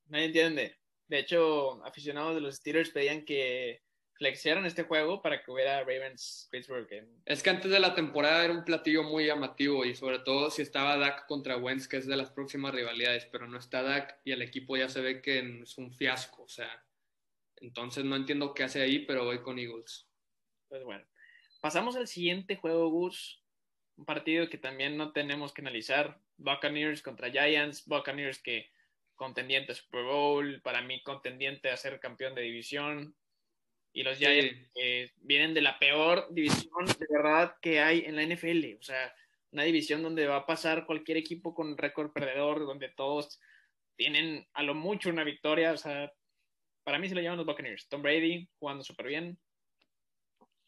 Nadie 0.09 0.25
entiende. 0.25 0.77
De 1.07 1.17
hecho, 1.17 1.83
aficionados 1.83 2.35
de 2.35 2.41
los 2.41 2.57
Steelers 2.57 2.91
pedían 2.91 3.25
que 3.25 3.81
flexearan 4.13 4.65
este 4.65 4.83
juego 4.83 5.21
para 5.21 5.43
que 5.43 5.51
hubiera 5.51 5.79
Ravens 5.79 6.47
Pittsburgh. 6.51 6.87
Es 7.25 7.43
que 7.43 7.49
antes 7.49 7.71
de 7.71 7.79
la 7.79 7.95
temporada 7.95 8.45
era 8.45 8.53
un 8.53 8.63
platillo 8.63 9.03
muy 9.03 9.25
llamativo 9.25 9.85
y 9.85 9.95
sobre 9.95 10.19
todo 10.19 10.49
si 10.49 10.61
estaba 10.61 10.97
Dak 10.97 11.25
contra 11.27 11.57
Wentz, 11.57 11.87
que 11.87 11.97
es 11.97 12.07
de 12.07 12.15
las 12.15 12.31
próximas 12.31 12.73
rivalidades, 12.73 13.25
pero 13.25 13.47
no 13.47 13.57
está 13.57 13.81
Dak 13.81 14.19
y 14.23 14.31
el 14.31 14.41
equipo 14.41 14.77
ya 14.77 14.87
se 14.89 15.01
ve 15.01 15.21
que 15.21 15.61
es 15.63 15.77
un 15.77 15.93
fiasco. 15.93 16.43
O 16.43 16.49
sea, 16.49 16.83
entonces 17.57 18.05
no 18.05 18.15
entiendo 18.15 18.53
qué 18.53 18.63
hace 18.63 18.81
ahí, 18.81 18.99
pero 18.99 19.25
voy 19.25 19.41
con 19.41 19.57
Eagles. 19.57 20.07
Pues 20.69 20.83
bueno, 20.83 21.05
pasamos 21.61 21.95
al 21.95 22.07
siguiente 22.07 22.55
juego, 22.55 22.89
Gus. 22.89 23.41
Un 23.95 24.05
partido 24.05 24.49
que 24.49 24.57
también 24.57 24.97
no 24.97 25.11
tenemos 25.11 25.53
que 25.53 25.61
analizar. 25.61 26.19
Buccaneers 26.37 27.01
contra 27.01 27.29
Giants. 27.29 27.85
Buccaneers 27.85 28.39
que 28.39 28.71
contendiente 29.15 29.71
a 29.71 29.75
Super 29.75 30.03
Bowl, 30.03 30.61
para 30.61 30.81
mí 30.81 31.01
contendiente 31.03 31.69
a 31.69 31.77
ser 31.77 31.99
campeón 31.99 32.35
de 32.35 32.41
división. 32.41 33.15
Y 33.93 34.03
los 34.03 34.17
Giants 34.17 34.71
vienen 35.21 35.53
de 35.53 35.61
la 35.61 35.77
peor 35.77 36.27
división 36.33 36.85
de 36.99 37.07
verdad 37.09 37.55
que 37.61 37.79
hay 37.79 37.99
en 37.99 38.15
la 38.15 38.23
NFL. 38.23 38.77
O 38.79 38.83
sea, 38.83 39.13
una 39.51 39.63
división 39.63 40.01
donde 40.01 40.25
va 40.25 40.37
a 40.37 40.45
pasar 40.45 40.85
cualquier 40.85 41.17
equipo 41.17 41.53
con 41.53 41.77
récord 41.77 42.11
perdedor, 42.11 42.65
donde 42.65 42.89
todos 42.89 43.39
tienen 43.95 44.47
a 44.53 44.63
lo 44.63 44.73
mucho 44.73 45.09
una 45.09 45.23
victoria. 45.23 45.71
O 45.73 45.77
sea, 45.77 46.11
para 46.83 46.97
mí 46.97 47.07
se 47.07 47.15
lo 47.15 47.21
llaman 47.21 47.37
los 47.37 47.45
Buccaneers. 47.45 47.87
Tom 47.87 48.01
Brady 48.01 48.49
jugando 48.57 48.83
súper 48.83 49.07
bien. 49.07 49.37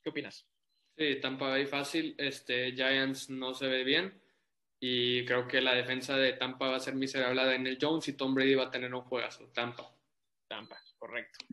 ¿Qué 0.03 0.11
opinas? 0.11 0.47
Sí, 0.95 1.19
Tampa 1.19 1.49
Bay 1.49 1.65
fácil. 1.65 2.13
Este, 2.19 2.73
Giants 2.73 3.29
no 3.31 3.55
se 3.55 3.67
ve 3.67 3.83
bien. 3.83 4.21
Y 4.79 5.25
creo 5.25 5.47
que 5.47 5.61
la 5.61 5.73
defensa 5.73 6.15
de 6.15 6.33
Tampa 6.33 6.69
va 6.69 6.75
a 6.75 6.79
ser 6.79 6.93
miserable 6.93 7.41
a 7.41 7.45
Daniel 7.45 7.79
Jones 7.81 8.07
y 8.07 8.13
Tom 8.13 8.35
Brady 8.35 8.53
va 8.53 8.65
a 8.65 8.71
tener 8.71 8.93
un 8.93 9.01
juegazo. 9.01 9.49
Tampa. 9.51 9.91
Tampa, 10.47 10.79
correcto. 10.99 11.43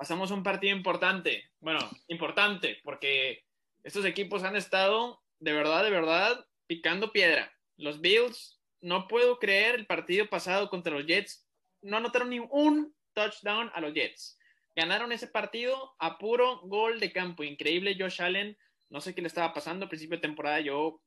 Pasamos 0.00 0.30
un 0.30 0.42
partido 0.42 0.74
importante. 0.74 1.50
Bueno, 1.60 1.78
importante, 2.08 2.80
porque 2.84 3.44
estos 3.84 4.06
equipos 4.06 4.44
han 4.44 4.56
estado 4.56 5.22
de 5.40 5.52
verdad, 5.52 5.84
de 5.84 5.90
verdad, 5.90 6.46
picando 6.66 7.12
piedra. 7.12 7.52
Los 7.76 8.00
Bills, 8.00 8.62
no 8.80 9.08
puedo 9.08 9.38
creer 9.38 9.74
el 9.74 9.86
partido 9.86 10.26
pasado 10.26 10.70
contra 10.70 10.94
los 10.94 11.04
Jets. 11.04 11.46
No 11.82 11.98
anotaron 11.98 12.30
ni 12.30 12.38
un 12.38 12.96
touchdown 13.12 13.70
a 13.74 13.82
los 13.82 13.92
Jets. 13.92 14.38
Ganaron 14.74 15.12
ese 15.12 15.26
partido 15.26 15.94
a 15.98 16.16
puro 16.16 16.60
gol 16.62 16.98
de 16.98 17.12
campo. 17.12 17.44
Increíble 17.44 17.94
Josh 18.00 18.22
Allen. 18.22 18.56
No 18.88 19.02
sé 19.02 19.14
qué 19.14 19.20
le 19.20 19.28
estaba 19.28 19.52
pasando. 19.52 19.84
A 19.84 19.90
principio 19.90 20.16
de 20.16 20.22
temporada 20.22 20.60
yo, 20.60 21.02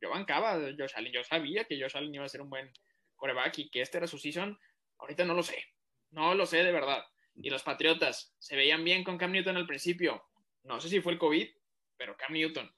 yo 0.00 0.08
bancaba 0.08 0.52
a 0.52 0.60
Josh 0.78 0.94
Allen. 0.94 1.12
Yo 1.12 1.22
sabía 1.24 1.64
que 1.64 1.78
Josh 1.78 1.94
Allen 1.94 2.14
iba 2.14 2.24
a 2.24 2.30
ser 2.30 2.40
un 2.40 2.48
buen 2.48 2.72
coreback 3.16 3.58
y 3.58 3.68
que 3.68 3.82
este 3.82 3.98
era 3.98 4.06
su 4.06 4.16
season. 4.16 4.58
Ahorita 4.96 5.26
no 5.26 5.34
lo 5.34 5.42
sé. 5.42 5.62
No 6.10 6.34
lo 6.34 6.46
sé 6.46 6.64
de 6.64 6.72
verdad. 6.72 7.04
Y 7.40 7.50
los 7.50 7.62
Patriotas 7.62 8.34
se 8.38 8.56
veían 8.56 8.84
bien 8.84 9.04
con 9.04 9.18
Cam 9.18 9.32
Newton 9.32 9.56
al 9.56 9.66
principio. 9.66 10.24
No 10.64 10.80
sé 10.80 10.88
si 10.88 11.00
fue 11.00 11.12
el 11.12 11.18
COVID, 11.18 11.48
pero 11.96 12.16
Cam 12.16 12.32
Newton 12.32 12.70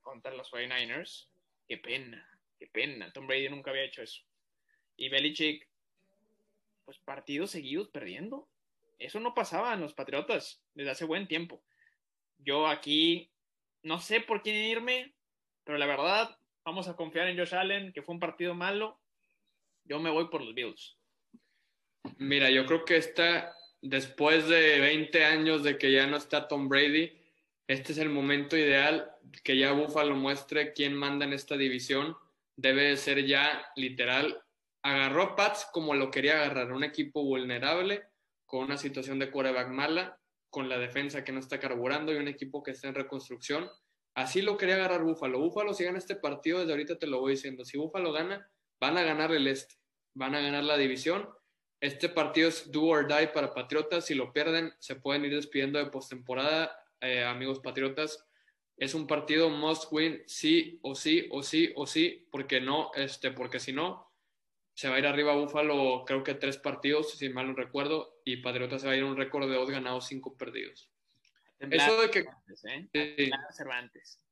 contra 0.00 0.32
los 0.34 0.50
49ers. 0.52 1.28
Qué 1.66 1.78
pena, 1.78 2.28
qué 2.58 2.66
pena. 2.68 3.12
Tom 3.12 3.26
Brady 3.26 3.48
nunca 3.48 3.70
había 3.70 3.84
hecho 3.84 4.02
eso. 4.02 4.22
Y 4.96 5.08
Belichick 5.08 5.68
pues 6.84 6.98
partidos 6.98 7.50
seguidos 7.50 7.88
perdiendo. 7.88 8.48
Eso 8.98 9.18
no 9.20 9.34
pasaba 9.34 9.74
en 9.74 9.80
los 9.80 9.94
Patriotas 9.94 10.62
desde 10.74 10.90
hace 10.90 11.04
buen 11.04 11.26
tiempo. 11.26 11.64
Yo 12.38 12.68
aquí 12.68 13.30
no 13.82 14.00
sé 14.00 14.20
por 14.20 14.42
quién 14.42 14.56
irme, 14.56 15.14
pero 15.64 15.78
la 15.78 15.86
verdad, 15.86 16.38
vamos 16.64 16.88
a 16.88 16.96
confiar 16.96 17.28
en 17.28 17.38
Josh 17.38 17.54
Allen, 17.54 17.92
que 17.92 18.02
fue 18.02 18.14
un 18.14 18.20
partido 18.20 18.54
malo. 18.54 19.00
Yo 19.84 19.98
me 19.98 20.10
voy 20.10 20.28
por 20.28 20.42
los 20.42 20.54
Bills. 20.54 20.96
Mira, 22.18 22.50
yo 22.50 22.66
creo 22.66 22.84
que 22.84 22.96
esta, 22.96 23.54
después 23.84 24.48
de 24.48 24.80
20 24.80 25.24
años 25.24 25.62
de 25.62 25.76
que 25.76 25.92
ya 25.92 26.06
no 26.06 26.16
está 26.16 26.48
Tom 26.48 26.68
Brady, 26.68 27.12
este 27.68 27.92
es 27.92 27.98
el 27.98 28.08
momento 28.08 28.56
ideal 28.56 29.10
que 29.42 29.58
ya 29.58 29.72
Buffalo 29.72 30.16
muestre 30.16 30.72
quién 30.72 30.94
manda 30.94 31.24
en 31.24 31.32
esta 31.32 31.56
división. 31.56 32.16
Debe 32.56 32.96
ser 32.96 33.24
ya 33.26 33.66
literal 33.76 34.44
agarró 34.84 35.34
Pats 35.34 35.66
como 35.72 35.94
lo 35.94 36.10
quería 36.10 36.34
agarrar, 36.34 36.72
un 36.72 36.84
equipo 36.84 37.24
vulnerable, 37.24 38.04
con 38.44 38.64
una 38.64 38.76
situación 38.76 39.18
de 39.18 39.30
quarterback 39.30 39.68
mala, 39.68 40.20
con 40.50 40.68
la 40.68 40.78
defensa 40.78 41.24
que 41.24 41.32
no 41.32 41.40
está 41.40 41.58
carburando 41.58 42.12
y 42.12 42.16
un 42.16 42.28
equipo 42.28 42.62
que 42.62 42.72
está 42.72 42.88
en 42.88 42.94
reconstrucción. 42.94 43.68
Así 44.14 44.42
lo 44.42 44.58
quería 44.58 44.76
agarrar 44.76 45.02
Búfalo. 45.02 45.40
Búfalo, 45.40 45.72
si 45.72 45.84
gana 45.84 45.98
este 45.98 46.16
partido, 46.16 46.60
desde 46.60 46.72
ahorita 46.72 46.98
te 46.98 47.06
lo 47.06 47.20
voy 47.20 47.32
diciendo, 47.32 47.64
si 47.64 47.78
Búfalo 47.78 48.12
gana, 48.12 48.48
van 48.78 48.98
a 48.98 49.02
ganar 49.02 49.32
el 49.32 49.46
este, 49.46 49.74
van 50.14 50.34
a 50.34 50.40
ganar 50.40 50.64
la 50.64 50.76
división. 50.76 51.28
Este 51.84 52.08
partido 52.08 52.48
es 52.48 52.72
do 52.72 52.84
or 52.84 53.06
die 53.06 53.28
para 53.28 53.52
Patriotas. 53.52 54.06
Si 54.06 54.14
lo 54.14 54.32
pierden, 54.32 54.72
se 54.78 54.96
pueden 54.96 55.26
ir 55.26 55.34
despidiendo 55.34 55.78
de 55.78 55.90
postemporada, 55.90 56.82
eh, 56.98 57.22
amigos 57.22 57.60
Patriotas. 57.60 58.26
Es 58.78 58.94
un 58.94 59.06
partido 59.06 59.50
must 59.50 59.92
win, 59.92 60.22
sí 60.24 60.78
o 60.80 60.94
sí 60.94 61.28
o 61.30 61.42
sí 61.42 61.74
o 61.76 61.86
sí, 61.86 62.26
porque 62.30 62.58
no, 62.58 62.90
este, 62.94 63.32
porque 63.32 63.60
si 63.60 63.74
no, 63.74 64.10
se 64.72 64.88
va 64.88 64.96
a 64.96 64.98
ir 64.98 65.06
arriba 65.06 65.32
a 65.32 65.36
Búfalo, 65.36 66.04
creo 66.06 66.24
que 66.24 66.32
tres 66.32 66.56
partidos, 66.56 67.18
si 67.18 67.28
mal 67.28 67.48
no 67.48 67.52
recuerdo, 67.52 68.18
y 68.24 68.38
Patriota 68.38 68.78
se 68.78 68.86
va 68.86 68.94
a 68.94 68.96
ir 68.96 69.04
un 69.04 69.18
récord 69.18 69.46
de 69.46 69.54
dos 69.54 69.68
ganados, 69.68 70.06
cinco 70.06 70.38
perdidos. 70.38 70.90
Eso 71.58 72.00
de 72.00 72.10
que. 72.10 72.24
¿eh? 72.94 73.30
Cervantes. 73.52 74.24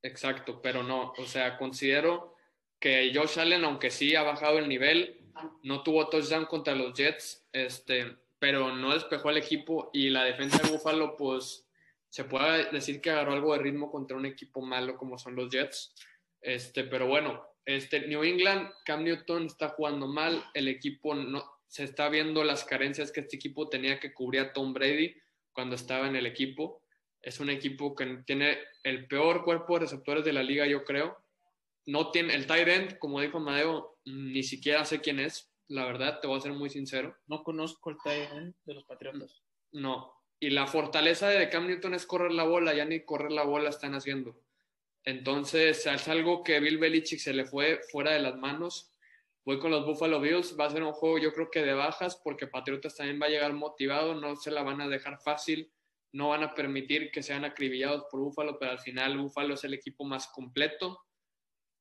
Exacto, 0.00 0.62
pero 0.62 0.84
no, 0.84 1.12
o 1.18 1.26
sea, 1.26 1.58
considero 1.58 2.36
que 2.78 3.10
Josh 3.12 3.40
Allen, 3.40 3.64
aunque 3.64 3.90
sí 3.90 4.14
ha 4.14 4.22
bajado 4.22 4.60
el 4.60 4.68
nivel, 4.68 5.19
no 5.62 5.82
tuvo 5.82 6.08
touchdown 6.08 6.46
contra 6.46 6.74
los 6.74 6.94
Jets, 6.94 7.46
este, 7.52 8.16
pero 8.38 8.74
no 8.74 8.94
despejó 8.94 9.30
el 9.30 9.36
equipo 9.36 9.90
y 9.92 10.10
la 10.10 10.24
defensa 10.24 10.58
de 10.62 10.70
Búfalo, 10.70 11.16
pues 11.16 11.66
se 12.08 12.24
puede 12.24 12.70
decir 12.70 13.00
que 13.00 13.10
agarró 13.10 13.32
algo 13.32 13.52
de 13.52 13.60
ritmo 13.60 13.90
contra 13.90 14.16
un 14.16 14.26
equipo 14.26 14.60
malo 14.60 14.96
como 14.96 15.18
son 15.18 15.36
los 15.36 15.50
Jets. 15.50 15.94
Este, 16.40 16.84
pero 16.84 17.06
bueno, 17.06 17.44
este, 17.64 18.06
New 18.06 18.24
England, 18.24 18.70
Cam 18.84 19.04
Newton 19.04 19.46
está 19.46 19.68
jugando 19.68 20.06
mal, 20.06 20.44
el 20.54 20.68
equipo 20.68 21.14
no, 21.14 21.44
se 21.70 21.84
está 21.84 22.08
viendo 22.08 22.42
las 22.42 22.64
carencias 22.64 23.12
que 23.12 23.20
este 23.20 23.36
equipo 23.36 23.68
tenía 23.68 24.00
que 24.00 24.12
cubrir 24.12 24.40
a 24.40 24.52
Tom 24.52 24.74
Brady 24.74 25.14
cuando 25.52 25.76
estaba 25.76 26.08
en 26.08 26.16
el 26.16 26.26
equipo. 26.26 26.82
Es 27.22 27.38
un 27.38 27.48
equipo 27.48 27.94
que 27.94 28.06
tiene 28.26 28.58
el 28.82 29.06
peor 29.06 29.44
cuerpo 29.44 29.74
de 29.74 29.80
receptores 29.80 30.24
de 30.24 30.32
la 30.32 30.42
liga, 30.42 30.66
yo 30.66 30.84
creo. 30.84 31.16
No 31.86 32.10
tiene 32.10 32.34
el 32.34 32.48
tight 32.48 32.66
end, 32.66 32.98
como 32.98 33.20
dijo 33.20 33.38
Amadeo, 33.38 33.99
ni 34.04 34.42
siquiera 34.42 34.84
sé 34.84 35.00
quién 35.00 35.20
es, 35.20 35.52
la 35.68 35.84
verdad, 35.84 36.20
te 36.20 36.26
voy 36.26 36.38
a 36.38 36.42
ser 36.42 36.52
muy 36.52 36.70
sincero. 36.70 37.16
No 37.26 37.42
conozco 37.42 37.90
el 37.90 37.96
tight 38.02 38.54
de 38.64 38.74
los 38.74 38.84
Patriotas. 38.84 39.42
No, 39.72 40.12
y 40.40 40.50
la 40.50 40.66
fortaleza 40.66 41.28
de 41.28 41.48
Cam 41.50 41.66
Newton 41.66 41.94
es 41.94 42.06
correr 42.06 42.32
la 42.32 42.44
bola, 42.44 42.74
ya 42.74 42.86
ni 42.86 43.04
correr 43.04 43.30
la 43.30 43.44
bola 43.44 43.68
están 43.68 43.94
haciendo. 43.94 44.40
Entonces, 45.04 45.86
es 45.86 46.08
algo 46.08 46.42
que 46.42 46.60
Bill 46.60 46.78
Belichick 46.78 47.20
se 47.20 47.34
le 47.34 47.44
fue 47.44 47.80
fuera 47.90 48.12
de 48.12 48.20
las 48.20 48.36
manos. 48.36 48.90
Voy 49.44 49.58
con 49.58 49.70
los 49.70 49.84
Buffalo 49.84 50.20
Bills. 50.20 50.58
Va 50.58 50.66
a 50.66 50.70
ser 50.70 50.82
un 50.82 50.92
juego, 50.92 51.18
yo 51.18 51.32
creo 51.32 51.50
que 51.50 51.62
de 51.62 51.74
bajas, 51.74 52.16
porque 52.16 52.46
Patriotas 52.46 52.96
también 52.96 53.20
va 53.20 53.26
a 53.26 53.30
llegar 53.30 53.52
motivado. 53.52 54.14
No 54.14 54.34
se 54.36 54.50
la 54.50 54.62
van 54.62 54.80
a 54.80 54.88
dejar 54.88 55.20
fácil. 55.20 55.70
No 56.12 56.30
van 56.30 56.42
a 56.42 56.54
permitir 56.54 57.10
que 57.10 57.22
sean 57.22 57.44
acribillados 57.44 58.04
por 58.10 58.20
Buffalo, 58.20 58.58
pero 58.58 58.72
al 58.72 58.80
final 58.80 59.18
Buffalo 59.18 59.54
es 59.54 59.64
el 59.64 59.74
equipo 59.74 60.04
más 60.04 60.26
completo 60.28 60.98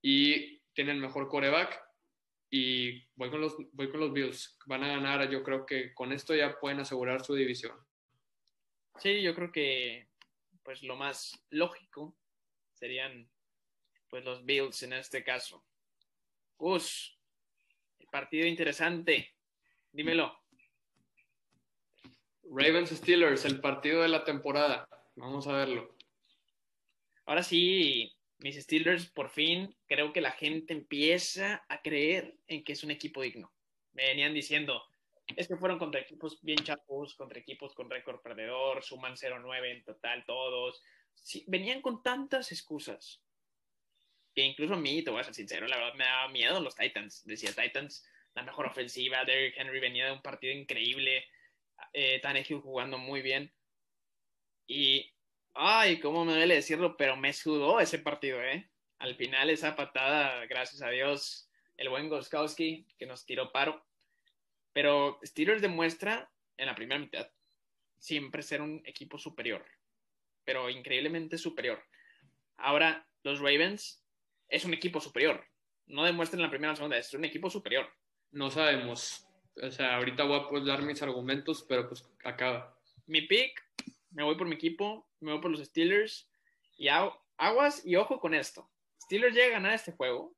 y 0.02 0.60
tiene 0.74 0.92
el 0.92 1.00
mejor 1.00 1.28
coreback. 1.28 1.82
Y 2.50 3.04
voy 3.16 3.30
con 3.30 3.42
los, 3.42 3.56
voy 3.74 3.90
con 3.90 4.00
los 4.00 4.12
Bills. 4.12 4.58
Van 4.66 4.84
a 4.84 4.88
ganar, 4.88 5.30
yo 5.30 5.44
creo 5.44 5.66
que 5.66 5.94
con 5.94 6.12
esto 6.12 6.36
ya 6.36 6.60
pueden 6.60 6.80
asegurar 6.80 7.24
su 7.24 7.36
división. 7.36 7.78
Sí, 8.98 9.22
yo 9.22 9.36
creo 9.36 9.52
que 9.52 10.10
pues 10.64 10.84
lo 10.84 10.96
más 10.96 11.32
lógico 11.50 12.18
serían 12.74 13.30
pues 14.10 14.24
los 14.26 14.46
Bills 14.46 14.84
en 14.84 14.94
este 14.94 15.24
caso. 15.24 15.64
Gus, 16.58 17.18
el 18.00 18.08
partido 18.08 18.46
interesante, 18.46 19.36
dímelo. 19.92 20.38
Ravens 22.52 22.90
Steelers, 22.90 23.46
el 23.46 23.62
partido 23.62 24.02
de 24.02 24.10
la 24.10 24.24
temporada. 24.24 24.88
Vamos 25.16 25.48
a 25.48 25.54
verlo. 25.54 25.96
Ahora 27.26 27.44
sí, 27.44 28.12
mis 28.40 28.56
Steelers, 28.56 29.08
por 29.08 29.30
fin, 29.30 29.76
creo 29.86 30.14
que 30.14 30.22
la 30.22 30.32
gente 30.32 30.74
empieza 30.74 31.66
a 31.68 31.82
creer 31.82 32.36
en 32.48 32.64
que 32.64 32.74
es 32.74 32.84
un 32.84 32.92
equipo 32.92 33.22
digno. 33.22 33.52
Me 33.94 34.06
venían 34.06 34.34
diciendo, 34.34 34.84
es 35.36 35.48
que 35.48 35.58
fueron 35.58 35.78
contra 35.78 36.02
equipos 36.02 36.42
bien 36.42 36.60
chapos, 36.60 37.16
contra 37.16 37.40
equipos 37.40 37.74
con 37.74 37.90
récord 37.90 38.22
perdedor, 38.22 38.84
suman 38.84 39.16
0-9 39.16 39.72
en 39.72 39.84
total 39.84 40.26
todos. 40.26 40.82
Venían 41.48 41.82
con 41.82 42.02
tantas 42.02 42.52
excusas 42.52 43.22
que 44.34 44.44
incluso 44.44 44.76
a 44.76 44.78
mí, 44.78 45.04
te 45.04 45.12
voy 45.12 45.22
a 45.22 45.24
ser 45.24 45.34
sincero, 45.34 45.68
la 45.68 45.78
verdad 45.78 45.94
me 45.96 46.06
daba 46.06 46.30
miedo 46.30 46.60
los 46.60 46.76
Titans. 46.76 47.26
Decía 47.26 47.52
Titans, 47.54 48.06
la 48.36 48.44
mejor 48.44 48.68
ofensiva, 48.68 49.26
Derrick 49.26 49.58
Henry 49.58 49.80
venía 49.80 50.06
de 50.06 50.14
un 50.14 50.22
partido 50.22 50.54
increíble, 50.54 51.26
eh, 51.94 52.20
Tannehill 52.22 52.62
jugando 52.62 52.98
muy 52.98 53.22
bien. 53.22 53.52
Y, 54.68 55.12
ay, 55.54 56.00
cómo 56.00 56.26
me 56.26 56.34
duele 56.34 56.56
decirlo, 56.56 56.98
pero 56.98 57.16
me 57.16 57.34
sudó 57.34 57.80
ese 57.80 58.00
partido, 58.00 58.42
¿eh? 58.42 58.70
Al 59.00 59.16
final 59.16 59.50
esa 59.50 59.76
patada, 59.76 60.46
gracias 60.46 60.82
a 60.82 60.90
Dios, 60.90 61.50
el 61.78 61.90
buen 61.90 62.10
Goskowski 62.10 62.86
que 62.98 63.06
nos 63.06 63.26
tiró 63.26 63.52
paro. 63.52 63.86
Pero 64.74 65.20
Steelers 65.24 65.62
demuestra 65.62 66.30
en 66.58 66.68
la 66.68 66.76
primera 66.76 67.00
mitad 67.00 67.30
siempre 68.00 68.42
ser 68.42 68.62
un 68.62 68.82
equipo 68.86 69.18
superior, 69.18 69.66
pero 70.46 70.70
increíblemente 70.70 71.38
superior. 71.38 71.84
Ahora, 72.58 73.08
los 73.24 73.40
Ravens 73.40 74.04
es 74.48 74.66
un 74.66 74.74
equipo 74.74 75.00
superior. 75.00 75.46
No 75.86 76.04
demuestran 76.06 76.40
en 76.40 76.46
la 76.46 76.50
primera 76.50 76.74
o 76.74 76.76
segunda, 76.76 76.98
es 76.98 77.14
un 77.14 77.26
equipo 77.26 77.50
superior. 77.50 77.90
No 78.32 78.50
sabemos. 78.50 79.28
O 79.62 79.72
sea, 79.72 79.98
ahorita 79.98 80.24
voy 80.24 80.40
a 80.40 80.50
pues, 80.50 80.66
dar 80.66 80.82
mis 80.82 81.02
argumentos, 81.02 81.66
pero 81.68 81.88
pues 81.88 82.06
acaba. 82.24 82.78
Mi 83.08 83.22
pick, 83.22 83.64
me 84.12 84.24
voy 84.24 84.36
por 84.36 84.48
mi 84.48 84.56
equipo, 84.56 85.08
me 85.20 85.32
voy 85.32 85.42
por 85.42 85.52
los 85.52 85.66
Steelers. 85.66 86.30
Y 86.78 86.88
aguas 86.88 87.86
y 87.86 87.96
ojo 87.96 88.20
con 88.20 88.34
esto. 88.34 88.70
Steelers 89.04 89.36
llega 89.36 89.48
a 89.48 89.60
ganar 89.60 89.74
este 89.74 89.92
juego 89.92 90.36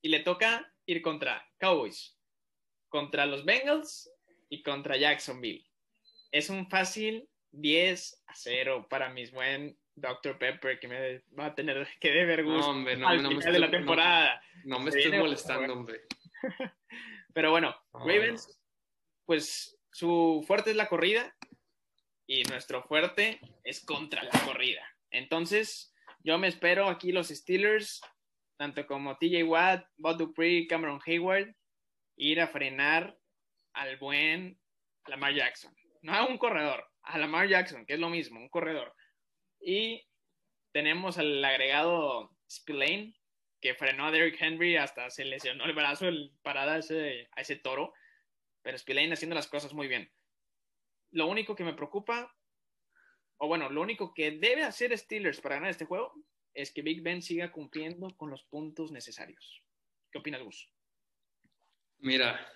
y 0.00 0.08
le 0.08 0.20
toca 0.20 0.72
ir 0.86 1.02
contra 1.02 1.46
Cowboys, 1.58 2.18
contra 2.88 3.26
los 3.26 3.44
Bengals 3.44 4.10
y 4.48 4.62
contra 4.62 4.96
Jacksonville. 4.96 5.66
Es 6.30 6.48
un 6.50 6.68
fácil 6.68 7.28
10 7.52 8.24
a 8.26 8.34
0 8.34 8.86
para 8.88 9.10
mis 9.10 9.30
buen 9.30 9.76
Dr. 9.94 10.38
Pepper 10.38 10.80
que 10.80 10.88
me 10.88 11.22
va 11.38 11.46
a 11.46 11.54
tener 11.54 11.86
que 12.00 12.10
deber 12.10 12.44
gusto 12.44 12.60
no, 12.60 12.70
hombre, 12.70 12.96
no, 12.96 13.08
al 13.08 13.22
no 13.22 13.28
final 13.28 13.44
me 13.44 13.52
de 13.52 13.58
la 13.58 13.70
temporada. 13.70 14.42
No, 14.64 14.80
me 14.80 14.88
estés 14.88 15.18
molestando, 15.18 15.72
hombre. 15.72 16.00
Pero 17.34 17.50
bueno, 17.50 17.74
Ravens, 17.92 18.58
pues 19.26 19.78
su 19.90 20.42
fuerte 20.46 20.70
es 20.70 20.76
la 20.76 20.88
corrida 20.88 21.34
y 22.32 22.44
nuestro 22.44 22.82
fuerte 22.82 23.40
es 23.62 23.84
contra 23.84 24.22
la 24.22 24.30
corrida. 24.46 24.82
Entonces, 25.10 25.94
yo 26.24 26.38
me 26.38 26.48
espero 26.48 26.88
aquí 26.88 27.12
los 27.12 27.28
Steelers, 27.28 28.00
tanto 28.56 28.86
como 28.86 29.18
TJ 29.18 29.44
Watt, 29.44 29.84
Bob 29.98 30.16
Dupree, 30.16 30.66
Cameron 30.66 30.98
Hayward, 31.04 31.54
ir 32.16 32.40
a 32.40 32.48
frenar 32.48 33.18
al 33.74 33.98
buen 33.98 34.58
Lamar 35.08 35.34
Jackson. 35.34 35.76
No 36.00 36.14
a 36.14 36.26
un 36.26 36.38
corredor, 36.38 36.88
a 37.02 37.18
Lamar 37.18 37.48
Jackson, 37.48 37.84
que 37.84 37.94
es 37.94 38.00
lo 38.00 38.08
mismo, 38.08 38.40
un 38.40 38.48
corredor. 38.48 38.94
Y 39.60 40.02
tenemos 40.72 41.18
al 41.18 41.44
agregado 41.44 42.34
Spillane, 42.50 43.14
que 43.60 43.74
frenó 43.74 44.06
a 44.06 44.10
Derrick 44.10 44.40
Henry 44.40 44.78
hasta 44.78 45.10
se 45.10 45.26
lesionó 45.26 45.66
el 45.66 45.74
brazo 45.74 46.08
el 46.08 46.32
parada 46.40 46.76
a 46.76 46.78
ese, 46.78 47.28
a 47.36 47.42
ese 47.42 47.56
toro. 47.56 47.92
Pero 48.62 48.78
Spillane 48.78 49.12
haciendo 49.12 49.36
las 49.36 49.48
cosas 49.48 49.74
muy 49.74 49.86
bien. 49.86 50.10
Lo 51.12 51.26
único 51.26 51.54
que 51.54 51.64
me 51.64 51.74
preocupa, 51.74 52.34
o 53.38 53.48
bueno, 53.48 53.70
lo 53.70 53.80
único 53.80 54.12
que 54.12 54.32
debe 54.32 54.64
hacer 54.64 54.96
Steelers 54.96 55.40
para 55.40 55.56
ganar 55.56 55.70
este 55.70 55.84
juego 55.84 56.12
es 56.54 56.72
que 56.72 56.82
Big 56.82 57.02
Ben 57.02 57.22
siga 57.22 57.50
cumpliendo 57.50 58.14
con 58.16 58.30
los 58.30 58.42
puntos 58.44 58.92
necesarios. 58.92 59.62
¿Qué 60.10 60.18
opina 60.18 60.38
Gus? 60.38 60.68
Mira, 61.98 62.46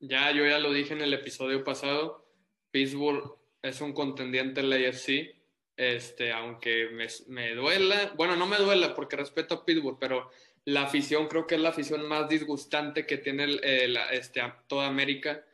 ya 0.00 0.30
yo 0.32 0.46
ya 0.46 0.58
lo 0.58 0.72
dije 0.72 0.92
en 0.92 1.00
el 1.00 1.14
episodio 1.14 1.64
pasado, 1.64 2.28
Pittsburgh 2.70 3.38
es 3.62 3.80
un 3.80 3.92
contendiente 3.92 4.60
en 4.60 4.70
la 4.70 4.76
AFC 4.76 5.36
este, 5.76 6.32
aunque 6.32 6.88
me, 6.88 7.06
me, 7.28 7.54
duela, 7.54 8.12
bueno, 8.16 8.34
no 8.34 8.46
me 8.46 8.56
duela 8.56 8.94
porque 8.94 9.16
respeto 9.16 9.54
a 9.54 9.64
Pittsburgh, 9.64 9.98
pero 10.00 10.30
la 10.64 10.84
afición 10.84 11.28
creo 11.28 11.46
que 11.46 11.56
es 11.56 11.60
la 11.60 11.68
afición 11.68 12.08
más 12.08 12.28
disgustante 12.28 13.06
que 13.06 13.18
tiene 13.18 13.44
el, 13.44 13.98
este, 14.10 14.40
toda 14.68 14.86
América, 14.86 15.44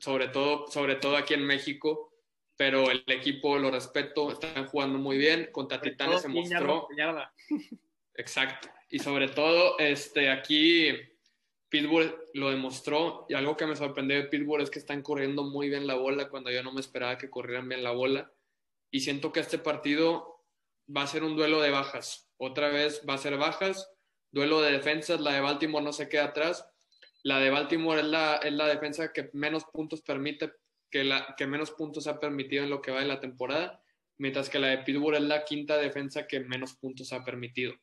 sobre 0.00 0.28
todo, 0.28 0.66
sobre 0.68 0.96
todo 0.96 1.16
aquí 1.16 1.34
en 1.34 1.44
México, 1.44 2.12
pero 2.56 2.90
el 2.90 3.04
equipo 3.06 3.58
lo 3.58 3.70
respeto, 3.70 4.30
están 4.30 4.66
jugando 4.66 4.98
muy 4.98 5.18
bien, 5.18 5.48
contra 5.52 5.80
Titanes 5.80 6.22
se 6.22 6.28
mostró. 6.28 6.88
Exacto, 8.14 8.68
y 8.90 8.98
sobre 9.00 9.28
todo 9.28 9.78
este, 9.78 10.30
aquí 10.30 10.88
Pittsburgh 11.68 12.30
lo 12.34 12.50
demostró 12.50 13.26
y 13.28 13.34
algo 13.34 13.56
que 13.56 13.66
me 13.66 13.74
sorprendió 13.74 14.16
de 14.16 14.28
Pittsburgh 14.28 14.62
es 14.62 14.70
que 14.70 14.78
están 14.78 15.02
corriendo 15.02 15.42
muy 15.42 15.68
bien 15.68 15.88
la 15.88 15.94
bola 15.94 16.28
cuando 16.28 16.52
yo 16.52 16.62
no 16.62 16.72
me 16.72 16.80
esperaba 16.80 17.18
que 17.18 17.30
corrieran 17.30 17.68
bien 17.68 17.82
la 17.82 17.90
bola 17.90 18.32
y 18.92 19.00
siento 19.00 19.32
que 19.32 19.40
este 19.40 19.58
partido 19.58 20.44
va 20.96 21.02
a 21.02 21.08
ser 21.08 21.24
un 21.24 21.34
duelo 21.34 21.60
de 21.60 21.70
bajas. 21.70 22.30
Otra 22.36 22.68
vez 22.68 23.02
va 23.08 23.14
a 23.14 23.18
ser 23.18 23.36
bajas, 23.36 23.90
duelo 24.30 24.60
de 24.60 24.70
defensas, 24.70 25.20
la 25.20 25.32
de 25.32 25.40
Baltimore 25.40 25.84
no 25.84 25.92
se 25.92 26.08
queda 26.08 26.26
atrás. 26.26 26.70
La 27.24 27.40
de 27.40 27.50
Baltimore 27.50 28.00
es 28.00 28.06
la, 28.06 28.36
es 28.36 28.52
la 28.52 28.66
defensa 28.66 29.12
que 29.12 29.30
menos 29.32 29.64
puntos 29.64 30.02
permite, 30.02 30.52
que, 30.90 31.04
la, 31.04 31.34
que 31.36 31.46
menos 31.46 31.70
puntos 31.70 32.06
ha 32.06 32.20
permitido 32.20 32.64
en 32.64 32.70
lo 32.70 32.80
que 32.80 32.90
va 32.90 33.00
de 33.00 33.06
la 33.06 33.20
temporada, 33.20 33.82
mientras 34.18 34.48
que 34.48 34.58
la 34.58 34.68
de 34.68 34.78
Pittsburgh 34.78 35.16
es 35.16 35.22
la 35.22 35.44
quinta 35.44 35.76
defensa 35.78 36.26
que 36.26 36.40
menos 36.40 36.74
puntos 36.74 37.12
ha 37.12 37.24
permitido. 37.24 37.74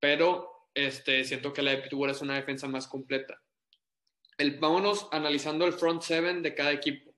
Pero 0.00 0.68
este, 0.74 1.24
siento 1.24 1.52
que 1.52 1.62
la 1.62 1.72
de 1.72 1.78
Pittsburgh 1.78 2.10
es 2.10 2.22
una 2.22 2.36
defensa 2.36 2.68
más 2.68 2.86
completa. 2.86 3.42
El, 4.36 4.58
vámonos 4.58 5.08
analizando 5.10 5.66
el 5.66 5.72
front 5.72 6.02
seven 6.02 6.42
de 6.42 6.54
cada 6.54 6.72
equipo. 6.72 7.12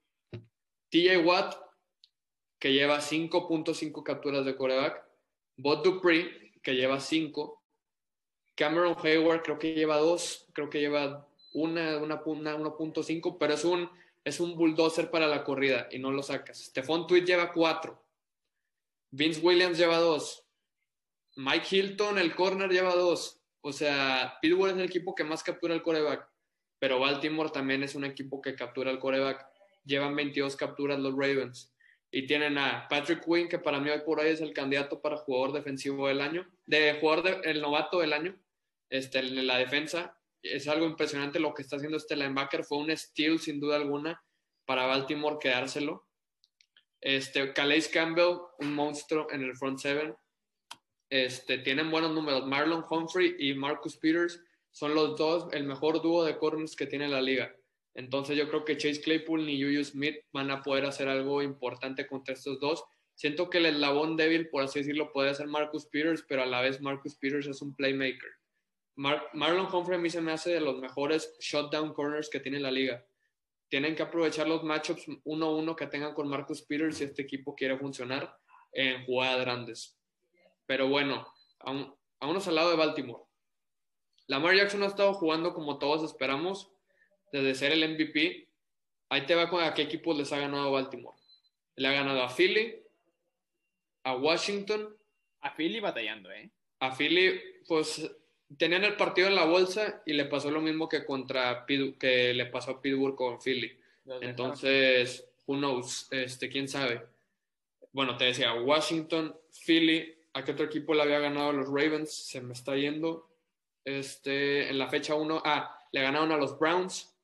TJ 0.90 1.18
Watt 1.18 1.70
que 2.60 2.72
lleva 2.72 3.00
5.5 3.00 4.02
capturas 4.02 4.44
de 4.44 4.54
coreback, 4.54 5.02
Bot 5.56 5.82
Dupree, 5.82 6.52
que 6.62 6.74
lleva 6.74 7.00
5, 7.00 7.64
Cameron 8.54 8.94
Hayward 9.02 9.42
creo 9.42 9.58
que 9.58 9.74
lleva 9.74 9.96
2, 9.96 10.48
creo 10.52 10.68
que 10.68 10.80
lleva 10.80 11.26
una, 11.52 11.98
una, 11.98 12.22
1.5, 12.22 13.36
pero 13.38 13.54
es 13.54 13.64
un, 13.64 13.90
es 14.24 14.40
un 14.40 14.56
bulldozer 14.56 15.10
para 15.10 15.26
la 15.26 15.44
corrida 15.44 15.88
y 15.90 15.98
no 15.98 16.10
lo 16.10 16.22
sacas. 16.22 16.64
Stephon 16.64 17.06
Tweet 17.06 17.24
lleva 17.24 17.52
4, 17.52 18.04
Vince 19.10 19.40
Williams 19.40 19.78
lleva 19.78 19.98
2, 19.98 20.46
Mike 21.36 21.76
Hilton, 21.76 22.18
el 22.18 22.34
corner, 22.34 22.70
lleva 22.70 22.94
2. 22.94 23.40
O 23.62 23.72
sea, 23.72 24.38
Pittsburgh 24.40 24.72
es 24.72 24.76
el 24.78 24.84
equipo 24.84 25.14
que 25.14 25.24
más 25.24 25.42
captura 25.42 25.74
el 25.74 25.82
coreback, 25.82 26.28
pero 26.78 26.98
Baltimore 26.98 27.50
también 27.50 27.82
es 27.82 27.94
un 27.94 28.04
equipo 28.04 28.40
que 28.40 28.54
captura 28.54 28.90
el 28.90 28.98
coreback. 28.98 29.46
Llevan 29.84 30.16
22 30.16 30.56
capturas 30.56 30.98
los 30.98 31.12
Ravens. 31.12 31.72
Y 32.10 32.26
tienen 32.26 32.58
a 32.58 32.88
Patrick 32.88 33.24
Quinn, 33.24 33.48
que 33.48 33.58
para 33.58 33.78
mí 33.78 33.88
hoy 33.88 34.00
por 34.04 34.18
hoy 34.18 34.28
es 34.28 34.40
el 34.40 34.52
candidato 34.52 35.00
para 35.00 35.16
jugador 35.16 35.52
defensivo 35.52 36.08
del 36.08 36.20
año, 36.20 36.46
de 36.66 36.98
jugador 37.00 37.40
el 37.44 37.60
novato 37.60 38.00
del 38.00 38.12
año, 38.12 38.36
este, 38.88 39.20
en 39.20 39.46
la 39.46 39.58
defensa. 39.58 40.19
Es 40.42 40.68
algo 40.68 40.86
impresionante 40.86 41.40
lo 41.40 41.54
que 41.54 41.62
está 41.62 41.76
haciendo 41.76 41.96
este 41.96 42.16
linebacker. 42.16 42.64
Fue 42.64 42.78
un 42.78 42.96
steal, 42.96 43.38
sin 43.38 43.60
duda 43.60 43.76
alguna, 43.76 44.22
para 44.64 44.86
Baltimore 44.86 45.38
quedárselo. 45.40 46.06
Este, 47.00 47.52
Calais 47.52 47.88
Campbell, 47.88 48.38
un 48.58 48.74
monstruo 48.74 49.26
en 49.30 49.42
el 49.42 49.56
front 49.56 49.78
seven. 49.78 50.14
Este, 51.10 51.58
tienen 51.58 51.90
buenos 51.90 52.12
números. 52.12 52.46
Marlon 52.46 52.84
Humphrey 52.88 53.36
y 53.38 53.54
Marcus 53.54 53.96
Peters 53.96 54.42
son 54.70 54.94
los 54.94 55.16
dos, 55.16 55.48
el 55.52 55.64
mejor 55.64 56.00
dúo 56.02 56.24
de 56.24 56.38
corners 56.38 56.76
que 56.76 56.86
tiene 56.86 57.08
la 57.08 57.20
liga. 57.20 57.54
Entonces 57.94 58.36
yo 58.36 58.48
creo 58.48 58.64
que 58.64 58.76
Chase 58.76 59.00
Claypool 59.00 59.44
ni 59.44 59.60
Juju 59.60 59.84
Smith 59.84 60.16
van 60.32 60.50
a 60.50 60.62
poder 60.62 60.84
hacer 60.84 61.08
algo 61.08 61.42
importante 61.42 62.06
contra 62.06 62.34
estos 62.34 62.60
dos. 62.60 62.84
Siento 63.14 63.50
que 63.50 63.58
el 63.58 63.66
eslabón 63.66 64.16
débil, 64.16 64.48
por 64.48 64.62
así 64.62 64.78
decirlo, 64.78 65.12
puede 65.12 65.34
ser 65.34 65.48
Marcus 65.48 65.86
Peters, 65.86 66.24
pero 66.26 66.42
a 66.42 66.46
la 66.46 66.62
vez 66.62 66.80
Marcus 66.80 67.16
Peters 67.16 67.46
es 67.46 67.60
un 67.60 67.74
playmaker. 67.74 68.30
Marlon 69.00 69.74
Humphrey 69.74 69.96
a 69.96 70.00
mí 70.00 70.10
se 70.10 70.20
me 70.20 70.32
hace 70.32 70.50
de 70.50 70.60
los 70.60 70.78
mejores 70.78 71.34
shutdown 71.40 71.94
corners 71.94 72.28
que 72.28 72.38
tiene 72.38 72.60
la 72.60 72.70
liga. 72.70 73.02
Tienen 73.68 73.94
que 73.94 74.02
aprovechar 74.02 74.46
los 74.46 74.62
matchups 74.62 75.06
1-1 75.24 75.74
que 75.74 75.86
tengan 75.86 76.12
con 76.12 76.28
Marcus 76.28 76.60
Peters 76.60 76.98
si 76.98 77.04
este 77.04 77.22
equipo 77.22 77.54
quiere 77.54 77.78
funcionar 77.78 78.36
en 78.72 79.06
jugadas 79.06 79.40
grandes. 79.40 79.98
Pero 80.66 80.88
bueno, 80.88 81.26
vámonos 82.20 82.46
al 82.46 82.54
lado 82.54 82.70
de 82.70 82.76
Baltimore. 82.76 83.24
Lamar 84.26 84.54
Jackson 84.54 84.82
ha 84.82 84.86
estado 84.86 85.14
jugando 85.14 85.54
como 85.54 85.78
todos 85.78 86.04
esperamos, 86.04 86.70
desde 87.32 87.54
ser 87.54 87.72
el 87.72 87.88
MVP, 87.94 88.48
ahí 89.08 89.24
te 89.24 89.34
va 89.34 89.48
con 89.48 89.62
a 89.62 89.72
qué 89.72 89.82
equipos 89.82 90.14
les 90.16 90.30
ha 90.32 90.38
ganado 90.38 90.72
Baltimore. 90.72 91.16
Le 91.76 91.88
ha 91.88 91.92
ganado 91.92 92.22
a 92.22 92.28
Philly, 92.28 92.82
a 94.04 94.14
Washington. 94.14 94.94
A 95.40 95.54
Philly 95.56 95.80
batallando, 95.80 96.30
¿eh? 96.30 96.50
A 96.80 96.94
Philly, 96.94 97.40
pues 97.66 98.10
tenían 98.56 98.84
el 98.84 98.96
partido 98.96 99.28
en 99.28 99.34
la 99.34 99.44
bolsa 99.44 100.02
y 100.04 100.12
le 100.12 100.24
pasó 100.24 100.50
lo 100.50 100.60
mismo 100.60 100.88
que 100.88 101.04
contra 101.04 101.64
que 101.66 102.34
le 102.34 102.46
pasó 102.46 102.72
a 102.72 102.82
Pittsburgh 102.82 103.14
con 103.14 103.40
Philly. 103.40 103.78
Entonces, 104.20 105.28
who 105.46 105.56
knows, 105.56 106.08
este, 106.10 106.48
quién 106.48 106.68
sabe. 106.68 107.02
Bueno, 107.92 108.16
te 108.16 108.24
decía, 108.24 108.54
Washington, 108.54 109.36
Philly, 109.64 110.14
¿a 110.32 110.44
qué 110.44 110.52
otro 110.52 110.66
equipo 110.66 110.94
le 110.94 111.02
había 111.02 111.20
ganado 111.20 111.52
los 111.52 111.66
Ravens? 111.66 112.12
Se 112.12 112.40
me 112.40 112.52
está 112.52 112.76
yendo. 112.76 113.28
Este, 113.84 114.68
en 114.68 114.78
la 114.78 114.88
fecha 114.88 115.14
1, 115.14 115.42
ah, 115.44 115.76
le 115.92 116.02
ganaron 116.02 116.32
a 116.32 116.36
los 116.36 116.58
Browns, 116.58 117.14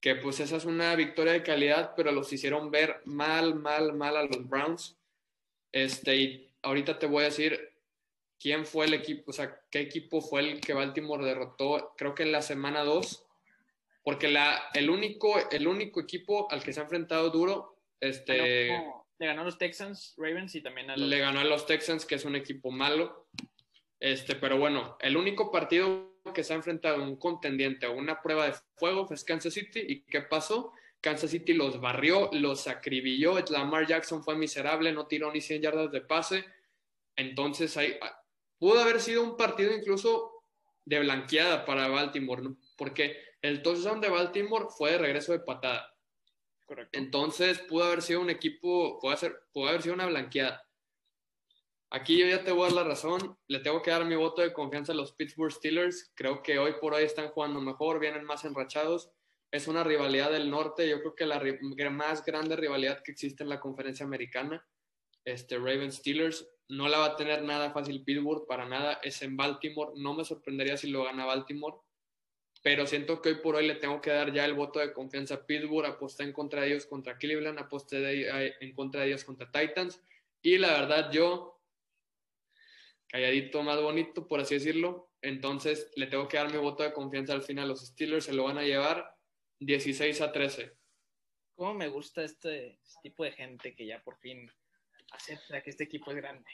que 0.00 0.16
pues 0.16 0.40
esa 0.40 0.56
es 0.56 0.64
una 0.64 0.94
victoria 0.94 1.32
de 1.32 1.42
calidad, 1.42 1.94
pero 1.96 2.12
los 2.12 2.32
hicieron 2.32 2.70
ver 2.70 3.00
mal, 3.04 3.54
mal, 3.54 3.92
mal 3.92 4.16
a 4.16 4.24
los 4.24 4.48
Browns. 4.48 4.96
Este, 5.72 6.16
y 6.16 6.50
ahorita 6.62 6.98
te 6.98 7.06
voy 7.06 7.22
a 7.22 7.26
decir 7.26 7.71
quién 8.42 8.66
fue 8.66 8.86
el 8.86 8.94
equipo, 8.94 9.30
o 9.30 9.32
sea, 9.32 9.60
qué 9.70 9.78
equipo 9.78 10.20
fue 10.20 10.40
el 10.40 10.60
que 10.60 10.72
Baltimore 10.72 11.24
derrotó, 11.24 11.94
creo 11.96 12.12
que 12.12 12.24
en 12.24 12.32
la 12.32 12.42
semana 12.42 12.82
2, 12.82 13.24
porque 14.02 14.26
la, 14.26 14.64
el, 14.74 14.90
único, 14.90 15.34
el 15.50 15.68
único 15.68 16.00
equipo 16.00 16.50
al 16.50 16.60
que 16.64 16.72
se 16.72 16.80
ha 16.80 16.82
enfrentado 16.82 17.30
duro, 17.30 17.78
este... 18.00 18.66
le 19.18 19.26
ganó 19.26 19.42
a 19.42 19.44
los 19.44 19.58
Texans, 19.58 20.14
Ravens 20.16 20.56
y 20.56 20.60
también 20.60 20.90
a 20.90 20.96
los... 20.96 21.08
Le 21.08 21.20
ganó 21.20 21.38
a 21.38 21.44
los 21.44 21.66
Texans, 21.66 22.04
que 22.04 22.16
es 22.16 22.24
un 22.24 22.34
equipo 22.34 22.72
malo. 22.72 23.28
Este, 24.00 24.34
pero 24.34 24.58
bueno, 24.58 24.96
el 24.98 25.16
único 25.16 25.52
partido 25.52 26.16
que 26.34 26.42
se 26.42 26.52
ha 26.52 26.56
enfrentado 26.56 27.00
un 27.00 27.14
contendiente 27.14 27.86
a 27.86 27.90
una 27.90 28.20
prueba 28.20 28.46
de 28.46 28.54
fuego 28.74 29.06
fue 29.06 29.16
Kansas 29.24 29.54
City. 29.54 29.84
¿Y 29.86 30.00
qué 30.00 30.22
pasó? 30.22 30.72
Kansas 31.00 31.30
City 31.30 31.52
los 31.52 31.80
barrió, 31.80 32.28
los 32.32 32.66
acribilló. 32.66 33.36
Lamar 33.50 33.86
Jackson 33.86 34.24
fue 34.24 34.34
miserable, 34.34 34.90
no 34.92 35.06
tiró 35.06 35.30
ni 35.30 35.40
100 35.40 35.62
yardas 35.62 35.92
de 35.92 36.00
pase. 36.00 36.44
Entonces, 37.14 37.76
ahí, 37.76 37.96
pudo 38.62 38.80
haber 38.80 39.00
sido 39.00 39.24
un 39.24 39.36
partido 39.36 39.74
incluso 39.74 40.44
de 40.84 41.00
blanqueada 41.00 41.64
para 41.64 41.88
Baltimore, 41.88 42.42
¿no? 42.42 42.56
porque 42.76 43.16
el 43.42 43.60
touchdown 43.60 44.00
de 44.00 44.08
Baltimore 44.08 44.66
fue 44.70 44.92
de 44.92 44.98
regreso 44.98 45.32
de 45.32 45.40
patada. 45.40 45.92
Correcto. 46.64 46.96
Entonces, 46.96 47.58
pudo 47.58 47.82
haber 47.82 48.02
sido 48.02 48.20
un 48.20 48.30
equipo, 48.30 49.00
pudo, 49.00 49.16
pudo 49.52 49.66
haber 49.66 49.82
sido 49.82 49.96
una 49.96 50.06
blanqueada. 50.06 50.64
Aquí 51.90 52.16
yo 52.16 52.28
ya 52.28 52.44
te 52.44 52.52
voy 52.52 52.62
a 52.62 52.66
dar 52.66 52.74
la 52.74 52.84
razón, 52.84 53.36
le 53.48 53.58
tengo 53.58 53.82
que 53.82 53.90
dar 53.90 54.04
mi 54.04 54.14
voto 54.14 54.42
de 54.42 54.52
confianza 54.52 54.92
a 54.92 54.94
los 54.94 55.10
Pittsburgh 55.10 55.50
Steelers, 55.50 56.12
creo 56.14 56.40
que 56.40 56.60
hoy 56.60 56.74
por 56.80 56.94
hoy 56.94 57.02
están 57.02 57.30
jugando 57.30 57.60
mejor, 57.60 57.98
vienen 57.98 58.22
más 58.22 58.44
enrachados, 58.44 59.10
es 59.50 59.66
una 59.66 59.82
rivalidad 59.82 60.30
del 60.30 60.48
norte, 60.48 60.88
yo 60.88 61.00
creo 61.00 61.16
que 61.16 61.26
la 61.26 61.90
más 61.90 62.24
grande 62.24 62.54
rivalidad 62.54 63.02
que 63.02 63.10
existe 63.10 63.42
en 63.42 63.48
la 63.48 63.58
conferencia 63.58 64.06
americana, 64.06 64.64
este 65.24 65.56
Ravens 65.56 65.96
Steelers, 65.96 66.48
no 66.68 66.88
la 66.88 66.98
va 66.98 67.06
a 67.06 67.16
tener 67.16 67.42
nada 67.42 67.70
fácil 67.70 68.02
Pittsburgh, 68.04 68.46
para 68.46 68.66
nada, 68.66 69.00
es 69.02 69.22
en 69.22 69.36
Baltimore, 69.36 69.92
no 69.96 70.14
me 70.14 70.24
sorprendería 70.24 70.76
si 70.76 70.90
lo 70.90 71.04
gana 71.04 71.24
Baltimore, 71.24 71.76
pero 72.62 72.86
siento 72.86 73.20
que 73.20 73.30
hoy 73.30 73.34
por 73.36 73.56
hoy 73.56 73.66
le 73.66 73.74
tengo 73.74 74.00
que 74.00 74.10
dar 74.10 74.32
ya 74.32 74.44
el 74.44 74.54
voto 74.54 74.78
de 74.78 74.92
confianza 74.92 75.34
a 75.34 75.46
Pittsburgh, 75.46 75.86
aposté 75.86 76.22
en 76.22 76.32
contra 76.32 76.62
de 76.62 76.68
ellos 76.68 76.86
contra 76.86 77.18
Cleveland, 77.18 77.58
aposté 77.58 78.60
en 78.60 78.74
contra 78.74 79.00
de 79.00 79.08
ellos 79.08 79.24
contra 79.24 79.50
Titans, 79.50 80.00
y 80.42 80.58
la 80.58 80.72
verdad 80.72 81.10
yo 81.12 81.52
calladito, 83.12 83.62
más 83.62 83.80
bonito, 83.80 84.26
por 84.26 84.40
así 84.40 84.54
decirlo. 84.54 85.10
Entonces 85.20 85.90
le 85.94 86.06
tengo 86.06 86.26
que 86.26 86.38
dar 86.38 86.50
mi 86.50 86.58
voto 86.58 86.82
de 86.82 86.92
confianza 86.92 87.34
al 87.34 87.42
final. 87.42 87.68
Los 87.68 87.86
Steelers 87.86 88.24
se 88.24 88.32
lo 88.32 88.44
van 88.44 88.58
a 88.58 88.64
llevar 88.64 89.14
16 89.60 90.20
a 90.22 90.32
13. 90.32 90.72
¿Cómo 91.54 91.74
me 91.74 91.88
gusta 91.88 92.24
este, 92.24 92.80
tipo 93.02 93.22
de 93.22 93.32
gente 93.32 93.74
que 93.74 93.86
ya 93.86 94.02
por 94.02 94.18
fin 94.18 94.50
acepta 95.12 95.62
que 95.62 95.70
este 95.70 95.84
equipo 95.84 96.10
es 96.10 96.16
grande? 96.16 96.48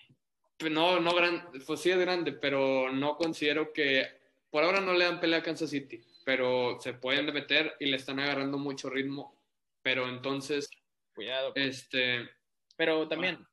Pues 0.57 0.73
no, 0.73 1.01
no 1.01 1.15
grande, 1.15 1.61
pues 1.67 1.81
sí 1.81 1.91
es 1.91 1.99
grande, 1.99 2.33
pero 2.33 2.91
no 2.91 3.17
considero 3.17 3.73
que 3.73 4.07
por 4.51 4.65
ahora 4.65 4.81
no 4.81 4.93
le 4.93 5.05
dan 5.05 5.21
pelea 5.21 5.39
a 5.39 5.43
Kansas 5.43 5.71
City, 5.71 6.01
pero 6.25 6.81
se 6.81 6.95
pueden 6.95 7.33
meter 7.33 7.77
y 7.79 7.87
le 7.87 7.97
están 7.97 8.19
agarrando 8.19 8.59
mucho 8.59 8.91
ritmo. 8.91 9.41
Pero 9.83 10.09
entonces, 10.09 10.69
cuidado. 11.15 11.55
Pues. 11.55 11.79
Este, 11.79 12.29
pero 12.77 13.07
también, 13.09 13.47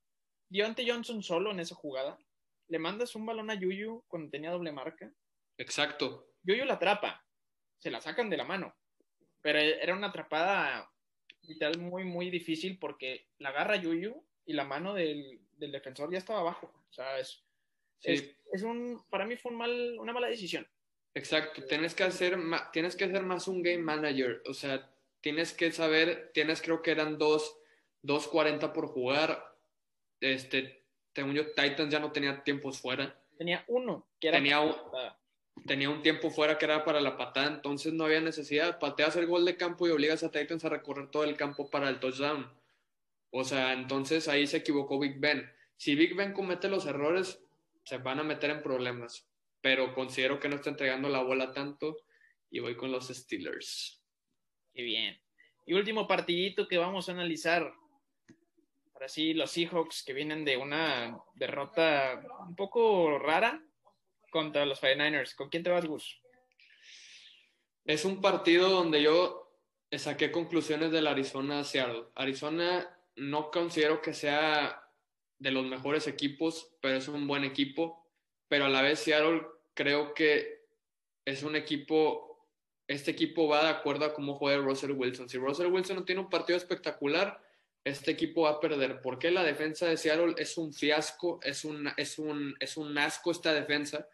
Dionte 0.49 0.89
Johnson 0.89 1.21
solo 1.21 1.51
en 1.51 1.59
esa 1.59 1.75
jugada 1.75 2.17
le 2.67 2.79
mandas 2.79 3.15
un 3.15 3.25
balón 3.25 3.49
a 3.49 3.55
Yuyu 3.55 4.03
cuando 4.07 4.29
tenía 4.29 4.51
doble 4.51 4.71
marca. 4.71 5.11
Exacto. 5.57 6.33
Yuyu 6.43 6.65
la 6.65 6.75
atrapa, 6.75 7.23
se 7.77 7.91
la 7.91 8.01
sacan 8.01 8.29
de 8.29 8.37
la 8.37 8.43
mano, 8.43 8.75
pero 9.41 9.59
era 9.59 9.95
una 9.95 10.07
atrapada 10.07 10.91
literal 11.41 11.79
muy, 11.79 12.03
muy 12.03 12.29
difícil 12.29 12.79
porque 12.79 13.27
la 13.37 13.49
agarra 13.49 13.75
Yuyu 13.75 14.25
y 14.45 14.53
la 14.53 14.63
mano 14.63 14.93
del, 14.93 15.39
defensor 15.57 16.11
ya 16.11 16.17
estaba 16.17 16.39
abajo. 16.39 16.71
O 16.89 16.93
sea, 16.93 17.19
es, 17.19 17.43
es, 18.01 18.63
un, 18.63 19.03
para 19.09 19.25
mí 19.25 19.35
fue 19.35 19.51
un 19.51 19.57
mal, 19.57 19.97
una 19.99 20.13
mala 20.13 20.27
decisión. 20.27 20.67
Exacto, 21.13 21.63
tienes 21.65 21.95
que, 21.95 22.03
hacer, 22.03 22.37
tienes 22.73 22.95
que 22.95 23.05
hacer 23.05 23.23
más 23.23 23.47
un 23.47 23.63
game 23.63 23.77
manager, 23.77 24.43
o 24.47 24.53
sea, 24.53 24.91
tienes 25.21 25.53
que 25.53 25.71
saber, 25.71 26.31
tienes 26.33 26.61
creo 26.61 26.81
que 26.81 26.91
eran 26.91 27.17
dos, 27.17 27.57
2.40 28.03 28.73
por 28.73 28.87
jugar, 28.87 29.55
este, 30.19 30.83
según 31.13 31.33
yo, 31.33 31.47
Titans 31.51 31.89
ya 31.89 31.99
no 31.99 32.11
tenía 32.11 32.43
tiempos 32.43 32.79
fuera. 32.79 33.17
Tenía 33.37 33.63
uno, 33.67 34.07
que 34.19 34.27
era 34.27 34.37
tenía 34.37 34.59
un, 34.59 34.75
tenía 35.65 35.89
un 35.89 36.01
tiempo 36.01 36.29
fuera 36.29 36.57
que 36.57 36.65
era 36.65 36.83
para 36.83 36.99
la 36.99 37.17
patada, 37.17 37.47
entonces 37.47 37.93
no 37.93 38.05
había 38.05 38.21
necesidad. 38.21 38.79
Pateas 38.79 39.15
el 39.15 39.25
gol 39.25 39.45
de 39.45 39.57
campo 39.57 39.87
y 39.87 39.91
obligas 39.91 40.23
a 40.23 40.31
Titans 40.31 40.65
a 40.65 40.69
recorrer 40.69 41.09
todo 41.09 41.23
el 41.23 41.37
campo 41.37 41.69
para 41.69 41.89
el 41.89 41.99
touchdown. 41.99 42.51
O 43.37 43.43
sea, 43.43 43.73
entonces 43.73 44.29
ahí 44.29 44.47
se 44.47 44.57
equivocó 44.57 44.97
Big 44.97 45.19
Ben. 45.19 45.51
Si 45.75 45.93
Big 45.93 46.15
Ben 46.15 46.31
comete 46.31 46.69
los 46.69 46.85
errores, 46.85 47.43
se 47.83 47.97
van 47.97 48.19
a 48.19 48.23
meter 48.23 48.49
en 48.49 48.63
problemas. 48.63 49.27
Pero 49.59 49.93
considero 49.93 50.39
que 50.39 50.47
no 50.47 50.55
está 50.55 50.69
entregando 50.69 51.09
la 51.09 51.21
bola 51.21 51.51
tanto 51.51 51.97
y 52.49 52.59
voy 52.59 52.77
con 52.77 52.93
los 52.93 53.09
Steelers. 53.09 54.01
Qué 54.73 54.83
bien. 54.83 55.19
Y 55.65 55.73
último 55.73 56.07
partidito 56.07 56.65
que 56.65 56.77
vamos 56.77 57.09
a 57.09 57.11
analizar 57.11 57.73
Ahora 58.93 59.09
sí, 59.09 59.33
los 59.33 59.51
Seahawks 59.51 60.03
que 60.03 60.13
vienen 60.13 60.45
de 60.45 60.55
una 60.55 61.21
derrota 61.33 62.23
un 62.47 62.55
poco 62.55 63.19
rara 63.19 63.61
contra 64.31 64.65
los 64.65 64.81
49ers. 64.81 65.35
¿Con 65.35 65.49
quién 65.49 65.63
te 65.63 65.69
vas, 65.69 65.85
Gus? 65.85 66.21
Es 67.83 68.05
un 68.05 68.21
partido 68.21 68.69
donde 68.69 69.03
yo 69.03 69.51
saqué 69.91 70.31
conclusiones 70.31 70.91
del 70.91 71.07
Arizona-Seattle. 71.07 72.05
Arizona 72.15 72.94
no 73.15 73.51
considero 73.51 74.01
que 74.01 74.13
sea 74.13 74.81
de 75.39 75.51
los 75.51 75.65
mejores 75.65 76.07
equipos, 76.07 76.75
pero 76.81 76.97
es 76.97 77.07
un 77.07 77.27
buen 77.27 77.43
equipo. 77.43 78.05
Pero 78.47 78.65
a 78.65 78.69
la 78.69 78.81
vez 78.81 78.99
Seattle 78.99 79.43
creo 79.73 80.13
que 80.13 80.65
es 81.25 81.43
un 81.43 81.55
equipo, 81.55 82.47
este 82.87 83.11
equipo 83.11 83.47
va 83.47 83.63
de 83.63 83.69
acuerdo 83.69 84.05
a 84.05 84.13
cómo 84.13 84.35
juega 84.35 84.61
Russell 84.61 84.91
Wilson. 84.91 85.29
Si 85.29 85.37
Russell 85.37 85.71
Wilson 85.71 85.97
no 85.97 86.05
tiene 86.05 86.21
un 86.21 86.29
partido 86.29 86.57
espectacular, 86.57 87.41
este 87.83 88.11
equipo 88.11 88.43
va 88.43 88.51
a 88.51 88.59
perder. 88.59 88.99
porque 89.01 89.31
la 89.31 89.43
defensa 89.43 89.87
de 89.87 89.97
Seattle 89.97 90.35
es 90.37 90.57
un 90.57 90.73
fiasco? 90.73 91.39
Es 91.43 91.65
un, 91.65 91.89
es 91.97 92.17
un, 92.19 92.55
es 92.59 92.77
un 92.77 92.97
asco 92.97 93.31
esta 93.31 93.53
defensa. 93.53 94.07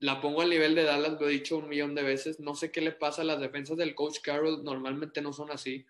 La 0.00 0.20
pongo 0.20 0.40
al 0.40 0.50
nivel 0.50 0.74
de 0.74 0.84
Dallas, 0.84 1.20
lo 1.20 1.28
he 1.28 1.32
dicho 1.32 1.58
un 1.58 1.68
millón 1.68 1.94
de 1.94 2.02
veces. 2.02 2.40
No 2.40 2.54
sé 2.54 2.72
qué 2.72 2.80
le 2.80 2.92
pasa 2.92 3.22
a 3.22 3.24
las 3.24 3.40
defensas 3.40 3.76
del 3.76 3.94
coach 3.94 4.18
Carroll, 4.22 4.64
normalmente 4.64 5.20
no 5.20 5.32
son 5.32 5.50
así, 5.50 5.86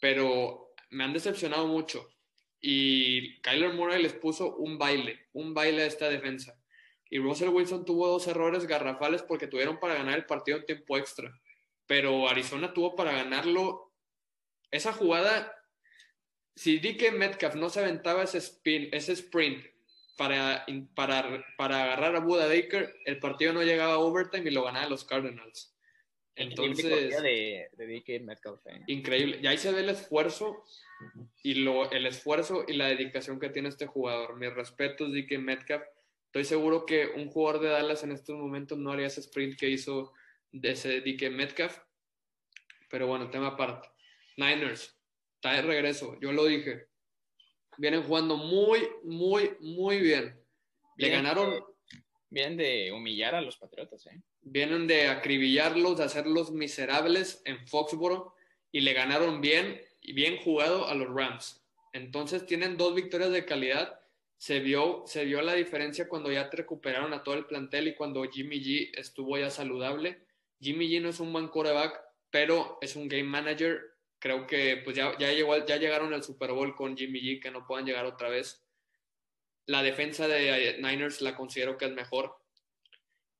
pero 0.00 0.69
me 0.90 1.04
han 1.04 1.12
decepcionado 1.12 1.66
mucho. 1.66 2.10
Y 2.60 3.40
Kyler 3.40 3.72
Murray 3.72 4.02
les 4.02 4.12
puso 4.12 4.56
un 4.56 4.78
baile, 4.78 5.28
un 5.32 5.54
baile 5.54 5.82
a 5.82 5.86
esta 5.86 6.08
defensa. 6.08 6.60
Y 7.08 7.18
Russell 7.18 7.48
Wilson 7.48 7.84
tuvo 7.84 8.06
dos 8.08 8.26
errores 8.28 8.66
garrafales 8.66 9.22
porque 9.22 9.46
tuvieron 9.46 9.80
para 9.80 9.94
ganar 9.94 10.16
el 10.16 10.26
partido 10.26 10.58
en 10.58 10.66
tiempo 10.66 10.96
extra. 10.96 11.32
Pero 11.86 12.28
Arizona 12.28 12.72
tuvo 12.72 12.94
para 12.94 13.12
ganarlo. 13.12 13.92
Esa 14.70 14.92
jugada 14.92 15.60
si 16.60 16.78
DK 16.78 17.12
Metcalf 17.12 17.54
no 17.54 17.70
se 17.70 17.80
aventaba 17.80 18.22
ese, 18.22 18.36
spin, 18.38 18.90
ese 18.92 19.12
sprint 19.12 19.64
para, 20.18 20.66
para, 20.94 21.42
para 21.56 21.84
agarrar 21.84 22.16
a 22.16 22.20
Buda 22.20 22.46
Baker, 22.46 22.94
el 23.06 23.18
partido 23.18 23.54
no 23.54 23.62
llegaba 23.62 23.94
a 23.94 23.98
overtime 23.98 24.50
y 24.50 24.52
lo 24.52 24.64
ganaban 24.64 24.90
los 24.90 25.04
Cardinals. 25.04 25.74
Entonces, 26.36 27.22
de, 27.22 27.68
de 27.76 28.20
Metcalf. 28.20 28.66
¿eh? 28.66 28.82
Increíble. 28.86 29.40
Y 29.42 29.46
ahí 29.46 29.58
se 29.58 29.72
ve 29.72 29.80
el 29.80 29.90
esfuerzo 29.90 30.64
y 31.42 31.54
lo, 31.54 31.90
el 31.90 32.06
esfuerzo 32.06 32.64
y 32.66 32.74
la 32.74 32.88
dedicación 32.88 33.38
que 33.38 33.50
tiene 33.50 33.68
este 33.68 33.86
jugador. 33.86 34.36
Mis 34.36 34.54
respetos, 34.54 35.12
DK 35.12 35.38
Metcalf. 35.38 35.82
Estoy 36.26 36.44
seguro 36.44 36.86
que 36.86 37.06
un 37.16 37.28
jugador 37.28 37.60
de 37.60 37.68
Dallas 37.68 38.04
en 38.04 38.12
estos 38.12 38.36
momentos 38.36 38.78
no 38.78 38.92
haría 38.92 39.06
ese 39.06 39.20
sprint 39.20 39.58
que 39.58 39.68
hizo 39.68 40.12
de 40.52 40.70
ese 40.70 41.00
DK 41.00 41.30
Metcalf. 41.30 41.78
Pero 42.88 43.06
bueno, 43.06 43.30
tema 43.30 43.48
aparte. 43.48 43.88
Niners, 44.36 44.96
está 45.34 45.52
de 45.54 45.62
regreso, 45.62 46.18
yo 46.20 46.32
lo 46.32 46.46
dije. 46.46 46.86
Vienen 47.78 48.02
jugando 48.02 48.36
muy, 48.36 48.88
muy, 49.02 49.56
muy 49.60 50.00
bien. 50.00 50.40
Le 50.96 51.08
ganaron. 51.08 51.64
Vienen 52.30 52.56
de 52.56 52.92
humillar 52.92 53.34
a 53.34 53.40
los 53.40 53.56
Patriotas, 53.56 54.06
¿eh? 54.06 54.20
Vienen 54.42 54.86
de 54.86 55.08
acribillarlos, 55.08 55.98
de 55.98 56.04
hacerlos 56.04 56.52
miserables 56.52 57.42
en 57.44 57.66
Foxboro 57.66 58.34
y 58.72 58.80
le 58.80 58.92
ganaron 58.92 59.40
bien 59.40 59.80
y 60.00 60.12
bien 60.12 60.38
jugado 60.38 60.86
a 60.86 60.94
los 60.94 61.12
Rams. 61.12 61.62
Entonces 61.92 62.46
tienen 62.46 62.76
dos 62.76 62.94
victorias 62.94 63.32
de 63.32 63.44
calidad. 63.44 64.00
Se 64.38 64.60
vio, 64.60 65.02
se 65.06 65.24
vio 65.24 65.42
la 65.42 65.54
diferencia 65.54 66.08
cuando 66.08 66.32
ya 66.32 66.48
te 66.48 66.58
recuperaron 66.58 67.12
a 67.12 67.22
todo 67.22 67.34
el 67.34 67.46
plantel 67.46 67.88
y 67.88 67.94
cuando 67.94 68.22
Jimmy 68.24 68.62
G 68.62 68.90
estuvo 68.94 69.36
ya 69.36 69.50
saludable. 69.50 70.24
Jimmy 70.60 70.88
G 70.88 71.02
no 71.02 71.08
es 71.08 71.20
un 71.20 71.32
buen 71.32 71.48
quarterback, 71.48 72.00
pero 72.30 72.78
es 72.80 72.96
un 72.96 73.08
game 73.08 73.24
manager 73.24 73.90
creo 74.20 74.46
que 74.46 74.80
pues 74.84 74.94
ya, 74.94 75.16
ya, 75.18 75.32
llegó, 75.32 75.56
ya 75.66 75.76
llegaron 75.78 76.12
al 76.14 76.22
Super 76.22 76.52
Bowl 76.52 76.76
con 76.76 76.96
Jimmy 76.96 77.20
G, 77.20 77.42
que 77.42 77.50
no 77.50 77.66
puedan 77.66 77.86
llegar 77.86 78.04
otra 78.04 78.28
vez. 78.28 78.62
La 79.70 79.84
defensa 79.84 80.26
de 80.26 80.78
Niners 80.82 81.20
la 81.20 81.36
considero 81.36 81.78
que 81.78 81.84
es 81.84 81.92
mejor. 81.92 82.36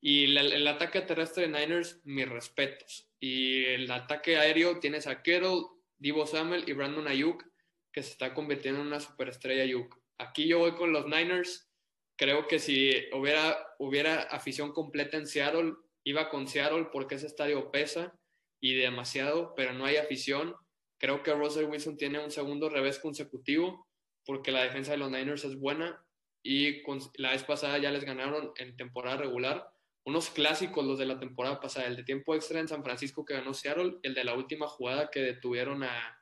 Y 0.01 0.37
el, 0.37 0.65
ataque 0.69 1.01
terrestre 1.01 1.49
de 1.49 1.59
Niners, 1.59 2.01
mis 2.05 2.29
respetos. 2.29 3.11
Y 3.19 3.65
el 3.65 3.91
ataque 3.91 4.37
aéreo 4.37 4.79
tienes 4.79 5.09
a 5.09 5.25
Kettle, 5.25 5.63
Divo 5.99 6.29
Samuel 6.29 6.63
y 6.69 6.73
Brandon 6.73 7.09
Ayuk, 7.09 7.43
que 7.91 8.05
se 8.05 8.13
está 8.13 8.33
convirtiendo 8.33 8.81
en 8.81 8.87
una 8.87 9.01
superestrella 9.01 9.65
Ayuk. 9.65 10.01
Aquí 10.19 10.47
yo 10.47 10.61
voy 10.61 10.77
con 10.77 10.93
los 10.93 11.07
Niners. 11.07 11.69
Creo 12.15 12.47
que 12.47 12.61
si 12.61 12.93
hubiera, 13.13 13.59
hubiera 13.81 14.23
afición 14.23 14.71
completa 14.73 15.17
en 15.17 15.27
Seattle, 15.27 15.73
iba 16.05 16.29
con 16.29 16.47
Seattle 16.47 16.91
porque 16.93 17.17
ese 17.17 17.27
estadio 17.27 17.73
pesa 17.73 18.17
y 18.61 18.75
demasiado, 18.75 19.53
pero 19.57 19.73
no 19.73 19.85
hay 19.85 19.97
afición. 19.97 20.55
Creo 20.99 21.25
que 21.25 21.35
Russell 21.35 21.65
Wilson 21.65 21.97
tiene 21.97 22.23
un 22.23 22.31
segundo 22.31 22.69
revés 22.69 23.01
consecutivo 23.01 23.89
porque 24.25 24.53
la 24.53 24.63
defensa 24.63 24.93
de 24.93 24.99
los 24.99 25.11
Niners 25.11 25.45
es 25.45 25.59
buena 25.59 26.01
y 26.43 26.83
la 27.17 27.33
vez 27.33 27.45
pasada 27.45 27.79
ya 27.79 27.91
les 27.91 28.05
ganaron 28.05 28.53
en 28.57 28.77
temporada 28.77 29.19
regular. 29.19 29.71
Unos 30.05 30.31
clásicos 30.31 30.85
los 30.85 30.99
de 30.99 31.07
la 31.07 31.19
temporada 31.19 31.61
pasada, 31.61 31.87
el 31.87 31.97
de 31.97 32.05
tiempo 32.05 32.35
extra 32.35 32.59
en 32.59 32.69
San 32.69 32.83
Francisco 32.83 33.25
que 33.25 33.35
ganó 33.35 33.53
Seattle, 33.53 33.99
el 34.03 34.15
de 34.15 34.25
la 34.25 34.35
última 34.35 34.67
jugada 34.67 35.11
que 35.11 35.21
detuvieron 35.21 35.83
a, 35.83 36.17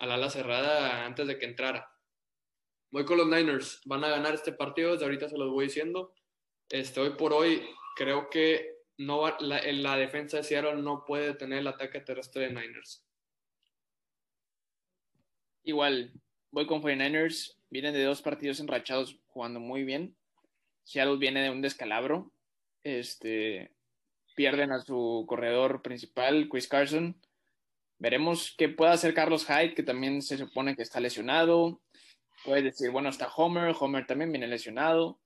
la 0.00 0.14
ala 0.14 0.28
cerrada 0.28 1.06
antes 1.06 1.26
de 1.26 1.38
que 1.38 1.46
entrara. 1.46 1.90
Voy 2.90 3.04
con 3.06 3.16
los 3.16 3.26
Niners, 3.26 3.80
van 3.86 4.04
a 4.04 4.08
ganar 4.08 4.34
este 4.34 4.52
partido, 4.52 4.92
desde 4.92 5.04
ahorita 5.04 5.28
se 5.28 5.38
los 5.38 5.50
voy 5.50 5.66
diciendo. 5.66 6.14
Este, 6.68 7.00
hoy 7.00 7.10
por 7.10 7.32
hoy 7.32 7.62
creo 7.96 8.28
que 8.28 8.74
no 8.98 9.36
la, 9.40 9.60
la 9.72 9.96
defensa 9.96 10.36
de 10.36 10.44
Seattle 10.44 10.76
no 10.76 11.04
puede 11.06 11.28
detener 11.28 11.60
el 11.60 11.66
ataque 11.66 12.00
terrestre 12.00 12.42
de 12.42 12.48
Niners. 12.50 13.04
Igual, 15.64 16.12
voy 16.50 16.66
con 16.66 16.82
49ers. 16.82 17.56
Vienen 17.74 17.92
de 17.92 18.04
dos 18.04 18.22
partidos 18.22 18.60
enrachados 18.60 19.18
jugando 19.26 19.58
muy 19.58 19.82
bien. 19.82 20.14
Seattle 20.84 21.16
viene 21.16 21.42
de 21.42 21.50
un 21.50 21.60
descalabro. 21.60 22.30
Este, 22.84 23.72
pierden 24.36 24.70
a 24.70 24.78
su 24.78 25.24
corredor 25.26 25.82
principal, 25.82 26.48
Chris 26.48 26.68
Carson. 26.68 27.20
Veremos 27.98 28.54
qué 28.56 28.68
puede 28.68 28.92
hacer 28.92 29.12
Carlos 29.12 29.44
Hyde, 29.48 29.74
que 29.74 29.82
también 29.82 30.22
se 30.22 30.38
supone 30.38 30.76
que 30.76 30.82
está 30.82 31.00
lesionado. 31.00 31.80
Puede 32.44 32.62
decir, 32.62 32.92
bueno, 32.92 33.08
está 33.08 33.26
Homer. 33.26 33.74
Homer 33.76 34.06
también 34.06 34.30
viene 34.30 34.46
lesionado. 34.46 35.18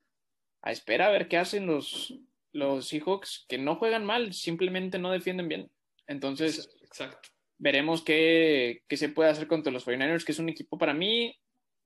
A 0.62 0.72
espera 0.72 1.08
a 1.08 1.10
ver 1.10 1.28
qué 1.28 1.36
hacen 1.36 1.66
los, 1.66 2.14
los 2.52 2.88
Seahawks, 2.88 3.44
que 3.46 3.58
no 3.58 3.76
juegan 3.76 4.06
mal, 4.06 4.32
simplemente 4.32 4.98
no 4.98 5.10
defienden 5.10 5.48
bien. 5.48 5.70
Entonces, 6.06 6.74
Exacto. 6.80 7.28
veremos 7.58 8.00
qué, 8.00 8.84
qué 8.88 8.96
se 8.96 9.10
puede 9.10 9.28
hacer 9.28 9.48
contra 9.48 9.70
los 9.70 9.86
49ers, 9.86 10.24
que 10.24 10.32
es 10.32 10.38
un 10.38 10.48
equipo 10.48 10.78
para 10.78 10.94
mí 10.94 11.38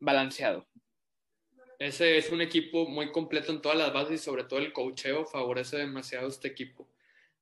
balanceado. 0.03 0.67
Ese 1.79 2.17
es 2.17 2.31
un 2.31 2.41
equipo 2.41 2.87
muy 2.87 3.11
completo 3.11 3.53
en 3.53 3.63
todas 3.63 3.79
las 3.79 3.93
bases 3.93 4.21
y 4.21 4.25
sobre 4.25 4.45
todo 4.45 4.59
el 4.59 4.73
cocheo 4.73 5.25
favorece 5.25 5.79
demasiado 5.79 6.29
este 6.29 6.49
equipo. 6.49 6.89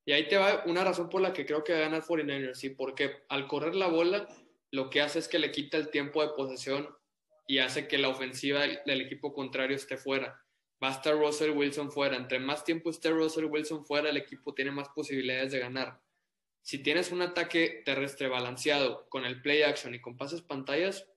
Y 0.04 0.12
ahí 0.12 0.28
te 0.28 0.36
va 0.36 0.62
una 0.66 0.84
razón 0.84 1.08
por 1.08 1.20
la 1.20 1.32
que 1.32 1.44
creo 1.44 1.64
que 1.64 1.78
gana 1.78 1.96
el 1.96 2.02
49ers, 2.02 2.54
¿sí? 2.54 2.70
porque 2.70 3.22
al 3.28 3.46
correr 3.46 3.74
la 3.74 3.88
bola 3.88 4.28
lo 4.70 4.88
que 4.88 5.00
hace 5.00 5.18
es 5.18 5.28
que 5.28 5.38
le 5.38 5.50
quita 5.50 5.76
el 5.76 5.90
tiempo 5.90 6.22
de 6.22 6.32
posesión 6.34 6.88
y 7.46 7.58
hace 7.58 7.88
que 7.88 7.98
la 7.98 8.08
ofensiva 8.08 8.62
del 8.86 9.00
equipo 9.00 9.32
contrario 9.32 9.76
esté 9.76 9.96
fuera. 9.96 10.42
Va 10.82 10.88
a 10.88 10.92
estar 10.92 11.14
Russell 11.14 11.50
Wilson 11.50 11.90
fuera. 11.90 12.16
Entre 12.16 12.38
más 12.38 12.64
tiempo 12.64 12.90
esté 12.90 13.10
Russell 13.10 13.46
Wilson 13.46 13.84
fuera, 13.84 14.10
el 14.10 14.16
equipo 14.16 14.54
tiene 14.54 14.70
más 14.70 14.88
posibilidades 14.90 15.52
de 15.52 15.58
ganar. 15.58 16.00
Si 16.62 16.82
tienes 16.82 17.10
un 17.10 17.22
ataque 17.22 17.82
terrestre 17.84 18.28
balanceado 18.28 19.08
con 19.08 19.24
el 19.24 19.42
play 19.42 19.62
action 19.62 19.94
y 19.94 20.00
con 20.00 20.16
pases 20.16 20.42
pantallas, 20.42 21.09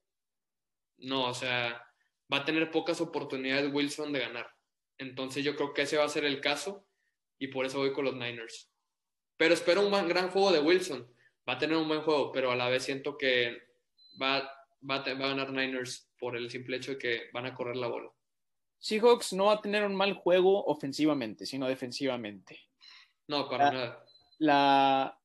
no, 1.04 1.28
o 1.28 1.34
sea, 1.34 1.86
va 2.32 2.38
a 2.38 2.46
tener 2.46 2.72
pocas 2.72 3.02
oportunidades 3.02 3.74
Wilson 3.74 4.14
de 4.14 4.20
ganar. 4.20 4.50
Entonces 4.98 5.44
yo 5.44 5.56
creo 5.56 5.74
que 5.74 5.84
ese 5.84 5.98
va 5.98 6.06
a 6.06 6.10
ser 6.10 6.26
el 6.26 6.42
caso 6.42 6.88
y 7.38 7.48
por 7.48 7.66
eso 7.66 7.80
voy 7.80 7.94
con 7.94 8.06
los 8.06 8.16
Niners. 8.16 8.72
Pero 9.38 9.54
espero 9.54 9.86
un 9.86 10.08
gran 10.08 10.30
juego 10.30 10.52
de 10.52 10.60
Wilson. 10.60 11.08
Va 11.48 11.54
a 11.54 11.58
tener 11.58 11.76
un 11.76 11.88
buen 11.88 12.02
juego, 12.02 12.32
pero 12.32 12.52
a 12.52 12.56
la 12.56 12.70
vez 12.70 12.84
siento 12.84 13.18
que 13.18 13.58
va, 14.22 14.50
va, 14.90 14.96
a, 14.96 15.14
ganar 15.14 15.52
Niners 15.52 16.10
por 16.18 16.38
el 16.38 16.50
simple 16.50 16.78
hecho 16.78 16.92
de 16.92 16.98
que 16.98 17.22
van 17.34 17.46
a 17.46 17.54
correr 17.54 17.76
la 17.76 17.88
bola. 17.88 18.10
Seahawks 18.80 19.34
no 19.34 19.46
va 19.46 19.54
a 19.54 19.62
tener 19.62 19.84
un 19.86 19.96
mal 19.96 20.14
juego 20.14 20.66
ofensivamente, 20.66 21.46
sino 21.46 21.68
defensivamente. 21.68 22.60
No, 23.28 23.50
para 23.50 23.72
nada. 23.72 24.06
La, 24.40 25.20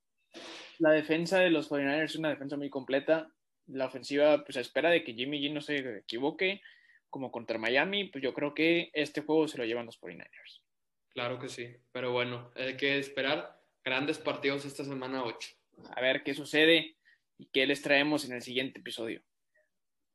la 0.79 0.91
defensa 0.91 1.39
de 1.39 1.49
los 1.49 1.69
49ers 1.69 2.03
es 2.03 2.15
una 2.15 2.29
defensa 2.29 2.57
muy 2.57 2.69
completa. 2.69 3.31
La 3.69 3.85
ofensiva, 3.85 4.43
pues 4.43 4.57
a 4.57 4.61
espera 4.61 4.89
de 4.89 5.03
que 5.03 5.13
Jimmy 5.13 5.41
G 5.41 5.51
no 5.53 5.61
se 5.61 5.99
equivoque, 5.99 6.61
como 7.09 7.31
contra 7.31 7.57
Miami, 7.57 8.05
pues 8.05 8.23
yo 8.23 8.33
creo 8.33 8.53
que 8.53 8.91
este 8.93 9.21
juego 9.21 9.47
se 9.47 9.57
lo 9.57 9.65
llevan 9.65 9.85
los 9.85 9.99
49ers. 9.99 10.61
Claro 11.09 11.39
que 11.39 11.49
sí, 11.49 11.75
pero 11.91 12.11
bueno, 12.11 12.51
hay 12.55 12.77
que 12.77 12.97
esperar 12.99 13.59
grandes 13.83 14.19
partidos 14.19 14.65
esta 14.65 14.83
semana 14.83 15.23
8. 15.23 15.49
A 15.95 16.01
ver 16.01 16.23
qué 16.23 16.33
sucede 16.33 16.97
y 17.37 17.47
qué 17.47 17.65
les 17.65 17.81
traemos 17.81 18.25
en 18.25 18.33
el 18.33 18.41
siguiente 18.41 18.79
episodio. 18.79 19.21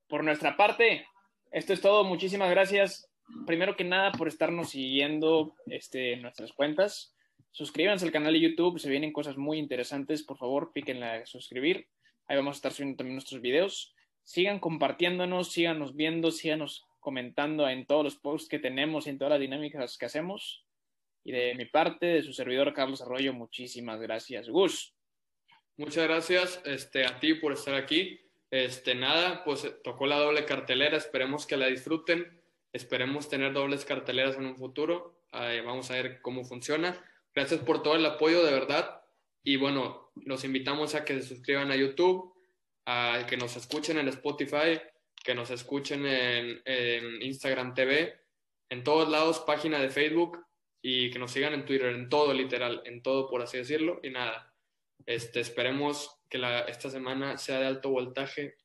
Por 0.09 0.23
nuestra 0.23 0.57
parte, 0.57 1.07
esto 1.51 1.73
es 1.73 1.81
todo. 1.81 2.05
Muchísimas 2.05 2.51
gracias. 2.51 3.11
Primero 3.47 3.77
que 3.77 3.85
nada, 3.85 4.13
por 4.13 4.29
estarnos 4.29 4.71
siguiendo 4.71 5.55
este, 5.67 6.13
en 6.13 6.23
nuestras 6.23 6.53
cuentas. 6.53 7.15
Suscríbanse 7.51 8.05
al 8.05 8.13
canal 8.13 8.33
de 8.33 8.41
YouTube, 8.41 8.79
se 8.79 8.91
vienen 8.91 9.13
cosas 9.13 9.37
muy 9.37 9.59
interesantes. 9.59 10.23
Por 10.23 10.37
favor, 10.37 10.73
píquenle 10.73 11.07
a 11.07 11.27
suscribir. 11.27 11.89
Ahí 12.27 12.37
vamos 12.37 12.57
a 12.57 12.59
estar 12.59 12.72
subiendo 12.72 12.97
también 12.97 13.16
nuestros 13.16 13.41
videos 13.41 13.95
sigan 14.25 14.59
compartiéndonos, 14.59 15.53
síganos 15.53 15.95
viendo, 15.95 16.31
síganos 16.31 16.87
comentando 16.99 17.68
en 17.68 17.87
todos 17.87 18.03
los 18.03 18.16
posts 18.16 18.49
que 18.49 18.59
tenemos 18.59 19.07
y 19.07 19.11
en 19.11 19.18
todas 19.18 19.33
las 19.33 19.41
dinámicas 19.41 19.99
que 19.99 20.07
hacemos. 20.07 20.64
Y 21.22 21.33
de 21.33 21.55
mi 21.55 21.66
parte, 21.66 22.07
de 22.07 22.22
su 22.22 22.33
servidor 22.33 22.72
Carlos 22.75 23.01
Arroyo, 23.03 23.33
muchísimas 23.33 24.01
gracias. 24.01 24.49
Gus. 24.49 24.95
Muchas 25.77 26.05
gracias 26.05 26.62
este, 26.64 27.07
a 27.07 27.20
ti 27.20 27.35
por 27.35 27.53
estar 27.53 27.75
aquí. 27.75 28.20
Este, 28.51 28.95
nada, 28.95 29.45
pues 29.45 29.66
tocó 29.83 30.07
la 30.07 30.18
doble 30.18 30.45
cartelera, 30.45 30.97
esperemos 30.97 31.47
que 31.47 31.57
la 31.57 31.66
disfruten, 31.66 32.41
esperemos 32.72 33.29
tener 33.29 33.53
dobles 33.53 33.85
carteleras 33.85 34.37
en 34.37 34.47
un 34.47 34.57
futuro, 34.57 35.18
vamos 35.33 35.91
a 35.91 35.95
ver 35.95 36.20
cómo 36.22 36.45
funciona. 36.45 36.97
Gracias 37.35 37.61
por 37.61 37.83
todo 37.83 37.97
el 37.97 38.07
apoyo, 38.07 38.45
de 38.45 38.53
verdad. 38.53 39.03
Y 39.43 39.57
bueno, 39.57 40.04
los 40.17 40.45
invitamos 40.45 40.95
a 40.95 41.05
que 41.05 41.21
se 41.21 41.29
suscriban 41.29 41.71
a 41.71 41.77
YouTube, 41.77 42.35
a 42.87 43.27
que 43.29 43.37
nos 43.37 43.57
escuchen 43.57 43.99
en 43.99 44.09
Spotify, 44.09 44.81
que 45.23 45.35
nos 45.35 45.51
escuchen 45.51 46.07
en, 46.07 47.23
Instagram 47.23 47.75
TV, 47.75 48.15
en 48.69 48.85
todos 48.85 49.09
lados, 49.09 49.41
página 49.41 49.81
de 49.81 49.91
Facebook 49.91 50.45
y 50.83 51.11
que 51.11 51.19
nos 51.19 51.33
sigan 51.33 51.55
en 51.55 51.65
Twitter, 51.65 51.95
en 51.95 52.09
todo 52.09 52.33
literal, 52.35 52.83
en 52.85 53.03
todo 53.03 53.29
por 53.29 53.43
así 53.43 53.57
decirlo. 53.57 54.01
Y 54.03 54.11
nada, 54.11 54.55
este, 55.07 55.41
esperemos 55.41 56.21
que 56.29 56.41
esta 56.69 56.91
semana 56.91 57.39
sea 57.39 57.61
de 57.61 57.67
alto 57.67 57.91
voltaje 57.91 58.57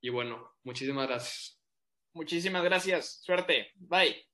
y 0.00 0.08
bueno, 0.08 0.56
muchísimas 0.62 1.08
gracias. 1.08 1.60
Muchísimas 2.14 2.64
gracias, 2.64 3.22
suerte, 3.22 3.72
bye. 3.76 4.27